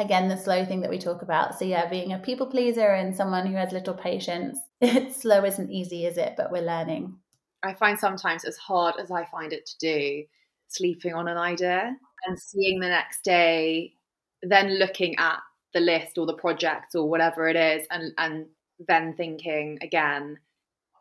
again 0.00 0.28
the 0.28 0.36
slow 0.36 0.64
thing 0.64 0.80
that 0.80 0.90
we 0.90 0.98
talk 0.98 1.22
about 1.22 1.58
so 1.58 1.64
yeah 1.64 1.88
being 1.88 2.12
a 2.12 2.18
people 2.18 2.46
pleaser 2.46 2.88
and 2.88 3.14
someone 3.14 3.46
who 3.46 3.56
has 3.56 3.72
little 3.72 3.94
patience 3.94 4.58
it's 4.80 5.22
slow 5.22 5.44
isn't 5.44 5.70
easy 5.70 6.06
is 6.06 6.16
it 6.16 6.34
but 6.36 6.50
we're 6.50 6.62
learning 6.62 7.14
i 7.62 7.72
find 7.72 7.98
sometimes 7.98 8.44
as 8.44 8.56
hard 8.56 8.94
as 9.00 9.10
i 9.10 9.24
find 9.26 9.52
it 9.52 9.66
to 9.66 9.78
do 9.78 10.24
sleeping 10.68 11.14
on 11.14 11.28
an 11.28 11.36
idea 11.36 11.96
and 12.26 12.38
seeing 12.38 12.80
the 12.80 12.88
next 12.88 13.22
day 13.22 13.92
then 14.42 14.78
looking 14.78 15.16
at 15.18 15.38
the 15.74 15.80
list 15.80 16.18
or 16.18 16.26
the 16.26 16.34
project 16.34 16.94
or 16.94 17.08
whatever 17.08 17.48
it 17.48 17.56
is 17.56 17.86
and 17.90 18.12
and 18.18 18.46
then 18.86 19.14
thinking 19.14 19.78
again 19.82 20.38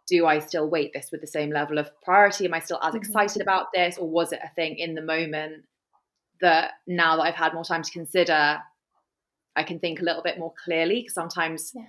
do 0.09 0.25
I 0.25 0.39
still 0.39 0.67
weight 0.67 0.91
this 0.91 1.11
with 1.11 1.21
the 1.21 1.27
same 1.27 1.51
level 1.51 1.77
of 1.77 1.89
priority? 2.01 2.45
Am 2.45 2.53
I 2.53 2.59
still 2.59 2.79
as 2.81 2.89
mm-hmm. 2.89 2.97
excited 2.97 3.41
about 3.41 3.67
this? 3.73 3.97
Or 3.97 4.09
was 4.09 4.31
it 4.31 4.39
a 4.43 4.53
thing 4.55 4.77
in 4.77 4.95
the 4.95 5.01
moment 5.01 5.65
that 6.41 6.71
now 6.87 7.15
that 7.15 7.21
I've 7.21 7.35
had 7.35 7.53
more 7.53 7.63
time 7.63 7.83
to 7.83 7.91
consider, 7.91 8.59
I 9.59 9.63
can 9.63 9.79
think 9.79 9.99
a 9.99 10.03
little 10.03 10.23
bit 10.23 10.39
more 10.39 10.53
clearly? 10.63 11.01
Because 11.01 11.13
sometimes 11.13 11.71
yes. 11.75 11.85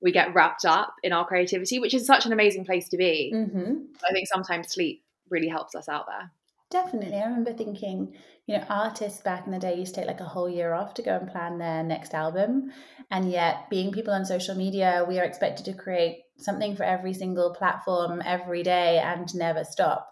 we 0.00 0.12
get 0.12 0.34
wrapped 0.34 0.64
up 0.64 0.94
in 1.02 1.12
our 1.12 1.26
creativity, 1.26 1.78
which 1.78 1.94
is 1.94 2.04
such 2.06 2.26
an 2.26 2.32
amazing 2.32 2.64
place 2.64 2.88
to 2.88 2.96
be. 2.96 3.32
Mm-hmm. 3.34 3.72
I 4.08 4.12
think 4.12 4.28
sometimes 4.28 4.72
sleep 4.72 5.04
really 5.30 5.48
helps 5.48 5.74
us 5.74 5.88
out 5.88 6.06
there. 6.06 6.30
Definitely. 6.72 7.18
I 7.18 7.24
remember 7.24 7.52
thinking, 7.52 8.14
you 8.46 8.56
know, 8.56 8.64
artists 8.68 9.20
back 9.20 9.44
in 9.44 9.52
the 9.52 9.58
day 9.58 9.74
used 9.78 9.94
to 9.94 10.00
take 10.00 10.08
like 10.08 10.20
a 10.20 10.24
whole 10.24 10.48
year 10.48 10.72
off 10.72 10.94
to 10.94 11.02
go 11.02 11.16
and 11.16 11.30
plan 11.30 11.58
their 11.58 11.82
next 11.82 12.14
album. 12.14 12.72
And 13.10 13.30
yet, 13.30 13.68
being 13.68 13.92
people 13.92 14.14
on 14.14 14.24
social 14.24 14.54
media, 14.54 15.04
we 15.06 15.18
are 15.20 15.24
expected 15.24 15.66
to 15.66 15.74
create 15.74 16.22
something 16.38 16.74
for 16.74 16.84
every 16.84 17.12
single 17.12 17.54
platform 17.54 18.22
every 18.24 18.62
day 18.62 18.98
and 18.98 19.32
never 19.34 19.64
stop, 19.64 20.11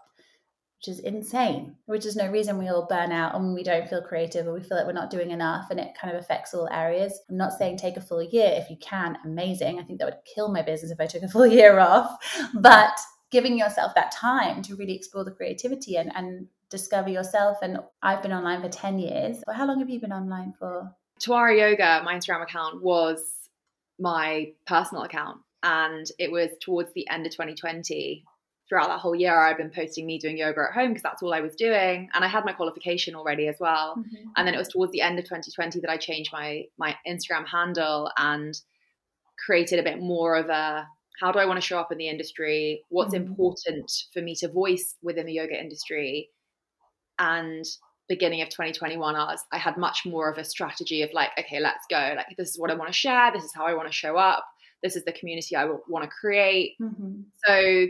which 0.81 0.97
is 0.97 0.99
insane, 1.01 1.75
which 1.85 2.07
is 2.07 2.15
no 2.15 2.27
reason 2.27 2.57
we 2.57 2.67
all 2.67 2.87
burn 2.87 3.11
out 3.11 3.35
and 3.35 3.53
we 3.53 3.61
don't 3.61 3.87
feel 3.87 4.01
creative 4.01 4.47
or 4.47 4.53
we 4.53 4.63
feel 4.63 4.77
like 4.77 4.87
we're 4.87 4.93
not 4.93 5.11
doing 5.11 5.29
enough 5.29 5.67
and 5.69 5.79
it 5.79 5.93
kind 5.99 6.15
of 6.15 6.19
affects 6.19 6.55
all 6.55 6.67
areas. 6.71 7.19
I'm 7.29 7.37
not 7.37 7.53
saying 7.53 7.77
take 7.77 7.97
a 7.97 8.01
full 8.01 8.23
year. 8.23 8.51
If 8.55 8.67
you 8.67 8.77
can, 8.77 9.15
amazing. 9.23 9.79
I 9.79 9.83
think 9.83 9.99
that 9.99 10.05
would 10.05 10.25
kill 10.25 10.51
my 10.51 10.63
business 10.63 10.89
if 10.89 10.99
I 10.99 11.05
took 11.05 11.21
a 11.21 11.27
full 11.27 11.45
year 11.59 11.77
off. 11.77 12.17
But 12.55 12.97
giving 13.29 13.59
yourself 13.59 13.93
that 13.93 14.11
time 14.11 14.63
to 14.63 14.75
really 14.75 14.95
explore 14.95 15.23
the 15.23 15.29
creativity 15.29 15.97
and, 15.97 16.11
and 16.15 16.47
discover 16.71 17.09
yourself. 17.09 17.59
And 17.61 17.77
I've 18.01 18.23
been 18.23 18.33
online 18.33 18.63
for 18.63 18.69
10 18.69 18.97
years. 18.97 19.43
How 19.53 19.67
long 19.67 19.79
have 19.81 19.89
you 19.89 19.99
been 19.99 20.11
online 20.11 20.53
for? 20.57 20.91
Tourani 21.19 21.59
Yoga, 21.59 22.01
my 22.03 22.15
Instagram 22.15 22.41
account, 22.41 22.81
was 22.81 23.49
my 23.99 24.53
personal 24.65 25.03
account. 25.03 25.37
And 25.61 26.07
it 26.17 26.31
was 26.31 26.49
towards 26.59 26.91
the 26.93 27.07
end 27.11 27.27
of 27.27 27.31
2020. 27.33 28.25
Throughout 28.71 28.87
that 28.87 28.99
whole 28.99 29.13
year, 29.13 29.37
I'd 29.37 29.57
been 29.57 29.69
posting 29.69 30.05
me 30.05 30.17
doing 30.17 30.37
yoga 30.37 30.61
at 30.61 30.73
home 30.73 30.91
because 30.91 31.03
that's 31.03 31.21
all 31.21 31.33
I 31.33 31.41
was 31.41 31.55
doing. 31.55 32.07
And 32.13 32.23
I 32.23 32.29
had 32.29 32.45
my 32.45 32.53
qualification 32.53 33.15
already 33.15 33.49
as 33.49 33.57
well. 33.59 33.97
Mm-hmm. 33.97 34.29
And 34.37 34.47
then 34.47 34.53
it 34.53 34.57
was 34.57 34.69
towards 34.69 34.93
the 34.93 35.01
end 35.01 35.19
of 35.19 35.25
2020 35.25 35.81
that 35.81 35.89
I 35.89 35.97
changed 35.97 36.31
my 36.31 36.63
my 36.77 36.95
Instagram 37.05 37.45
handle 37.45 38.09
and 38.15 38.57
created 39.45 39.77
a 39.77 39.83
bit 39.83 39.99
more 39.99 40.37
of 40.37 40.47
a 40.47 40.87
how 41.19 41.33
do 41.33 41.39
I 41.39 41.45
want 41.45 41.57
to 41.57 41.65
show 41.67 41.79
up 41.79 41.91
in 41.91 41.97
the 41.97 42.07
industry? 42.07 42.85
What's 42.87 43.13
mm-hmm. 43.13 43.27
important 43.27 43.91
for 44.13 44.21
me 44.21 44.35
to 44.35 44.47
voice 44.47 44.95
within 45.03 45.25
the 45.25 45.33
yoga 45.33 45.59
industry? 45.59 46.29
And 47.19 47.65
beginning 48.07 48.41
of 48.41 48.49
2021, 48.49 49.15
I, 49.15 49.25
was, 49.25 49.43
I 49.51 49.57
had 49.57 49.77
much 49.77 50.01
more 50.05 50.29
of 50.29 50.37
a 50.37 50.43
strategy 50.43 51.01
of 51.01 51.11
like, 51.13 51.29
okay, 51.37 51.59
let's 51.59 51.85
go. 51.89 52.13
Like, 52.15 52.35
this 52.37 52.49
is 52.49 52.59
what 52.59 52.71
I 52.71 52.73
want 52.73 52.89
to 52.89 52.97
share. 52.97 53.31
This 53.31 53.43
is 53.43 53.53
how 53.53 53.65
I 53.65 53.73
want 53.73 53.87
to 53.87 53.93
show 53.93 54.17
up. 54.17 54.45
This 54.81 54.95
is 54.95 55.05
the 55.05 55.11
community 55.11 55.55
I 55.55 55.65
want 55.65 56.03
to 56.03 56.09
create. 56.09 56.73
Mm-hmm. 56.81 57.21
So 57.45 57.87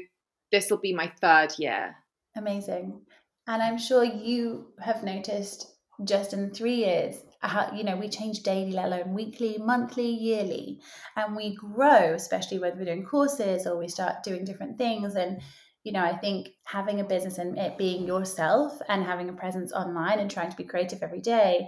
this 0.52 0.70
will 0.70 0.80
be 0.80 0.94
my 0.94 1.12
third 1.22 1.58
year. 1.58 1.96
Amazing. 2.36 3.02
And 3.48 3.62
I'm 3.62 3.78
sure 3.78 4.04
you 4.04 4.68
have 4.80 5.04
noticed 5.04 5.68
just 6.04 6.34
in 6.34 6.52
three 6.52 6.76
years 6.76 7.16
how 7.42 7.72
you 7.76 7.84
know 7.84 7.96
we 7.96 8.10
change 8.10 8.44
daily 8.44 8.72
let 8.72 8.86
alone 8.86 9.14
weekly 9.14 9.58
monthly 9.60 10.10
yearly 10.10 10.80
and 11.16 11.36
we 11.36 11.56
grow 11.56 12.14
especially 12.14 12.60
when 12.60 12.78
we're 12.78 12.86
doing 12.86 13.06
courses 13.06 13.68
or 13.68 13.78
we 13.78 13.88
start 13.88 14.24
doing 14.24 14.44
different 14.44 14.78
things 14.78 15.16
and 15.16 15.42
you 15.84 15.92
know 15.92 16.04
i 16.04 16.16
think 16.16 16.50
having 16.64 17.00
a 17.00 17.04
business 17.04 17.38
and 17.38 17.58
it 17.58 17.78
being 17.78 18.06
yourself 18.06 18.80
and 18.90 19.04
having 19.04 19.30
a 19.30 19.34
presence 19.34 19.72
online 19.74 20.20
and 20.20 20.32
trying 20.32 20.50
to 20.50 20.58
be 20.58 20.64
creative 20.64 21.04
every 21.04 21.22
day 21.22 21.68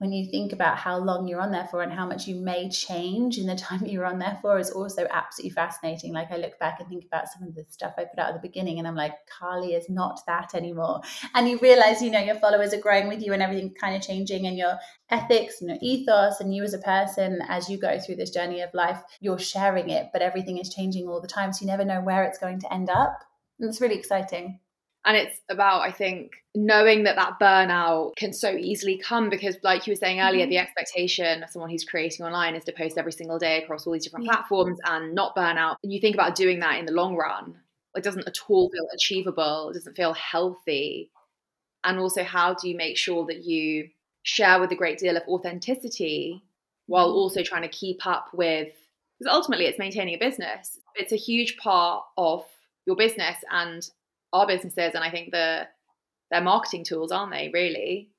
when 0.00 0.12
you 0.12 0.30
think 0.30 0.54
about 0.54 0.78
how 0.78 0.96
long 0.96 1.28
you're 1.28 1.42
on 1.42 1.52
there 1.52 1.68
for 1.70 1.82
and 1.82 1.92
how 1.92 2.06
much 2.06 2.26
you 2.26 2.34
may 2.34 2.70
change 2.70 3.36
in 3.36 3.46
the 3.46 3.54
time 3.68 3.84
you're 3.84 4.06
on 4.06 4.18
there 4.18 4.38
for 4.40 4.58
is 4.58 4.70
also 4.70 5.06
absolutely 5.10 5.50
fascinating. 5.50 6.14
Like 6.14 6.32
I 6.32 6.38
look 6.38 6.58
back 6.58 6.80
and 6.80 6.88
think 6.88 7.04
about 7.04 7.28
some 7.28 7.46
of 7.46 7.54
the 7.54 7.66
stuff 7.68 7.92
I 7.98 8.04
put 8.04 8.18
out 8.18 8.30
at 8.30 8.34
the 8.34 8.48
beginning 8.48 8.78
and 8.78 8.88
I'm 8.88 8.94
like, 8.94 9.12
Carly 9.26 9.74
is 9.74 9.90
not 9.90 10.20
that 10.26 10.54
anymore. 10.54 11.02
And 11.34 11.46
you 11.46 11.58
realize, 11.58 12.00
you 12.00 12.10
know, 12.10 12.18
your 12.18 12.36
followers 12.36 12.72
are 12.72 12.80
growing 12.80 13.08
with 13.08 13.22
you 13.22 13.34
and 13.34 13.42
everything 13.42 13.74
kind 13.78 13.94
of 13.94 14.00
changing 14.00 14.46
and 14.46 14.56
your 14.56 14.78
ethics 15.10 15.60
and 15.60 15.68
your 15.68 15.78
ethos 15.82 16.40
and 16.40 16.54
you 16.54 16.64
as 16.64 16.72
a 16.72 16.78
person 16.78 17.42
as 17.50 17.68
you 17.68 17.76
go 17.76 17.98
through 17.98 18.16
this 18.16 18.30
journey 18.30 18.62
of 18.62 18.72
life, 18.72 19.02
you're 19.20 19.38
sharing 19.38 19.90
it, 19.90 20.08
but 20.14 20.22
everything 20.22 20.56
is 20.56 20.70
changing 20.70 21.08
all 21.08 21.20
the 21.20 21.28
time. 21.28 21.52
So 21.52 21.60
you 21.60 21.66
never 21.66 21.84
know 21.84 22.00
where 22.00 22.24
it's 22.24 22.38
going 22.38 22.60
to 22.60 22.72
end 22.72 22.88
up. 22.88 23.22
And 23.58 23.68
it's 23.68 23.82
really 23.82 23.98
exciting 23.98 24.60
and 25.04 25.16
it's 25.16 25.40
about 25.48 25.80
i 25.82 25.90
think 25.90 26.32
knowing 26.54 27.04
that 27.04 27.16
that 27.16 27.38
burnout 27.40 28.14
can 28.16 28.32
so 28.32 28.50
easily 28.50 28.98
come 28.98 29.30
because 29.30 29.56
like 29.62 29.86
you 29.86 29.92
were 29.92 29.96
saying 29.96 30.20
earlier 30.20 30.42
mm-hmm. 30.42 30.50
the 30.50 30.58
expectation 30.58 31.42
of 31.42 31.50
someone 31.50 31.70
who's 31.70 31.84
creating 31.84 32.24
online 32.24 32.54
is 32.54 32.64
to 32.64 32.72
post 32.72 32.98
every 32.98 33.12
single 33.12 33.38
day 33.38 33.62
across 33.62 33.86
all 33.86 33.92
these 33.92 34.04
different 34.04 34.26
yeah. 34.26 34.32
platforms 34.32 34.78
and 34.84 35.14
not 35.14 35.34
burn 35.34 35.56
out 35.56 35.76
and 35.82 35.92
you 35.92 36.00
think 36.00 36.14
about 36.14 36.34
doing 36.34 36.60
that 36.60 36.78
in 36.78 36.86
the 36.86 36.92
long 36.92 37.16
run 37.16 37.54
it 37.94 38.04
doesn't 38.04 38.26
at 38.26 38.38
all 38.48 38.70
feel 38.70 38.86
achievable 38.94 39.70
it 39.70 39.74
doesn't 39.74 39.96
feel 39.96 40.14
healthy 40.14 41.10
and 41.84 41.98
also 41.98 42.22
how 42.22 42.54
do 42.54 42.68
you 42.68 42.76
make 42.76 42.96
sure 42.96 43.26
that 43.26 43.44
you 43.44 43.88
share 44.22 44.60
with 44.60 44.70
a 44.70 44.76
great 44.76 44.98
deal 44.98 45.16
of 45.16 45.22
authenticity 45.28 46.42
while 46.86 47.08
mm-hmm. 47.08 47.16
also 47.16 47.42
trying 47.42 47.62
to 47.62 47.68
keep 47.68 48.06
up 48.06 48.28
with 48.32 48.68
because 49.18 49.32
ultimately 49.32 49.66
it's 49.66 49.78
maintaining 49.78 50.14
a 50.14 50.18
business 50.18 50.78
it's 50.96 51.12
a 51.12 51.16
huge 51.16 51.56
part 51.56 52.04
of 52.16 52.44
your 52.86 52.96
business 52.96 53.36
and 53.50 53.88
our 54.32 54.46
businesses 54.46 54.92
and 54.94 55.04
I 55.04 55.10
think 55.10 55.32
the 55.32 55.66
they're 56.30 56.40
marketing 56.40 56.84
tools, 56.84 57.10
aren't 57.10 57.32
they, 57.32 57.50
really? 57.52 58.10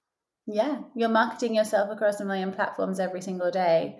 Yeah. 0.45 0.81
You're 0.95 1.09
marketing 1.09 1.55
yourself 1.55 1.89
across 1.91 2.19
a 2.19 2.25
million 2.25 2.51
platforms 2.51 2.99
every 2.99 3.21
single 3.21 3.51
day 3.51 3.99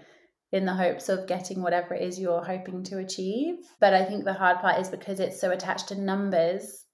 in 0.52 0.66
the 0.66 0.74
hopes 0.74 1.08
of 1.08 1.28
getting 1.28 1.62
whatever 1.62 1.94
it 1.94 2.02
is 2.02 2.20
you're 2.20 2.44
hoping 2.44 2.84
to 2.84 2.98
achieve. 2.98 3.56
But 3.80 3.94
I 3.94 4.04
think 4.04 4.26
the 4.26 4.34
hard 4.34 4.60
part 4.60 4.80
is 4.80 4.90
because 4.90 5.20
it's 5.20 5.40
so 5.40 5.52
attached 5.52 5.88
to 5.90 5.96
numbers, 5.96 6.86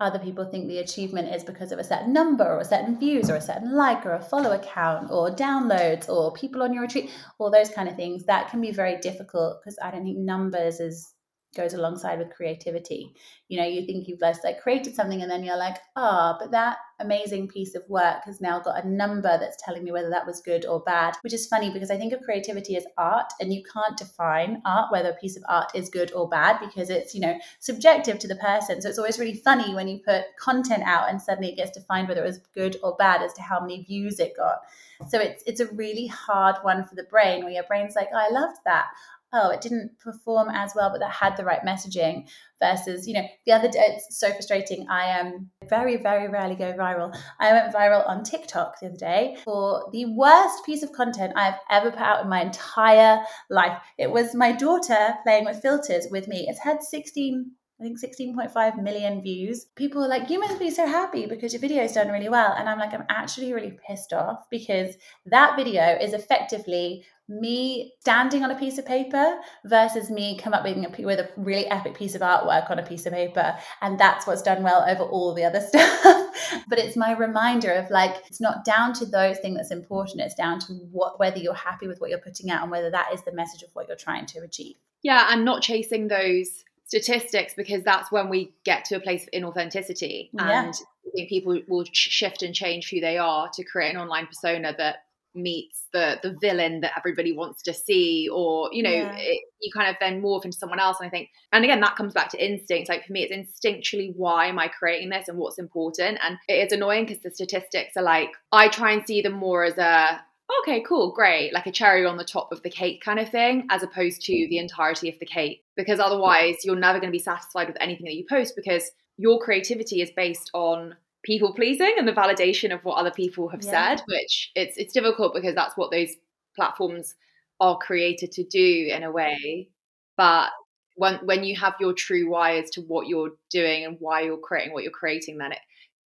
other 0.00 0.18
people 0.18 0.44
think 0.44 0.66
the 0.66 0.78
achievement 0.78 1.32
is 1.32 1.44
because 1.44 1.70
of 1.70 1.78
a 1.78 1.84
certain 1.84 2.12
number 2.12 2.44
or 2.44 2.58
a 2.58 2.64
certain 2.64 2.98
views 2.98 3.30
or 3.30 3.36
a 3.36 3.40
certain 3.40 3.76
like 3.76 4.04
or 4.04 4.14
a 4.14 4.20
follow 4.20 4.50
account 4.50 5.12
or 5.12 5.30
downloads 5.30 6.08
or 6.08 6.32
people 6.32 6.62
on 6.62 6.72
your 6.72 6.82
retreat, 6.82 7.10
all 7.38 7.52
those 7.52 7.70
kind 7.70 7.88
of 7.88 7.94
things. 7.94 8.24
That 8.24 8.50
can 8.50 8.60
be 8.60 8.72
very 8.72 8.98
difficult 8.98 9.60
because 9.62 9.78
I 9.80 9.92
don't 9.92 10.02
think 10.02 10.18
numbers 10.18 10.80
is 10.80 11.13
goes 11.54 11.74
alongside 11.74 12.18
with 12.18 12.34
creativity. 12.34 13.14
You 13.48 13.60
know, 13.60 13.66
you 13.66 13.86
think 13.86 14.08
you've 14.08 14.20
just 14.20 14.44
like 14.44 14.60
created 14.60 14.94
something 14.94 15.22
and 15.22 15.30
then 15.30 15.44
you're 15.44 15.56
like, 15.56 15.76
ah, 15.96 16.34
oh, 16.34 16.38
but 16.40 16.50
that 16.52 16.78
amazing 17.00 17.48
piece 17.48 17.74
of 17.74 17.82
work 17.88 18.24
has 18.24 18.40
now 18.40 18.60
got 18.60 18.84
a 18.84 18.88
number 18.88 19.36
that's 19.38 19.62
telling 19.62 19.84
me 19.84 19.92
whether 19.92 20.10
that 20.10 20.26
was 20.26 20.40
good 20.40 20.64
or 20.64 20.80
bad, 20.80 21.16
which 21.22 21.32
is 21.32 21.46
funny 21.46 21.70
because 21.70 21.90
I 21.90 21.96
think 21.96 22.12
of 22.12 22.20
creativity 22.22 22.76
as 22.76 22.86
art 22.96 23.32
and 23.40 23.52
you 23.52 23.62
can't 23.72 23.96
define 23.96 24.62
art, 24.64 24.92
whether 24.92 25.10
a 25.10 25.16
piece 25.16 25.36
of 25.36 25.42
art 25.48 25.70
is 25.74 25.88
good 25.88 26.12
or 26.12 26.28
bad, 26.28 26.58
because 26.60 26.90
it's, 26.90 27.14
you 27.14 27.20
know, 27.20 27.38
subjective 27.60 28.18
to 28.20 28.28
the 28.28 28.36
person. 28.36 28.80
So 28.80 28.88
it's 28.88 28.98
always 28.98 29.18
really 29.18 29.34
funny 29.34 29.74
when 29.74 29.88
you 29.88 30.00
put 30.04 30.24
content 30.38 30.82
out 30.84 31.10
and 31.10 31.20
suddenly 31.20 31.50
it 31.50 31.56
gets 31.56 31.72
defined 31.72 32.08
whether 32.08 32.24
it 32.24 32.28
was 32.28 32.40
good 32.54 32.76
or 32.82 32.96
bad 32.96 33.22
as 33.22 33.32
to 33.34 33.42
how 33.42 33.60
many 33.60 33.82
views 33.82 34.20
it 34.20 34.36
got. 34.36 34.60
So 35.08 35.18
it's 35.18 35.42
it's 35.46 35.60
a 35.60 35.66
really 35.74 36.06
hard 36.06 36.56
one 36.62 36.84
for 36.84 36.94
the 36.94 37.04
brain 37.04 37.44
where 37.44 37.52
your 37.52 37.64
brain's 37.64 37.96
like, 37.96 38.08
oh, 38.12 38.16
I 38.16 38.30
loved 38.30 38.58
that 38.64 38.86
oh, 39.34 39.50
it 39.50 39.60
didn't 39.60 39.98
perform 39.98 40.48
as 40.48 40.72
well, 40.74 40.90
but 40.90 41.00
that 41.00 41.10
had 41.10 41.36
the 41.36 41.44
right 41.44 41.60
messaging 41.66 42.28
versus, 42.62 43.06
you 43.06 43.14
know, 43.14 43.26
the 43.44 43.52
other 43.52 43.68
day, 43.68 43.84
it's 43.88 44.18
so 44.18 44.30
frustrating. 44.30 44.86
I 44.88 45.06
am 45.18 45.26
um, 45.26 45.50
very, 45.68 45.96
very 45.96 46.28
rarely 46.28 46.54
go 46.54 46.72
viral. 46.72 47.14
I 47.40 47.52
went 47.52 47.74
viral 47.74 48.08
on 48.08 48.22
TikTok 48.22 48.78
the 48.80 48.86
other 48.86 48.96
day 48.96 49.36
for 49.44 49.88
the 49.92 50.06
worst 50.06 50.64
piece 50.64 50.82
of 50.82 50.92
content 50.92 51.32
I've 51.36 51.58
ever 51.68 51.90
put 51.90 52.00
out 52.00 52.22
in 52.22 52.30
my 52.30 52.42
entire 52.42 53.20
life. 53.50 53.78
It 53.98 54.10
was 54.10 54.34
my 54.34 54.52
daughter 54.52 55.14
playing 55.24 55.44
with 55.44 55.60
filters 55.60 56.06
with 56.10 56.28
me. 56.28 56.46
It's 56.48 56.60
had 56.60 56.82
16 56.82 57.50
I 57.80 57.82
think 57.82 58.00
16.5 58.00 58.82
million 58.82 59.20
views. 59.20 59.66
People 59.74 60.04
are 60.04 60.08
like, 60.08 60.30
you 60.30 60.38
must 60.38 60.60
be 60.60 60.70
so 60.70 60.86
happy 60.86 61.26
because 61.26 61.52
your 61.52 61.60
video's 61.60 61.92
done 61.92 62.08
really 62.08 62.28
well. 62.28 62.54
And 62.56 62.68
I'm 62.68 62.78
like, 62.78 62.94
I'm 62.94 63.04
actually 63.08 63.52
really 63.52 63.76
pissed 63.86 64.12
off 64.12 64.48
because 64.48 64.94
that 65.26 65.56
video 65.56 65.98
is 66.00 66.12
effectively 66.12 67.04
me 67.28 67.92
standing 68.00 68.42
on 68.42 68.50
a 68.50 68.58
piece 68.58 68.76
of 68.76 68.84
paper 68.84 69.36
versus 69.64 70.10
me 70.10 70.36
come 70.36 70.52
up 70.52 70.64
with 70.64 70.76
a, 70.76 71.02
with 71.02 71.18
a 71.18 71.30
really 71.36 71.66
epic 71.66 71.94
piece 71.94 72.14
of 72.14 72.20
artwork 72.20 72.70
on 72.70 72.78
a 72.78 72.82
piece 72.82 73.06
of 73.06 73.12
paper. 73.12 73.56
And 73.80 73.98
that's 73.98 74.26
what's 74.26 74.42
done 74.42 74.62
well 74.62 74.84
over 74.86 75.02
all 75.02 75.34
the 75.34 75.44
other 75.44 75.60
stuff. 75.68 76.30
But 76.68 76.78
it's 76.78 76.96
my 76.96 77.12
reminder 77.12 77.72
of 77.72 77.90
like 77.90 78.16
it's 78.26 78.40
not 78.40 78.64
down 78.64 78.92
to 78.94 79.06
those 79.06 79.38
things 79.38 79.56
that's 79.56 79.70
important. 79.70 80.20
It's 80.20 80.34
down 80.34 80.58
to 80.60 80.72
what 80.72 81.18
whether 81.18 81.38
you're 81.38 81.54
happy 81.54 81.88
with 81.88 82.00
what 82.00 82.10
you're 82.10 82.18
putting 82.18 82.50
out 82.50 82.62
and 82.62 82.70
whether 82.70 82.90
that 82.90 83.12
is 83.12 83.22
the 83.22 83.32
message 83.32 83.62
of 83.62 83.70
what 83.72 83.88
you're 83.88 83.96
trying 83.96 84.26
to 84.26 84.40
achieve. 84.40 84.76
Yeah 85.02 85.28
and 85.30 85.44
not 85.44 85.62
chasing 85.62 86.08
those 86.08 86.64
statistics 86.86 87.54
because 87.56 87.82
that's 87.82 88.12
when 88.12 88.28
we 88.28 88.54
get 88.64 88.84
to 88.86 88.96
a 88.96 89.00
place 89.00 89.22
of 89.22 89.30
inauthenticity. 89.30 90.30
Yeah. 90.32 90.64
and 90.64 90.74
I 91.06 91.10
think 91.14 91.28
people 91.28 91.58
will 91.68 91.84
shift 91.92 92.42
and 92.42 92.54
change 92.54 92.90
who 92.90 93.00
they 93.00 93.18
are 93.18 93.48
to 93.54 93.64
create 93.64 93.94
an 93.94 94.00
online 94.00 94.26
persona 94.26 94.74
that 94.76 95.03
meets 95.34 95.84
the 95.92 96.18
the 96.22 96.36
villain 96.40 96.80
that 96.80 96.92
everybody 96.96 97.32
wants 97.32 97.62
to 97.62 97.74
see 97.74 98.28
or 98.32 98.68
you 98.72 98.82
know 98.82 98.90
yeah. 98.90 99.16
it, 99.16 99.40
you 99.60 99.70
kind 99.72 99.88
of 99.88 99.96
then 100.00 100.22
morph 100.22 100.44
into 100.44 100.56
someone 100.56 100.80
else 100.80 100.98
and 101.00 101.06
i 101.06 101.10
think 101.10 101.28
and 101.52 101.64
again 101.64 101.80
that 101.80 101.96
comes 101.96 102.12
back 102.12 102.28
to 102.30 102.44
instinct. 102.44 102.88
Like 102.88 103.06
for 103.06 103.12
me 103.12 103.22
it's 103.22 103.32
instinctually 103.32 104.12
why 104.14 104.46
am 104.46 104.58
i 104.58 104.68
creating 104.68 105.10
this 105.10 105.28
and 105.28 105.38
what's 105.38 105.58
important? 105.58 106.18
And 106.22 106.38
it 106.48 106.54
is 106.54 106.72
annoying 106.72 107.06
because 107.06 107.22
the 107.22 107.30
statistics 107.30 107.96
are 107.96 108.02
like 108.02 108.30
i 108.52 108.68
try 108.68 108.92
and 108.92 109.06
see 109.06 109.22
them 109.22 109.34
more 109.34 109.64
as 109.64 109.78
a 109.78 110.20
okay 110.60 110.82
cool 110.82 111.12
great 111.12 111.52
like 111.54 111.66
a 111.66 111.72
cherry 111.72 112.04
on 112.04 112.16
the 112.16 112.24
top 112.24 112.52
of 112.52 112.62
the 112.62 112.70
cake 112.70 113.02
kind 113.02 113.18
of 113.18 113.30
thing 113.30 113.66
as 113.70 113.82
opposed 113.82 114.20
to 114.22 114.32
the 114.32 114.58
entirety 114.58 115.08
of 115.08 115.18
the 115.18 115.26
cake. 115.26 115.64
Because 115.76 116.00
otherwise 116.00 116.56
you're 116.64 116.76
never 116.76 116.98
going 116.98 117.10
to 117.10 117.16
be 117.16 117.22
satisfied 117.22 117.66
with 117.68 117.76
anything 117.80 118.04
that 118.06 118.14
you 118.14 118.24
post 118.28 118.54
because 118.54 118.90
your 119.16 119.38
creativity 119.38 120.00
is 120.02 120.10
based 120.16 120.50
on 120.54 120.96
people 121.24 121.54
pleasing 121.54 121.94
and 121.98 122.06
the 122.06 122.12
validation 122.12 122.72
of 122.72 122.84
what 122.84 122.94
other 122.94 123.10
people 123.10 123.48
have 123.48 123.62
yeah. 123.62 123.96
said 123.96 124.02
which 124.08 124.50
it's 124.54 124.76
it's 124.76 124.92
difficult 124.92 125.34
because 125.34 125.54
that's 125.54 125.76
what 125.76 125.90
those 125.90 126.10
platforms 126.54 127.14
are 127.60 127.78
created 127.78 128.32
to 128.32 128.44
do 128.44 128.88
in 128.90 129.02
a 129.02 129.10
way. 129.10 129.68
But 130.16 130.50
when 130.96 131.16
when 131.24 131.44
you 131.44 131.56
have 131.56 131.74
your 131.80 131.92
true 131.92 132.30
why 132.30 132.58
as 132.58 132.70
to 132.70 132.80
what 132.82 133.08
you're 133.08 133.32
doing 133.50 133.84
and 133.84 133.96
why 133.98 134.20
you're 134.20 134.38
creating 134.38 134.72
what 134.72 134.84
you're 134.84 134.92
creating 134.92 135.38
then 135.38 135.52
it 135.52 135.58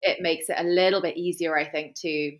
it 0.02 0.18
makes 0.20 0.50
it 0.50 0.56
a 0.58 0.62
little 0.62 1.00
bit 1.00 1.16
easier 1.16 1.56
i 1.56 1.64
think 1.64 1.94
to 1.98 2.36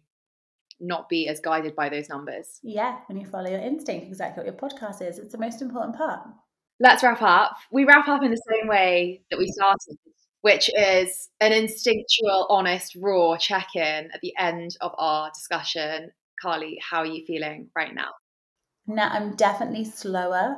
not 0.81 1.09
be 1.09 1.29
as 1.29 1.41
guided 1.41 1.75
by 1.75 1.89
those 1.89 2.09
numbers. 2.09 2.59
Yeah 2.62 2.99
when 3.07 3.18
you 3.18 3.27
follow 3.27 3.49
your 3.49 3.61
instinct 3.61 4.07
exactly 4.07 4.45
what 4.45 4.47
your 4.47 4.61
podcast 4.70 5.09
is. 5.09 5.18
It's 5.18 5.33
the 5.33 5.39
most 5.39 5.62
important 5.62 5.97
part. 5.97 6.20
Let's 6.81 7.03
wrap 7.03 7.22
up. 7.22 7.53
We 7.70 7.85
wrap 7.85 8.09
up 8.09 8.22
in 8.22 8.31
the 8.31 8.43
same 8.51 8.68
way 8.68 9.22
that 9.31 9.39
we 9.39 9.47
started 9.47 9.97
which 10.45 10.68
is 10.76 11.30
an 11.40 11.55
instinctual, 11.55 12.47
honest, 12.51 12.95
raw 13.01 13.34
check 13.38 13.68
in 13.74 14.11
at 14.12 14.20
the 14.20 14.34
end 14.38 14.76
of 14.82 14.92
our 14.99 15.30
discussion. 15.34 16.11
Carly, 16.38 16.78
how 16.86 16.99
are 16.99 17.07
you 17.07 17.24
feeling 17.24 17.70
right 17.74 17.95
now? 17.95 18.11
Now, 18.86 19.09
I'm 19.09 19.36
definitely 19.36 19.84
slower. 19.84 20.57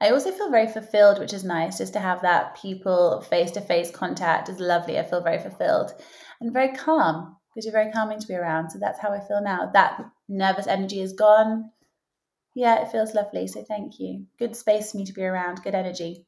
I 0.00 0.10
also 0.10 0.32
feel 0.32 0.50
very 0.50 0.66
fulfilled, 0.66 1.20
which 1.20 1.32
is 1.32 1.44
nice 1.44 1.78
just 1.78 1.92
to 1.92 2.00
have 2.00 2.20
that 2.22 2.60
people 2.60 3.20
face 3.20 3.52
to 3.52 3.60
face 3.60 3.92
contact 3.92 4.48
is 4.48 4.58
lovely. 4.58 4.98
I 4.98 5.04
feel 5.04 5.22
very 5.22 5.38
fulfilled 5.38 5.92
and 6.40 6.52
very 6.52 6.76
calm 6.76 7.36
because 7.54 7.64
you're 7.64 7.80
very 7.80 7.92
calming 7.92 8.18
to 8.18 8.26
be 8.26 8.34
around. 8.34 8.70
So 8.70 8.80
that's 8.80 8.98
how 8.98 9.12
I 9.12 9.20
feel 9.20 9.40
now. 9.40 9.70
That 9.72 10.04
nervous 10.28 10.66
energy 10.66 11.00
is 11.00 11.12
gone. 11.12 11.70
Yeah, 12.56 12.82
it 12.82 12.90
feels 12.90 13.14
lovely. 13.14 13.46
So 13.46 13.62
thank 13.62 14.00
you. 14.00 14.26
Good 14.36 14.56
space 14.56 14.90
for 14.90 14.98
me 14.98 15.04
to 15.04 15.12
be 15.12 15.22
around, 15.22 15.62
good 15.62 15.76
energy. 15.76 16.26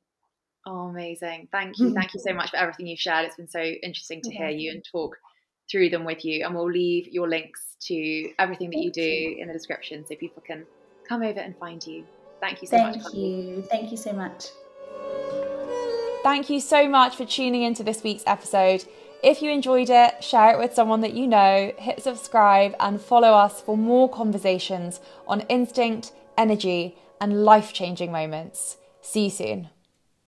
Oh, 0.67 0.89
amazing. 0.89 1.49
Thank 1.51 1.79
you. 1.79 1.93
Thank 1.95 2.15
you 2.15 2.21
so 2.21 2.35
much 2.35 2.51
for 2.51 2.57
everything 2.57 2.87
you've 2.87 2.99
shared. 2.99 3.27
It's 3.27 3.37
been 3.37 3.49
so 3.49 3.61
interesting 3.61 4.21
to 4.23 4.31
hear 4.31 4.49
you 4.49 4.71
and 4.71 4.85
talk 4.85 5.17
through 5.71 5.91
them 5.91 6.05
with 6.05 6.25
you. 6.25 6.45
And 6.45 6.55
we'll 6.55 6.71
leave 6.71 7.09
your 7.09 7.29
links 7.29 7.77
to 7.83 8.31
everything 8.39 8.71
that 8.71 8.79
you 8.79 8.91
do 8.91 9.37
in 9.39 9.47
the 9.47 9.53
description 9.53 10.05
so 10.07 10.15
people 10.17 10.43
can 10.47 10.67
come 11.09 11.23
over 11.23 11.41
and 11.41 11.57
find 11.57 11.85
you. 11.87 12.05
Thank 12.41 12.63
you 12.63 12.69
so 12.69 12.77
Thank 12.77 12.97
much. 12.97 13.05
Thank 13.05 13.17
you. 13.17 13.63
Thank 13.71 13.91
you 13.91 13.97
so 13.97 14.13
much. 14.13 14.47
Thank 16.23 16.51
you 16.51 16.61
so 16.61 16.89
much 16.89 17.17
for 17.17 17.25
tuning 17.25 17.63
into 17.63 17.83
this 17.83 18.03
week's 18.03 18.25
episode. 18.27 18.85
If 19.23 19.43
you 19.43 19.51
enjoyed 19.51 19.91
it, 19.91 20.23
share 20.23 20.53
it 20.53 20.59
with 20.59 20.75
someone 20.75 21.01
that 21.01 21.15
you 21.15 21.27
know, 21.27 21.73
hit 21.79 22.03
subscribe, 22.03 22.75
and 22.79 23.01
follow 23.01 23.33
us 23.33 23.61
for 23.61 23.77
more 23.77 24.09
conversations 24.09 25.01
on 25.27 25.41
instinct, 25.43 26.13
energy, 26.37 26.97
and 27.21 27.45
life 27.45 27.73
changing 27.73 28.13
moments. 28.13 28.77
See 29.01 29.25
you 29.25 29.31
soon. 29.31 29.71